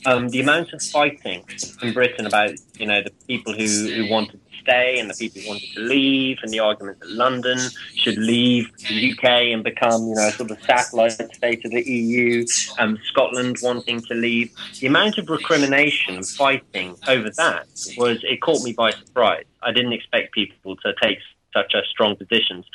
[0.05, 1.44] um, the amount of fighting
[1.82, 5.43] in Britain about you know the people who, who wanted to stay and the people
[5.43, 7.59] who wanted to leave, and the argument that London
[7.94, 12.47] should leave the UK and become you know sort of satellite state of the EU,
[12.78, 14.51] um, Scotland wanting to leave,
[14.81, 17.66] the amount of recrimination and fighting over that
[17.97, 19.44] was it caught me by surprise.
[19.62, 21.18] I didn't expect people to take
[21.52, 22.66] such a strong positions.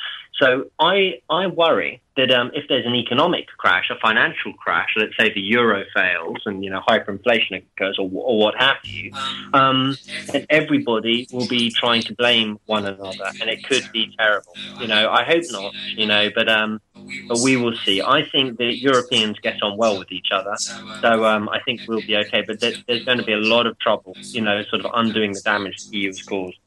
[0.42, 5.16] So I I worry that um, if there's an economic crash, a financial crash, let's
[5.16, 9.12] say the euro fails and you know hyperinflation occurs or, or what have you,
[9.54, 9.96] um,
[10.32, 14.52] then everybody will be trying to blame one another, and it could be terrible.
[14.80, 15.74] You know, I hope not.
[15.96, 16.80] You know, but um,
[17.28, 18.02] but we will see.
[18.02, 20.56] I think that Europeans get on well with each other,
[21.02, 22.42] so um, I think we'll be okay.
[22.44, 25.34] But there, there's going to be a lot of trouble, you know, sort of undoing
[25.34, 26.58] the damage the EU has caused.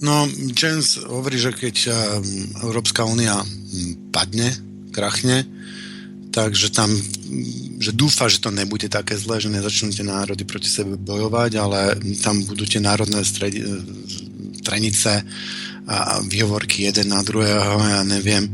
[0.00, 0.24] No,
[0.56, 1.94] James hovorí, že keď um,
[2.64, 3.44] Európska únia
[4.08, 4.48] padne,
[4.96, 5.44] krachne,
[6.32, 6.88] takže tam,
[7.76, 12.00] že dúfa, že to nebude také zlé, že nezačnú tie národy proti sebe bojovať, ale
[12.24, 13.60] tam budú tie národné stredi,
[14.64, 15.20] trenice
[15.84, 18.48] a výhovorky jeden na druhého, ja neviem.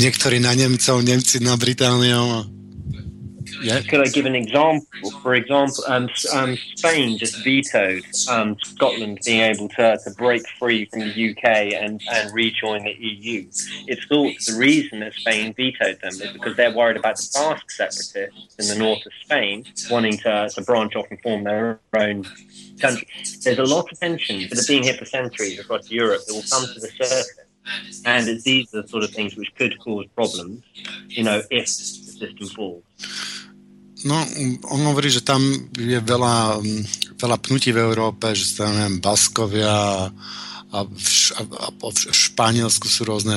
[0.00, 2.55] Niektorí na Nemcov, Nemci na Britániu
[3.60, 3.80] Yeah.
[3.80, 4.86] Could I give an example?
[5.22, 10.86] For example, um, um, Spain just vetoed um, Scotland being able to, to break free
[10.86, 13.48] from the UK and, and rejoin the EU.
[13.86, 17.70] It's thought the reason that Spain vetoed them is because they're worried about the Basque
[17.70, 18.14] separatists
[18.58, 22.24] in the north of Spain wanting to, to branch off and form their own
[22.80, 23.08] country.
[23.42, 26.44] There's a lot of tensions that have been here for centuries across Europe that will
[26.50, 27.32] come to the surface.
[28.04, 30.62] And it's these are the sort of things which could cause problems,
[31.08, 32.84] you know, if the system falls.
[34.06, 34.14] No,
[34.70, 35.42] on hovorí, že tam
[35.74, 36.62] je veľa,
[37.18, 40.06] veľa pnutí v Európe, že sa, neviem, Baskovia
[40.70, 43.34] a v, a, a v Španielsku sú rôzne,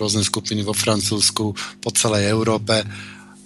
[0.00, 1.52] rôzne skupiny, vo Francúzsku,
[1.84, 2.80] po celej Európe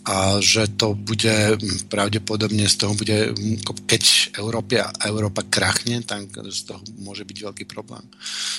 [0.05, 1.57] a že to bude
[1.89, 3.33] pravdepodobne z toho bude,
[3.89, 8.05] keď Európa, Európa krachne, tak z toho môže byť veľký problém.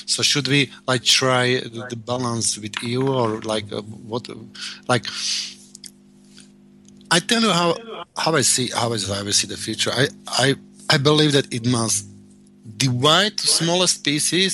[0.09, 3.69] So should we like try the, balance with EU or like
[4.09, 4.25] what
[4.89, 5.05] like
[7.15, 7.69] I tell you how
[8.23, 8.97] how I see how I
[9.39, 9.91] see the future.
[10.01, 10.05] I
[10.45, 10.47] I
[10.89, 11.97] I believe that it must
[12.85, 14.53] divide to smaller species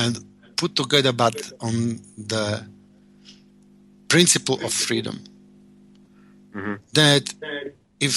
[0.00, 0.12] and
[0.60, 1.74] put together but on
[2.32, 2.46] the
[4.08, 5.16] principle of freedom.
[6.54, 6.78] Mhm.
[7.00, 7.24] That
[8.06, 8.14] if,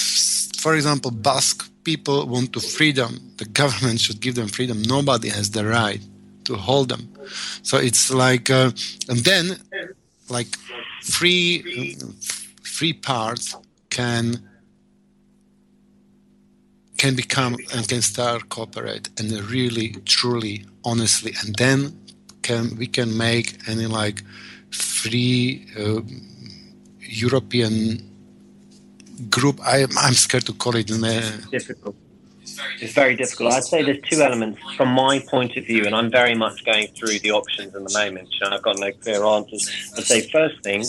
[0.63, 4.77] for example, Basque people want to freedom, the government should give them freedom.
[4.81, 6.01] Nobody has the right
[6.47, 7.03] to hold them.
[7.63, 8.71] So it's like, uh,
[9.09, 9.45] and then
[10.29, 10.51] like
[11.17, 11.95] free,
[12.77, 13.55] free parts
[13.89, 14.23] can
[16.97, 21.79] can become and can start cooperate and really truly honestly and then
[22.41, 24.23] can we can make any like
[24.71, 26.01] free uh,
[27.07, 28.07] European
[29.29, 29.59] group.
[29.63, 30.91] I, I'm scared to call it.
[30.91, 31.95] Uh, difficult.
[32.81, 33.53] It's very difficult.
[33.53, 36.87] I'd say there's two elements from my point of view, and I'm very much going
[36.87, 39.69] through the options in the moment, and I've got no clear answers.
[39.97, 40.81] I'd say first thing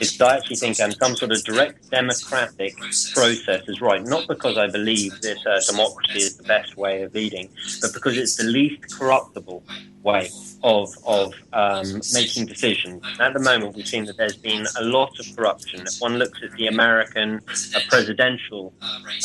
[0.00, 2.76] is I actually think um, some sort of direct democratic
[3.12, 7.14] process is right, not because I believe that uh, democracy is the best way of
[7.14, 7.48] leading,
[7.80, 9.62] but because it's the least corruptible
[10.04, 10.30] way
[10.62, 13.02] of of um, making decisions.
[13.20, 15.80] At the moment, we've seen that there's been a lot of corruption.
[15.80, 17.40] If one looks at the American
[17.74, 18.72] uh, presidential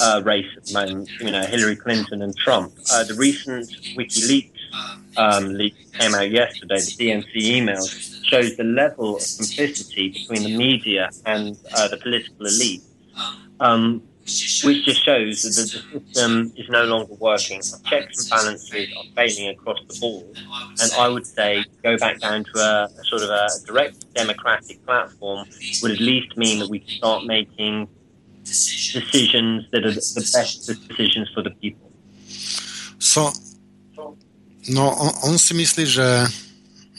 [0.02, 0.48] uh, race.
[0.58, 2.74] at the moment, you know, Hillary Clinton and Trump.
[2.92, 4.52] Uh, the recent WikiLeaks
[5.18, 10.58] um, leak came out yesterday, the DNC emails, shows the level of complicity between the
[10.58, 12.84] media and uh, the political elite,
[13.60, 14.02] um,
[14.64, 17.62] which just shows that the, system is no longer working.
[17.86, 20.38] Checks and balances are failing across the board,
[20.82, 24.86] and I would say go back down to a, a sort of a direct democratic
[24.86, 25.48] platform
[25.82, 27.88] would at least mean that we start making
[28.44, 31.90] decisions that are the best decisions for the people.
[33.00, 33.32] so,
[34.70, 36.08] no on, on si myslí, že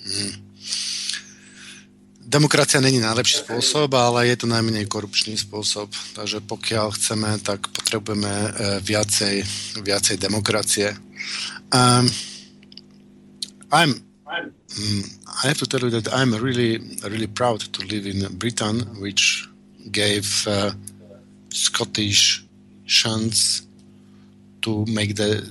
[0.02, 0.49] hm,
[2.30, 5.90] demokracia není najlepší spôsob, ale je to najmenej korupčný spôsob.
[6.14, 9.42] Takže pokiaľ chceme, tak potrebujeme eh, viacej,
[9.82, 10.94] viacej demokracie.
[11.74, 12.06] Um,
[13.74, 14.10] I'm
[14.78, 18.80] Mm, I have to tell you that I'm really, really proud to live in Britain,
[19.00, 19.48] which
[19.90, 20.70] gave uh,
[21.48, 22.44] Scottish
[22.86, 23.66] chance
[24.62, 25.42] to make the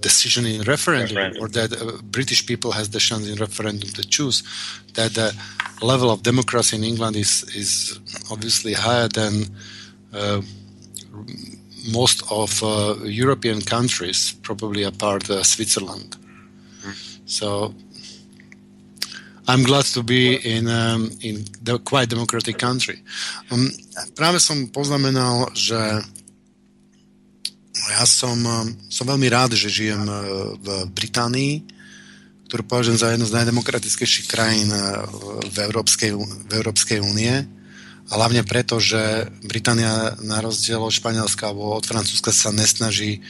[0.00, 1.42] decision in referendum, Referendum.
[1.42, 4.42] or that uh, British people has the chance in referendum to choose.
[4.94, 5.34] That the
[5.80, 8.00] level of democracy in England is is
[8.30, 9.46] obviously higher than
[10.12, 10.40] uh,
[11.92, 16.16] most of uh, European countries, probably apart uh, Switzerland.
[17.26, 17.74] So
[19.46, 23.02] I'm glad to be in, um, in the quite democratic country.
[23.50, 23.72] Um,
[24.14, 25.76] práve som poznamenal, že
[27.92, 31.62] ja som, um, som veľmi rád, že žijem uh, v Británii,
[32.48, 35.04] ktorú považujem za jednu z najdemokratickejších krajín uh,
[35.52, 37.46] v Európskej, v Európskej únie.
[38.08, 43.20] A hlavne preto, že Británia na rozdiel od Španielska alebo od Francúzska sa nesnaží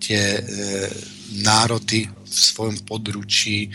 [0.00, 0.42] tie e,
[1.44, 3.70] národy v svojom područí e,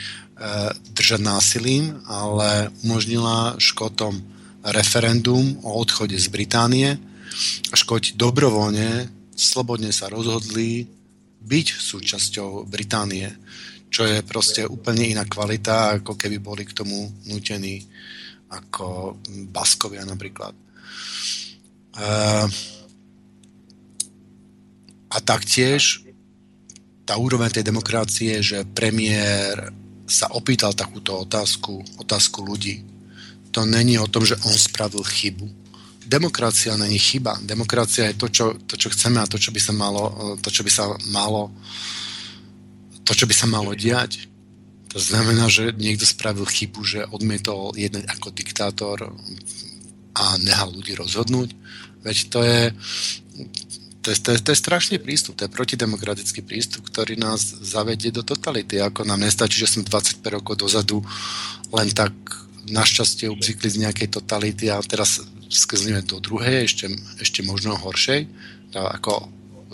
[0.97, 4.25] držať násilím, ale umožnila Škotom
[4.65, 6.97] referendum o odchode z Británie
[7.73, 9.07] Škoti dobrovoľne,
[9.39, 10.83] slobodne sa rozhodli
[11.39, 13.31] byť súčasťou Británie,
[13.87, 17.87] čo je proste úplne iná kvalita, ako keby boli k tomu nutení
[18.51, 19.15] ako
[19.47, 20.51] Baskovia napríklad.
[21.95, 22.45] Uh,
[25.09, 26.05] a taktiež
[27.07, 29.73] tá úroveň tej demokracie, že premiér
[30.05, 32.85] sa opýtal takúto otázku, otázku ľudí.
[33.49, 35.58] To není o tom, že on spravil chybu.
[36.09, 37.37] Demokracia není chyba.
[37.45, 40.65] Demokracia je to, čo, to, čo chceme a to, čo by sa malo, to, čo
[40.65, 41.53] by sa malo
[43.09, 44.29] to, čo by sa malo diať.
[44.93, 48.97] To znamená, že niekto spravil chybu, že odmietol jednať ako diktátor
[50.13, 51.57] a nehal ľudí rozhodnúť.
[52.05, 52.61] Veď to je,
[54.01, 58.13] to je, to je, to je strašný prístup, to je protidemokratický prístup, ktorý nás zavedie
[58.13, 58.77] do totality.
[58.77, 61.01] Ako nám nestačí, že sme 25 rokov dozadu
[61.73, 62.13] len tak
[62.69, 68.29] našťastie obzykli z nejakej totality a teraz sklzneme do druhej, ešte, ešte možno horšej.
[68.73, 69.27] Ako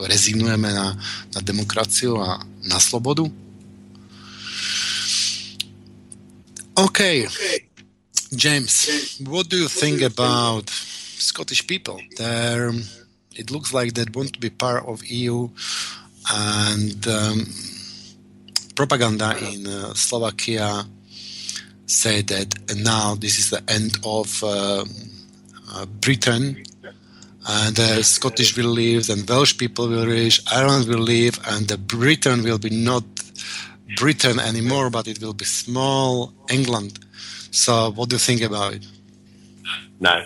[0.07, 0.95] rezignujeme na,
[1.35, 3.27] na demokraciu a na slobodu.
[6.76, 7.27] Okay.
[8.35, 11.99] James, what do you think about Scottish people?
[12.18, 12.72] They're,
[13.35, 15.47] it looks like they want to be part of EU
[16.31, 17.45] and um,
[18.76, 20.84] propaganda in uh, Slovakia
[21.85, 24.84] say that now this is the end of uh,
[25.85, 26.64] Britain,
[27.47, 31.77] and the Scottish will leave, and Welsh people will leave, Ireland will leave, and the
[31.77, 33.03] Britain will be not
[33.97, 36.99] Britain anymore, but it will be small England.
[37.52, 38.85] So, what do you think about it?
[39.99, 40.26] No.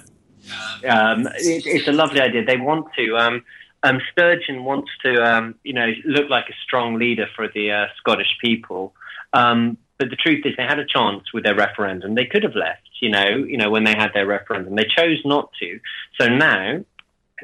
[0.88, 2.44] Um, it, it's a lovely idea.
[2.46, 3.18] They want to.
[3.18, 3.44] Um,
[3.84, 7.86] um, Sturgeon wants to, um, you know, look like a strong leader for the uh,
[7.98, 8.94] Scottish people.
[9.34, 12.16] Um, but the truth is, they had a chance with their referendum.
[12.16, 14.76] They could have left, you know, you know, when they had their referendum.
[14.76, 15.80] They chose not to.
[16.20, 16.84] So now,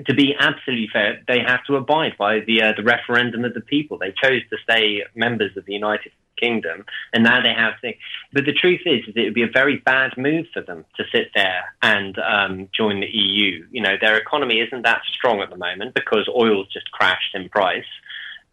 [0.06, 3.62] to be absolutely fair, they have to abide by the uh, the referendum of the
[3.62, 3.98] people.
[3.98, 7.94] They chose to stay members of the United Kingdom, and now they have to.
[8.34, 11.04] But the truth is, is it would be a very bad move for them to
[11.12, 13.66] sit there and um, join the EU.
[13.72, 17.50] You know, their economy isn't that strong at the moment because oil's just crashed in
[17.50, 17.86] price.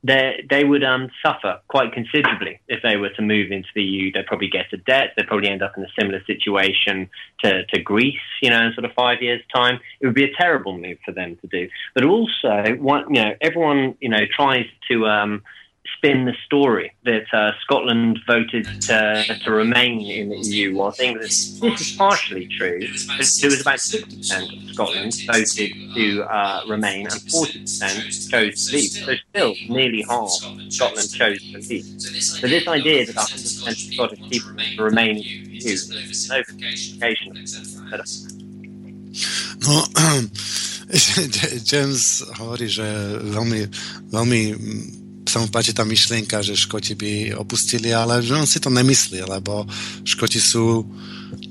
[0.05, 4.13] They they would um, suffer quite considerably if they were to move into the EU.
[4.13, 5.13] They'd probably get a debt.
[5.17, 7.09] They'd probably end up in a similar situation
[7.45, 8.19] to, to Greece.
[8.41, 11.13] You know, in sort of five years' time, it would be a terrible move for
[11.13, 11.69] them to do.
[11.95, 15.07] But also, one, you know, everyone you know tries to.
[15.07, 15.43] Um,
[15.97, 20.77] spin the story that uh, Scotland voted to, to remain in the EU.
[20.77, 22.81] Well, I think that this is partially true.
[22.81, 28.91] There was about 60% of Scotland voted to uh, remain and 40% chose to leave.
[28.91, 30.31] So still, nearly half
[30.69, 31.85] Scotland chose to leave.
[32.01, 36.43] So this idea that 100% of Scottish people to remain in the EU, there's no
[36.49, 38.33] verification of it.
[39.65, 39.85] No,
[41.65, 42.85] James hovorí, že
[43.23, 43.61] veľmi,
[44.13, 44.41] veľmi
[45.27, 49.23] sa mu páči tá myšlienka, že Škoti by opustili, ale že on si to nemyslí,
[49.23, 49.65] lebo
[50.03, 50.83] Škoti sú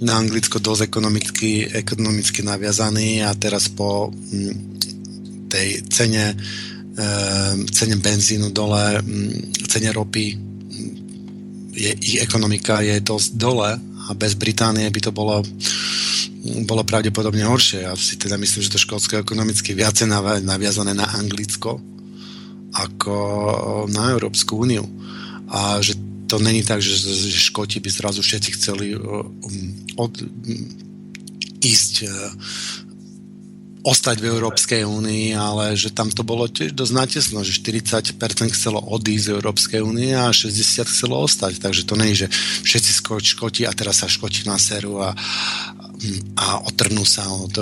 [0.04, 4.54] na Anglicko dosť ekonomicky, ekonomicky naviazaní a teraz po mm,
[5.50, 6.38] tej cene,
[7.74, 10.38] cene benzínu dole, mm, cene ropy,
[11.72, 15.42] je, ich ekonomika je dosť dole a bez Británie by to bolo
[16.42, 17.86] bolo pravdepodobne horšie.
[17.86, 20.10] Ja si teda myslím, že to Škótsko je ekonomicky viacej
[20.42, 21.91] naviazané na Anglicko
[22.72, 23.16] ako
[23.92, 24.88] na Európsku úniu.
[25.52, 26.00] A že
[26.32, 28.96] to není tak, že, že Škoti by zrazu všetci chceli
[30.00, 30.14] od,
[31.60, 31.94] ísť
[33.82, 38.14] ostať v Európskej únii, ale že tam to bolo tiež dosť natesno, že 40%
[38.54, 41.58] chcelo odísť z Európskej únie a 60% chcelo ostať.
[41.58, 42.28] Takže to nie je, že
[42.62, 42.92] všetci
[43.34, 45.18] škoti a teraz sa škoti na seru a,
[46.34, 47.54] a otrnú sa od,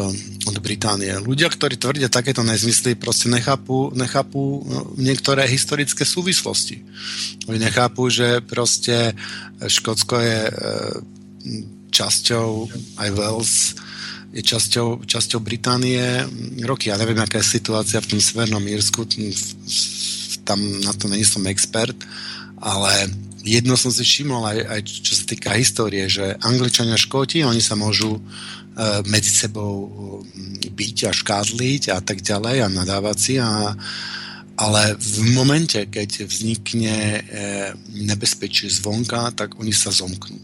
[0.47, 1.11] od Británie.
[1.19, 4.63] Ľudia, ktorí tvrdia takéto nezmysly, proste nechápu, nechápu
[4.95, 6.79] niektoré historické súvislosti.
[7.51, 9.11] Oni nechápu, že proste
[9.59, 10.53] Škótsko je e,
[11.91, 12.49] časťou
[12.95, 13.75] aj Wales
[14.29, 15.97] je časťou, časťou Británie
[16.61, 16.93] roky.
[16.93, 19.01] Ja neviem, aká je situácia v tom Severnom Írsku,
[20.45, 21.97] tam na to není som expert,
[22.61, 23.09] ale
[23.43, 27.63] jedno som si všimol aj, aj čo sa týka histórie, že Angličania a Škóti, oni
[27.63, 28.21] sa môžu e,
[29.07, 29.89] medzi sebou
[30.69, 33.75] byť a škádliť a tak ďalej a nadávať si a
[34.59, 37.19] ale v momente, keď vznikne e,
[37.95, 40.35] nebezpečie zvonka, tak oni sa zomknú.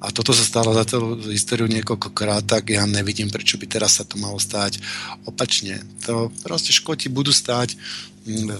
[0.00, 4.08] A toto sa stalo za celú históriu niekoľkokrát, tak ja nevidím, prečo by teraz sa
[4.08, 4.80] to malo stáť
[5.28, 5.84] opačne.
[6.08, 7.76] To proste Škoti budú stáť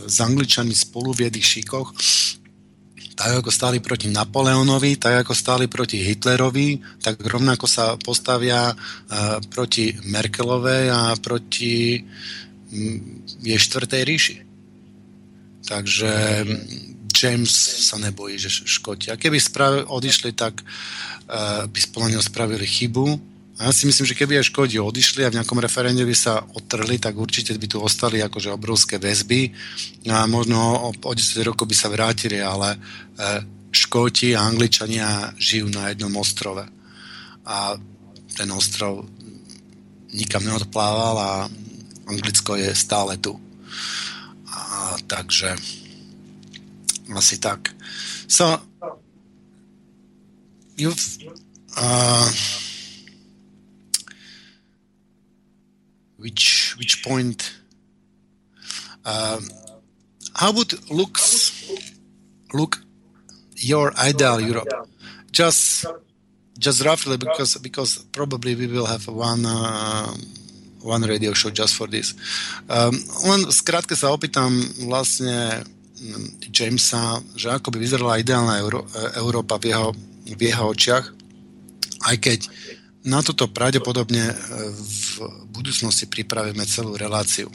[0.05, 1.97] s Angličanmi spolu v jedných šikoch,
[3.21, 9.37] tak ako stáli proti Napoleonovi, tak ako stáli proti Hitlerovi, tak rovnako sa postavia uh,
[9.53, 14.37] proti Merkelovej a proti um, jej štvrtej ríši.
[15.69, 16.13] Takže
[17.13, 17.53] James
[17.85, 19.13] sa nebojí, že Škoti.
[19.13, 23.21] A keby sprav- odišli, tak uh, by spolu spravili chybu.
[23.61, 26.97] Ja si myslím, že keby aj Škodi odišli a v nejakom referende by sa odtrhli,
[26.97, 29.53] tak určite by tu ostali akože obrovské väzby
[30.09, 35.69] a možno o, o 10 rokov by sa vrátili, ale uh, Škóti a Angličania žijú
[35.69, 36.65] na jednom ostrove.
[37.45, 37.77] A
[38.33, 39.05] ten ostrov
[40.17, 41.31] nikam neodplával a
[42.09, 43.37] Anglicko je stále tu.
[44.49, 45.53] A, takže
[47.13, 47.77] asi tak.
[48.25, 48.57] So,
[50.81, 50.97] you've
[51.77, 52.25] uh,
[56.21, 57.57] which which point?
[59.05, 59.49] Um,
[60.37, 61.53] how would looks?
[62.53, 62.83] Look
[63.57, 64.69] your ideal Europe.
[65.31, 65.87] Just
[66.59, 70.13] just roughly because because probably we will have one uh,
[70.83, 72.15] one radio show just for this.
[72.69, 72.97] Um,
[73.29, 74.51] len skrátke sa opýtam
[74.89, 75.65] vlastne
[76.49, 78.89] Jamesa, že ako by vyzerala ideálna Euró-
[79.21, 79.93] Európa v jeho,
[80.25, 81.07] v jeho očiach,
[82.09, 82.39] aj keď
[83.05, 84.35] na toto pravdepodobne
[84.77, 85.05] v
[85.53, 87.49] budúcnosti pripravíme celú reláciu.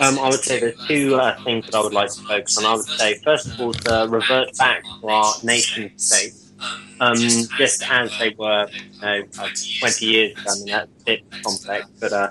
[0.00, 2.64] Um, I would say there's two uh, things that I would like to focus on.
[2.64, 6.32] I would say, first of all, to revert back to our nation state
[7.00, 9.48] um, just as they were, you know, uh,
[9.80, 10.50] 20 years ago.
[10.50, 11.86] I mean, that's a bit complex.
[11.98, 12.28] But uh,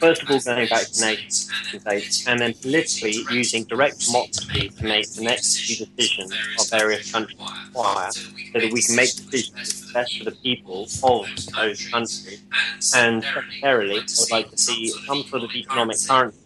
[0.00, 4.84] first of all, going back to nation states, and then politically using direct democracy to
[4.84, 9.92] make the next few decisions of various countries require, so that we can make decisions
[9.92, 12.42] best for the people of those countries.
[12.94, 16.38] And secondarily, I would like to see some sort of economic currency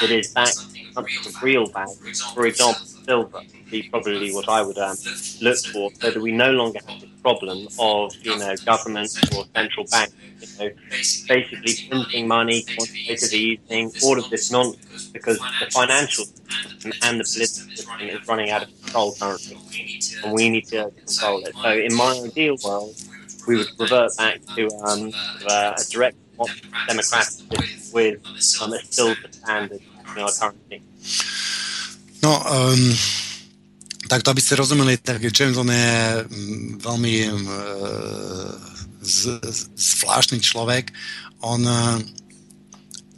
[0.00, 2.14] that is backed something real value.
[2.34, 3.40] For example, silver
[3.70, 4.96] be probably what I would um,
[5.40, 9.44] look for, so that we no longer have this problem of you know governments or
[9.54, 10.74] central banks, you know,
[11.26, 17.24] basically printing money, quantitative easing, all of this nonsense, because the financial system and the
[17.24, 19.58] political system is running out of control currently,
[20.22, 21.54] and we need to control it.
[21.56, 22.94] So, in my ideal world,
[23.48, 25.12] we would revert back to um,
[25.48, 26.16] a direct
[26.88, 27.44] democratic
[27.92, 28.20] with
[28.60, 30.82] um, a silver standard currency.
[32.22, 32.94] No, um,
[34.06, 38.50] tak to aby ste rozumeli, tak Jameson je mm, veľmi uh,
[39.02, 40.94] z, z, zvláštny človek.
[41.42, 41.98] On uh,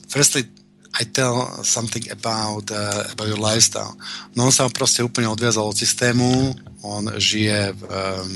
[0.08, 0.48] firstly
[0.94, 3.98] I tell something about, uh, about your lifestyle.
[4.38, 6.54] No on sa proste úplne odviazal od systému,
[6.86, 8.30] on žije v, um,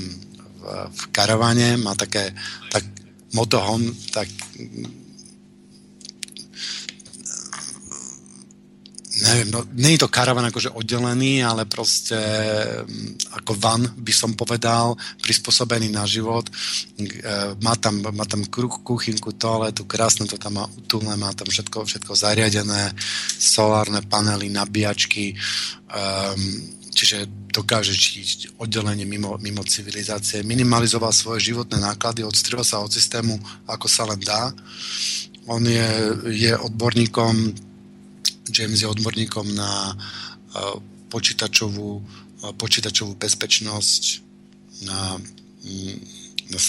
[0.59, 2.35] v, v karavane, má také
[2.67, 2.83] tak
[3.31, 3.79] motohom,
[4.11, 4.27] tak
[9.19, 14.31] neviem, no, nie je to karavan akože oddelený, ale proste mm, ako van by som
[14.37, 16.47] povedal, prispôsobený na život.
[16.47, 17.05] E,
[17.59, 22.11] má tam, má tam kuchynku, toaletu, krásne to tam má utulné, má tam všetko, všetko
[22.15, 22.93] zariadené,
[23.37, 25.35] solárne panely, nabíjačky,
[25.89, 26.41] um,
[26.91, 30.45] čiže dokáže žiť oddelenie mimo, mimo civilizácie.
[30.45, 34.53] Minimalizoval svoje životné náklady, odstril sa od systému, ako sa len dá.
[35.49, 35.89] On je,
[36.29, 37.68] je odborníkom
[38.49, 39.93] James je odborníkom na
[41.09, 42.01] počítačovú,
[42.57, 44.03] počítačovú bezpečnosť,
[44.85, 45.17] na,
[45.65, 45.97] mm,
[46.49, 46.59] na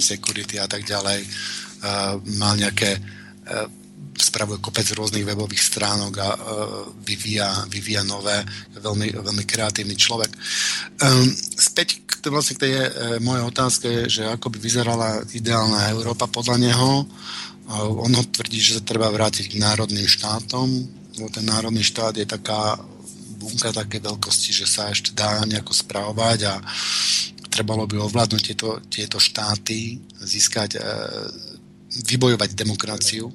[0.00, 1.24] security a tak ďalej.
[2.40, 2.96] Mal nejaké
[4.14, 6.28] spravuje kopec rôznych webových stránok a
[7.02, 8.46] vyvíja, vyvíja nové,
[8.78, 10.30] veľmi, veľmi kreatívny človek.
[11.58, 12.72] Späť k, vlastne k tej
[13.20, 17.04] mojej otázke, že ako by vyzerala ideálna Európa podľa neho.
[17.72, 20.68] Ono tvrdí, že sa treba vrátiť k národným štátom,
[21.16, 22.76] lebo ten národný štát je taká
[23.40, 26.54] bunka také veľkosti, že sa ešte dá nejako správovať a
[27.48, 30.80] trebalo by ovládnuť tieto, tieto štáty, získať, e,
[32.04, 33.30] vybojovať demokraciu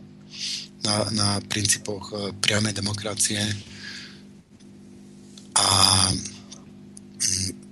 [0.83, 3.41] na, na princípoch e, priamej demokracie.
[5.55, 5.67] A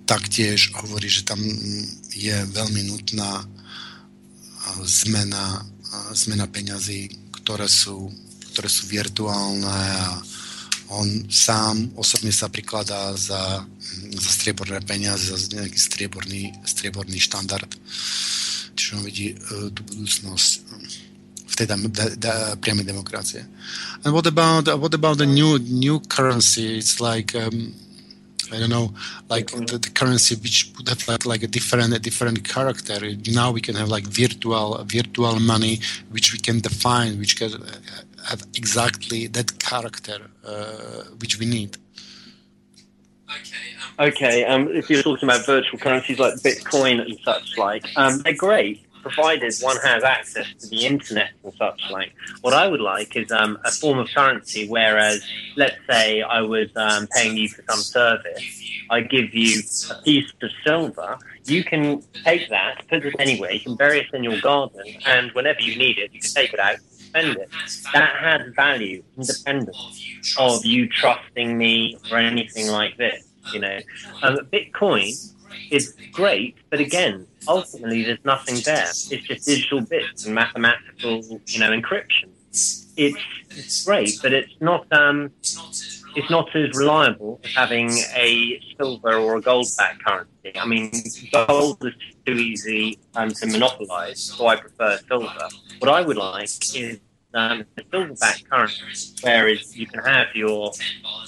[0.08, 1.40] taktiež hovorí, že tam
[2.16, 3.44] je veľmi nutná
[4.84, 5.64] zmena
[6.14, 8.12] zmena peňazí, ktoré sú,
[8.54, 10.20] ktoré sú virtuálne a
[10.88, 13.60] on sám osobne sa prikladá za,
[14.16, 17.68] za strieborné peniaze, za nejaký strieborný, strieborný štandard.
[18.76, 20.52] Čiže on vidí uh, tú budúcnosť
[21.48, 21.68] v tej
[22.62, 23.44] priamej demokracie.
[24.06, 26.78] And what about, what about the new, new currency?
[26.78, 27.74] It's like um,
[28.52, 28.94] I don't know,
[29.30, 33.00] like the, the, currency which would have like, like a different a different character.
[33.32, 35.80] Now we can have like virtual virtual money,
[36.10, 37.52] which we can define, which can
[38.30, 41.78] have exactly that character uh, which we need.
[43.30, 43.68] Okay.
[44.00, 44.46] Um, okay.
[44.46, 48.87] Um, if you're talking about virtual currencies like Bitcoin and such like, um, they're great
[49.08, 52.14] provided one has access to the internet and such like.
[52.42, 55.26] What I would like is um, a form of currency, whereas,
[55.56, 59.62] let's say I was um, paying you for some service, I give you
[59.92, 64.14] a piece of silver, you can take that, put it anywhere, you can bury it
[64.14, 67.38] in your garden, and whenever you need it, you can take it out and spend
[67.38, 67.50] it.
[67.94, 69.78] That has value, independent
[70.38, 73.24] of you trusting me or anything like this.
[73.54, 73.80] You know,
[74.24, 75.34] um, Bitcoin
[75.72, 78.90] is great, but again, ultimately there's nothing there.
[78.90, 82.30] It's just digital bits and mathematical, you know, encryption.
[82.50, 85.32] It's, it's great, but it's not um,
[86.16, 90.58] it's not as reliable as having a silver or a gold-backed currency.
[90.60, 90.92] I mean,
[91.32, 91.94] gold is
[92.26, 95.48] too easy um, to monopolize, so I prefer silver.
[95.78, 97.00] What I would like is
[97.38, 100.72] um, a silver-backed currency, whereas you can have your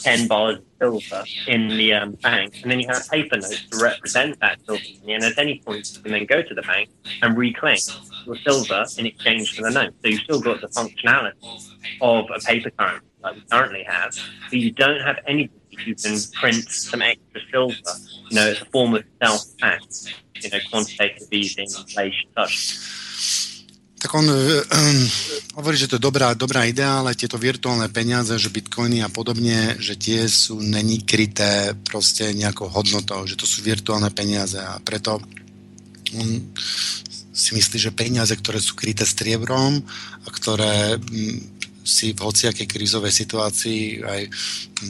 [0.02, 3.78] 10 bars of silver in the um, bank, and then you have paper notes to
[3.82, 4.82] represent that silver.
[5.08, 6.90] And at any point, you can then go to the bank
[7.22, 7.78] and reclaim
[8.26, 9.94] your silver in exchange for the note.
[10.02, 11.34] So you've still got the functionality
[12.02, 14.18] of a paper currency like we currently have,
[14.50, 17.76] but you don't have anything you can print some extra silver.
[18.30, 23.09] You know, it's a form of self-tax, you know, quantitative easing, inflation, such.
[24.00, 24.64] Tak on uh,
[25.60, 29.76] hovorí, že to je dobrá, dobrá idea, ale tieto virtuálne peniaze, že bitcoiny a podobne,
[29.76, 34.56] že tie sú není kryté proste nejakou hodnotou, že to sú virtuálne peniaze.
[34.56, 35.20] A preto
[36.16, 36.28] on
[37.36, 39.84] si myslí, že peniaze, ktoré sú kryté striebrom
[40.24, 44.22] a ktoré mm, si v hociakej krízovej situácii aj,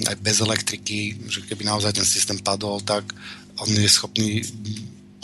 [0.10, 3.10] aj bez elektriky, že keby naozaj ten systém padol, tak
[3.62, 4.42] on je schopný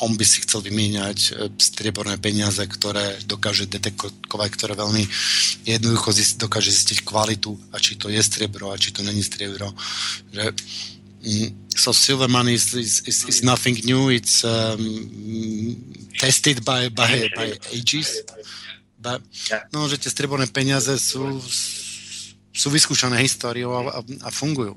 [0.04, 5.08] on by si chcel vymieňať e, strieborné peniaze, ktoré dokáže detekovať, ktoré veľmi
[5.64, 9.72] jednoducho zist, dokáže zistiť kvalitu a či to je striebro a či to není striebro.
[10.36, 10.52] Že,
[11.24, 14.80] mm, so silver money is, is, is, is nothing new, it's um,
[16.20, 18.24] tested by, by, by ages.
[19.00, 19.22] But,
[19.72, 21.40] no, že tie strieborné peniaze sú,
[22.52, 24.76] sú vyskúšané históriou a, a, a fungujú.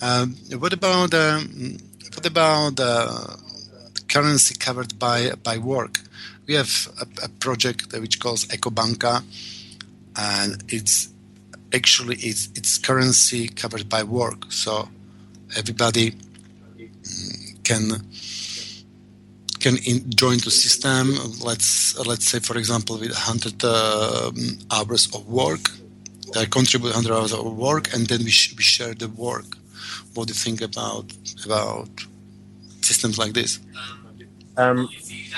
[0.00, 0.24] Uh,
[0.56, 1.36] what about uh,
[2.16, 3.36] what about uh,
[4.12, 6.00] currency covered by by work.
[6.46, 9.22] We have a, a project which calls EcoBanka,
[10.16, 11.08] and it's
[11.72, 14.52] actually it's it's currency covered by work.
[14.52, 14.88] So
[15.56, 16.14] everybody
[17.64, 17.84] can
[19.60, 21.04] can in, join the system.
[21.40, 24.30] Let's let's say, for example, with 100 uh,
[24.70, 25.70] hours of work,
[26.34, 29.56] they contribute 100 hours of work, and then we, sh- we share the work.
[30.14, 31.06] What do you think about
[31.44, 31.88] about
[32.82, 33.60] systems like this?
[34.56, 34.88] Um,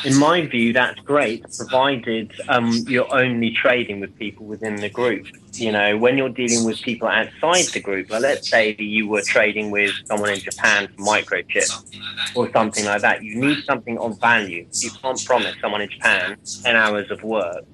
[0.04, 5.26] in my view, that's great, provided um, you're only trading with people within the group.
[5.52, 9.22] You know, when you're dealing with people outside the group, like let's say you were
[9.22, 11.96] trading with someone in Japan for microchips
[12.34, 14.66] or something like that, you need something of value.
[14.72, 17.64] You can't promise someone in Japan 10 hours of work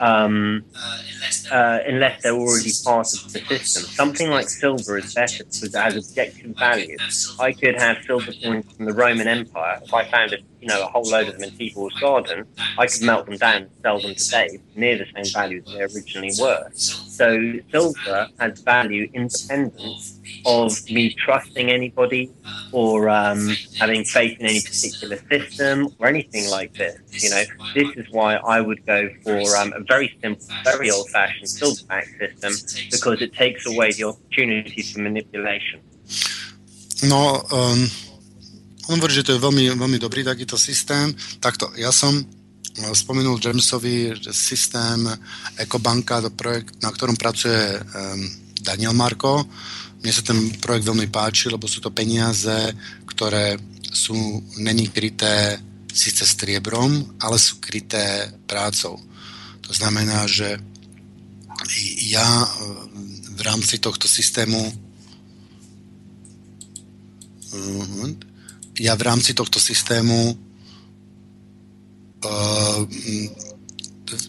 [0.00, 0.64] um,
[1.50, 3.82] uh, unless they're already part of the system.
[3.84, 6.96] Something like silver is better because it has objective value.
[7.38, 9.80] I could have silver coins from the Roman Empire.
[9.82, 12.46] If I found a, you know a whole load of them in people's garden,
[12.78, 15.82] I could melt them down and sell them today near the same value as they
[15.82, 16.68] originally were.
[16.74, 20.12] So silver has value independent
[20.46, 22.30] of me trusting anybody
[22.72, 23.48] or um,
[23.78, 26.98] having faith in any particular system or anything like this.
[27.22, 27.44] You know,
[27.74, 32.52] this is why I would go for um, a very simple, very old-fashioned silverback system
[32.90, 35.80] because it takes away the opportunity for manipulation.
[37.02, 37.86] No, um,
[38.88, 41.12] on hovorí, že to je veľmi, veľmi dobrý takýto systém.
[41.38, 42.24] Takto, ja som uh,
[42.96, 45.04] spomenul Jamesovi, systém
[45.60, 47.80] Ecobanka, to projekt, na ktorom pracuje
[48.62, 49.44] Daniel Marko.
[49.98, 52.72] Mne sa ten projekt veľmi páči, lebo sú to peniaze,
[53.04, 53.58] ktoré
[53.90, 54.14] sú
[54.62, 55.58] není kryté
[55.90, 59.00] síce striebrom, ale sú kryté prácou.
[59.66, 60.60] To znamená, že
[62.06, 62.48] ja uh,
[63.34, 64.60] v rámci tohto systému
[67.52, 68.27] uh,
[68.78, 70.38] ja v rámci tohto systému
[72.22, 72.80] uh,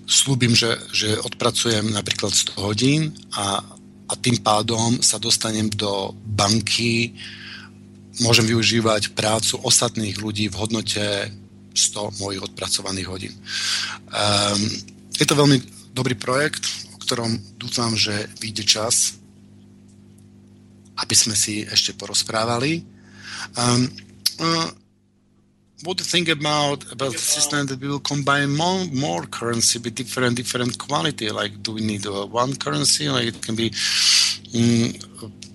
[0.10, 3.64] slúbim, že, že odpracujem napríklad 100 hodín a,
[4.10, 7.16] a tým pádom sa dostanem do banky,
[8.20, 11.32] môžem využívať prácu ostatných ľudí v hodnote
[11.72, 13.34] 100 mojich odpracovaných hodín.
[14.12, 14.62] Um,
[15.16, 15.64] je to veľmi
[15.96, 19.16] dobrý projekt, o ktorom dúfam, že vyjde čas,
[21.00, 22.84] aby sme si ešte porozprávali.
[23.56, 23.88] Um,
[24.40, 24.72] uh,
[25.84, 29.80] what do you think about about the system that we will combine more more currency
[29.80, 31.30] with different different quality?
[31.32, 33.10] Like, do we need uh, one currency?
[33.10, 33.74] Like, it can be.
[34.56, 34.94] Um,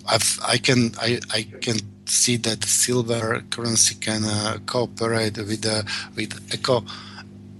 [0.07, 5.85] I've, I can I, I can see that silver currency can uh, cooperate with the
[6.15, 6.85] with eco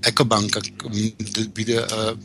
[0.01, 0.61] EcoBank uh,
[1.55, 2.15] with the uh,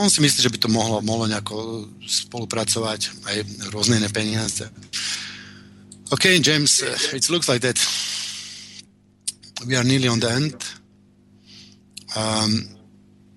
[0.00, 3.36] On si myslí, že by to mohlo, mohlo nejako spolupracovať aj
[3.68, 4.64] rôzne iné peniaze.
[6.08, 6.80] OK, James,
[7.12, 7.76] it looks like that
[9.68, 10.56] we are nearly on the end.
[12.16, 12.64] Um,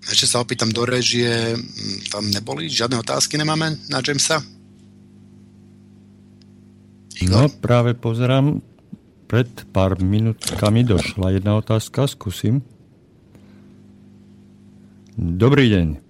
[0.08, 4.40] ešte sa opýtam do režie, mm, tam neboli, žiadne otázky nemáme na Jamesa?
[7.24, 8.60] No, práve pozerám,
[9.28, 12.60] pred pár minútkami došla jedna otázka, skúsim.
[15.14, 16.03] Dobrý deň.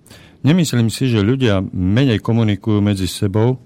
[0.45, 3.57] Nemyslím si, že ľudia menej komunikujú medzi sebou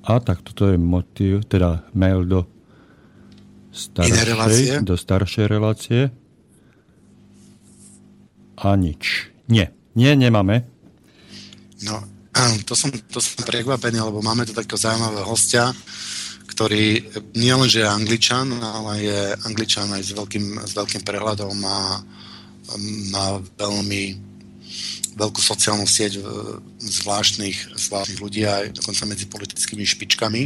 [0.00, 2.48] a tak toto je motiv, teda mail do
[3.68, 6.08] staršej, do staršej relácie.
[8.58, 9.28] A nič.
[9.52, 9.76] Nie.
[9.92, 10.64] Nie, nemáme.
[11.84, 12.00] No,
[12.64, 15.74] to som, to som prekvapený, lebo máme tu takého zaujímavého hostia,
[16.48, 17.02] ktorý
[17.36, 21.78] nielenže je angličan, ale je angličan aj s veľkým, s veľkým prehľadom a
[23.12, 23.26] má
[23.58, 24.27] veľmi
[25.18, 26.22] veľkú sociálnu sieť
[26.78, 30.42] zvláštnych, zvláštnych ľudí aj dokonca medzi politickými špičkami.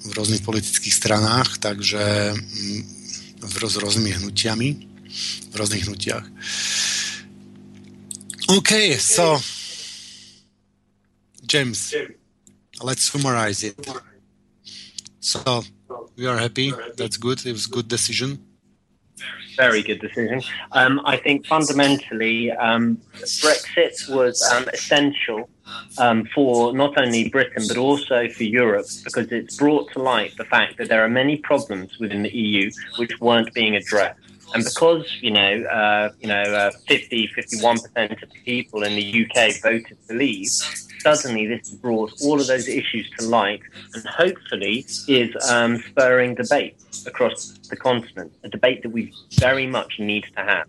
[0.00, 2.82] v rôznych politických stranách, takže mm,
[3.44, 4.68] v roz, rôznymi hnutiami,
[5.52, 6.24] v rôznych hnutiach.
[8.48, 9.38] OK, so
[11.44, 11.94] James,
[12.80, 13.76] let's summarize it.
[15.20, 15.62] So
[16.16, 16.72] we are happy.
[16.96, 17.44] That's good.
[17.44, 18.40] It was good decision.
[19.56, 20.42] Very good decision.
[20.72, 25.48] Um, I think fundamentally, um, Brexit was um, essential
[25.98, 30.44] um, for not only Britain but also for Europe because it's brought to light the
[30.44, 34.18] fact that there are many problems within the EU which weren't being addressed.
[34.54, 38.94] And because you know, uh, you know, uh, 50, 51 percent of the people in
[38.94, 40.50] the UK voted to leave,
[41.00, 43.60] suddenly this brought all of those issues to light,
[43.94, 49.98] and hopefully is um, spurring debate across the continent, a debate that we very much
[49.98, 50.66] need to have.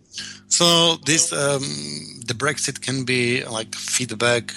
[0.48, 1.62] So this um,
[2.26, 4.54] the Brexit can be like feedback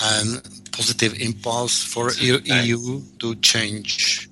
[0.00, 0.42] and
[0.72, 4.28] positive impulse for EU to change.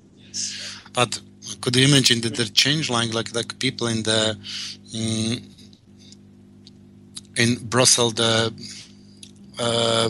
[0.93, 1.19] But
[1.61, 4.37] could you imagine that the change like like people in the
[4.95, 5.43] mm,
[7.37, 8.53] in Brussels the
[9.59, 10.09] uh,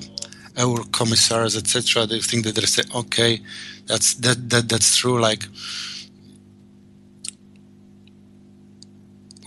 [0.57, 2.05] our commissars etc.
[2.05, 3.41] They think that they say okay,
[3.85, 5.19] that's that that that's true.
[5.19, 5.47] Like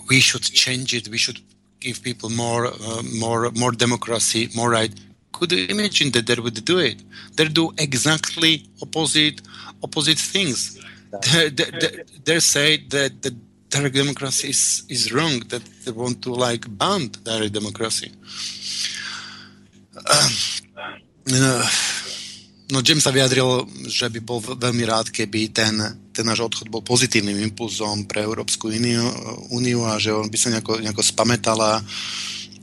[0.09, 1.07] we should change it.
[1.07, 1.39] We should
[1.79, 4.93] give people more uh, more more democracy, more right.
[5.33, 7.03] Could you imagine that they would do it?
[7.35, 9.41] They do exactly opposite
[9.83, 10.79] opposite things.
[11.11, 13.35] They, say that the
[13.67, 15.43] direct democracy is, is wrong.
[15.49, 18.11] That they want to like ban direct democracy.
[19.91, 20.31] Um,
[22.71, 25.75] no, James sa vyjadril, že by bol veľmi rád, keby ten,
[26.15, 28.71] ten náš odchod bol pozitívnym impulzom pre Európsku
[29.51, 31.83] úniu a že on by sa nejako, nejako spametala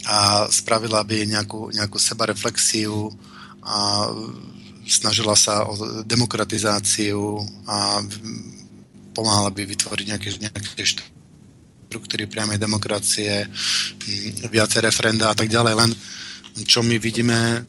[0.08, 3.12] a spravila by nejakú, nejakú sebareflexiu
[3.60, 4.08] a
[4.88, 8.00] snažila sa o demokratizáciu a
[9.12, 10.84] pomáhala by vytvoriť nejaké, nejaké
[11.88, 13.44] štruktúry priamej demokracie,
[14.48, 15.74] viacej referenda a tak ďalej.
[15.76, 15.90] Len
[16.64, 17.68] čo my vidíme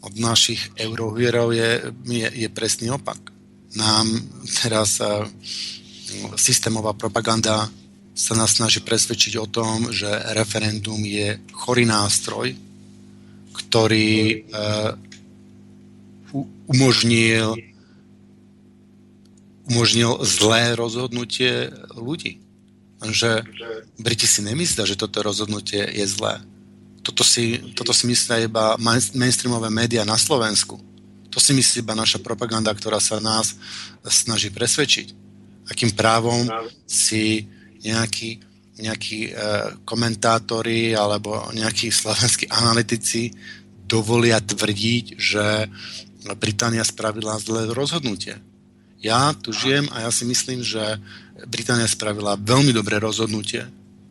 [0.00, 3.18] od našich eurohierov je, je, je presný opak.
[3.76, 4.08] Nám
[4.64, 5.02] teraz
[6.40, 7.68] systémová propaganda
[8.18, 12.50] sa nás snaží presvedčiť o tom, že referendum je chorý nástroj,
[13.54, 14.98] ktorý uh,
[16.68, 17.56] umožnil,
[19.66, 22.44] umožnil zlé rozhodnutie ľudí.
[22.98, 23.46] Že
[23.98, 26.42] Briti si nemyslia, že toto rozhodnutie je zlé.
[27.02, 28.76] Toto si, toto si myslia iba
[29.14, 30.76] mainstreamové médiá na Slovensku.
[31.30, 33.54] To si myslí iba naša propaganda, ktorá sa nás
[34.02, 35.14] snaží presvedčiť.
[35.70, 36.48] Akým právom
[36.88, 37.46] si
[37.84, 38.40] nejakí
[39.28, 39.30] e,
[39.84, 43.30] komentátori alebo nejakí slovenskí analytici
[43.88, 45.68] dovolia tvrdiť, že
[46.34, 48.40] Británia spravila zlé rozhodnutie.
[48.98, 50.98] Ja tu žijem a ja si myslím, že
[51.46, 53.62] Británia spravila veľmi dobré rozhodnutie.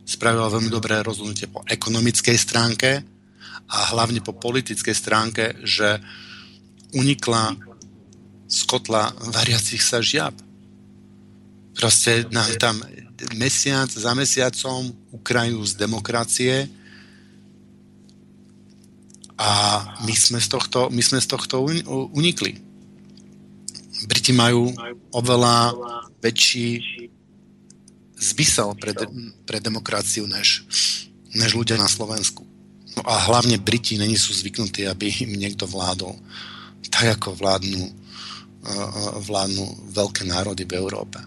[0.08, 3.04] Spravila veľmi dobré rozhodnutie po ekonomickej stránke
[3.68, 6.00] a hlavne po politickej stránke, že
[6.96, 7.52] unikla
[8.48, 10.32] z kotla variacich sa žiab.
[11.76, 12.80] Proste nám tam
[13.36, 16.77] mesiac za mesiacom Ukrajinu z demokracie
[19.38, 19.50] a
[20.02, 21.62] my sme z tohto, my sme z tohto
[22.10, 22.58] unikli.
[24.10, 24.74] Briti majú
[25.14, 25.74] oveľa
[26.18, 26.82] väčší
[28.18, 28.98] zmysel pre,
[29.46, 30.66] pre demokraciu než,
[31.38, 32.42] než ľudia na Slovensku.
[32.98, 36.18] No a hlavne Briti není sú zvyknutí, aby im niekto vládol
[36.90, 37.82] tak, ako vládnu,
[39.22, 41.22] vládnu veľké národy v Európe.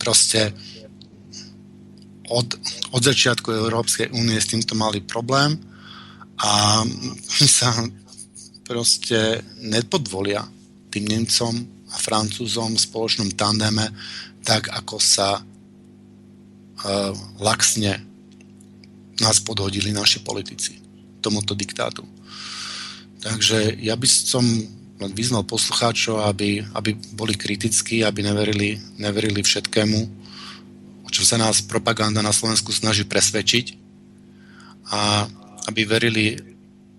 [0.00, 0.50] Proste
[2.26, 2.48] od,
[2.90, 5.54] od začiatku Európskej únie s týmto mali problém
[6.40, 6.82] a
[7.46, 7.70] sa
[8.64, 10.42] proste nepodvolia
[10.90, 11.54] tým Nemcom
[11.92, 13.86] a Francúzom v spoločnom tandeme
[14.42, 18.02] tak, ako sa uh, laxne
[19.22, 20.80] nás podhodili naši politici
[21.22, 22.02] tomuto diktátu.
[23.22, 24.44] Takže ja by som
[25.00, 29.98] len vyznal poslucháčov, aby, aby boli kritickí, aby neverili, neverili všetkému,
[31.04, 33.80] o čom sa nás propaganda na Slovensku snaží presvedčiť
[34.92, 35.26] a
[35.68, 36.36] aby verili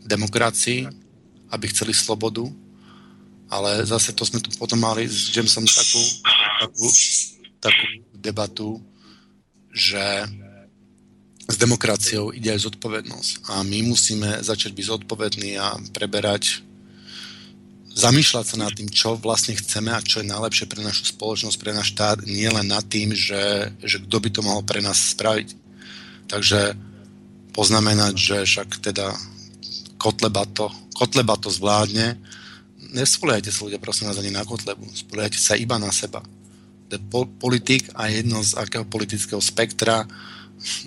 [0.05, 0.87] demokracii,
[1.49, 2.45] aby chceli slobodu,
[3.49, 6.01] ale zase to sme tu potom mali s Jamesom takú,
[6.61, 6.87] takú,
[7.61, 7.85] takú
[8.17, 8.81] debatu,
[9.69, 10.01] že
[11.45, 16.65] s demokraciou ide aj zodpovednosť a my musíme začať byť zodpovední a preberať
[17.95, 21.71] zamýšľať sa nad tým, čo vlastne chceme a čo je najlepšie pre našu spoločnosť, pre
[21.71, 25.55] náš štát, nie len nad tým, že, že kto by to mohol pre nás spraviť.
[26.27, 26.75] Takže
[27.55, 29.15] poznamenať, že však teda
[29.95, 32.19] Kotleba to, Kotleba to zvládne,
[32.91, 36.19] nespoliehajte sa ľudia prosím vás ani na Kotlebu, spoliehajte sa iba na seba.
[37.09, 40.05] Po- politik a jedno z akého politického spektra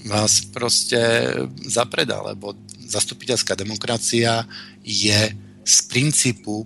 [0.07, 0.97] vás proste
[1.67, 2.57] zapredá, lebo
[2.89, 4.49] zastupiteľská demokracia
[4.81, 6.65] je z princípu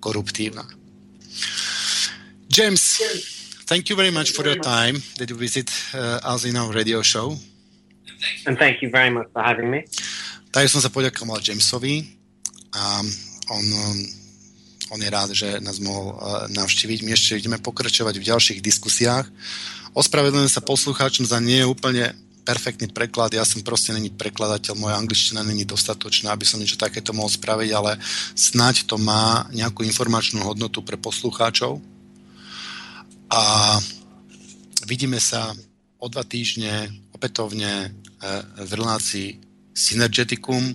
[0.00, 0.64] koruptívna.
[2.48, 3.02] James,
[3.68, 7.04] thank you very much for your time that you visit uh, us in our radio
[7.04, 7.36] show.
[8.46, 9.86] And thank you very much for having me.
[10.50, 12.08] Tak som sa poďakoval Jamesovi
[12.74, 13.04] a
[13.52, 13.98] on, um,
[14.96, 17.04] on je rád, že nás mohol uh, navštíviť.
[17.04, 19.28] My ešte ideme pokračovať v ďalších diskusiách.
[19.92, 22.16] Ospravedlňujem sa poslucháčom za nie úplne
[22.48, 23.36] perfektný preklad.
[23.36, 27.70] Ja som proste není prekladateľ, moja angličtina není dostatočná, aby som niečo takéto mohol spraviť,
[27.76, 28.00] ale
[28.32, 31.76] snáď to má nejakú informačnú hodnotu pre poslucháčov.
[33.28, 33.40] A
[34.88, 35.52] vidíme sa
[35.98, 39.28] o dva týždne opätovne eh, v relácii
[39.74, 40.74] Synergeticum.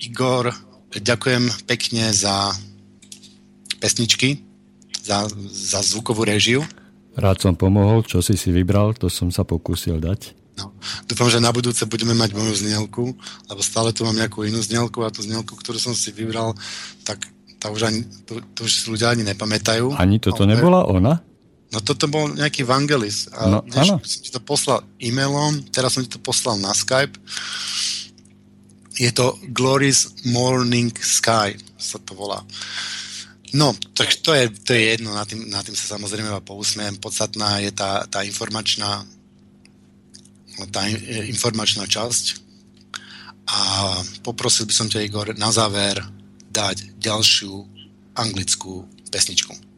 [0.00, 0.52] Igor,
[0.92, 2.56] ďakujem pekne za
[3.80, 4.40] pesničky,
[5.04, 6.64] za, za zvukovú režiu.
[7.16, 10.36] Rád som pomohol, čo si si vybral, to som sa pokúsil dať.
[10.56, 10.72] No,
[11.08, 13.04] dúfam, že na budúce budeme mať moju znielku,
[13.48, 16.52] lebo stále tu mám nejakú inú znielku a tú znielku, ktorú som si vybral,
[17.04, 17.24] tak
[17.60, 19.96] to už, ani, to, to už ľudia ani nepamätajú.
[20.00, 21.20] Ani toto nebola ona?
[21.70, 23.30] No toto bol nejaký Vangelis.
[23.30, 24.02] A No, áno.
[24.02, 27.14] som ti to poslal e-mailom, teraz som ti to poslal na Skype.
[28.98, 32.42] Je to Glory's Morning Sky, sa to volá.
[33.54, 36.98] No, tak to je, to je jedno, na tým, na tým sa samozrejme iba pousmiem.
[36.98, 39.06] Podstatná je tá, tá informačná
[40.68, 42.36] tá in- informačná časť.
[43.48, 43.58] A
[44.20, 45.98] poprosil by som ťa, Igor, na záver
[46.52, 47.50] dať ďalšiu
[48.14, 49.69] anglickú pesničku.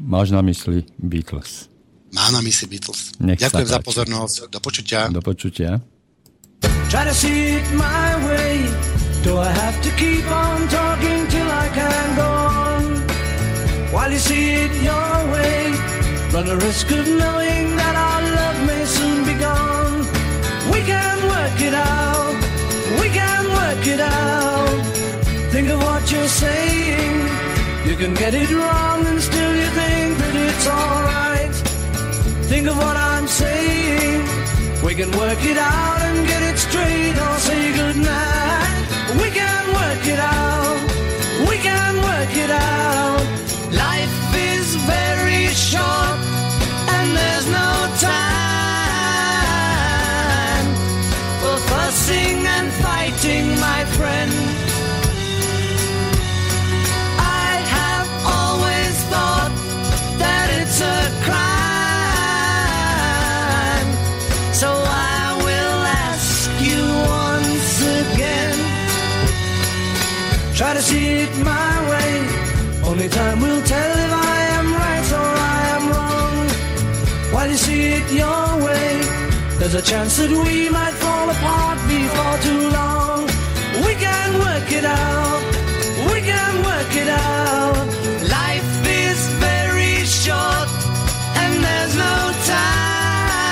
[0.00, 1.68] Máš na mysli Beatles.
[2.14, 3.14] Má na mysli Beatles.
[3.18, 4.34] Nech Ďakujem za pozornosť.
[4.50, 5.10] Do počutia.
[5.10, 5.82] Do počutia.
[6.90, 8.62] Try to see it my way.
[9.26, 12.82] Do I have to keep on talking till I can go on?
[13.90, 15.72] While you see it your way,
[16.30, 20.06] run the risk of knowing that our love may soon be gone.
[20.70, 22.36] We can work it out.
[23.00, 24.78] We can work it out.
[25.50, 27.43] Think of what you're saying.
[27.86, 31.54] You can get it wrong and still you think that it's alright.
[32.48, 34.24] Think of what I'm saying.
[34.82, 38.84] We can work it out and get it straight or say goodnight.
[39.22, 40.78] We can work it out.
[41.48, 43.24] We can work it out.
[43.70, 46.18] Life is very short
[46.96, 47.70] and there's no
[48.00, 48.33] time
[73.14, 76.36] time will tell if I am right or I am wrong.
[77.32, 78.88] While you see it your way,
[79.58, 83.20] there's a chance that we might fall apart before too long.
[83.86, 85.44] We can work it out.
[86.10, 87.86] We can work it out.
[88.40, 88.74] Life
[89.06, 90.68] is very short
[91.42, 92.16] and there's no
[92.50, 93.44] time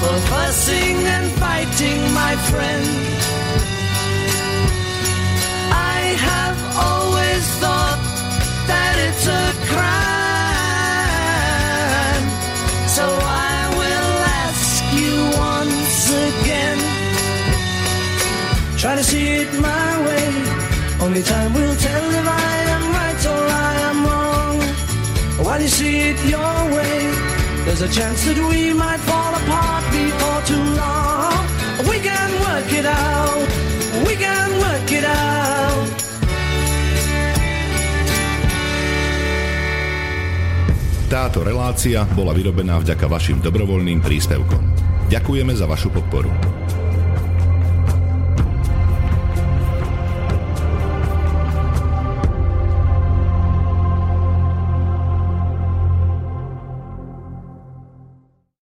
[0.00, 2.86] for fussing and fighting, my friend.
[18.78, 20.26] Try to see it my way.
[21.02, 24.56] Only time will tell if I am right or I am wrong.
[25.42, 27.10] While you see it your way,
[27.66, 31.42] there's a chance that we might fall apart before too long.
[31.90, 33.46] We can work it out.
[34.06, 35.86] We can work it out.
[41.10, 44.62] Táto relácia bola vyrobená vďaka vašim dobrovoľným príspevkom.
[45.10, 46.30] Ďakujeme za vašu podporu.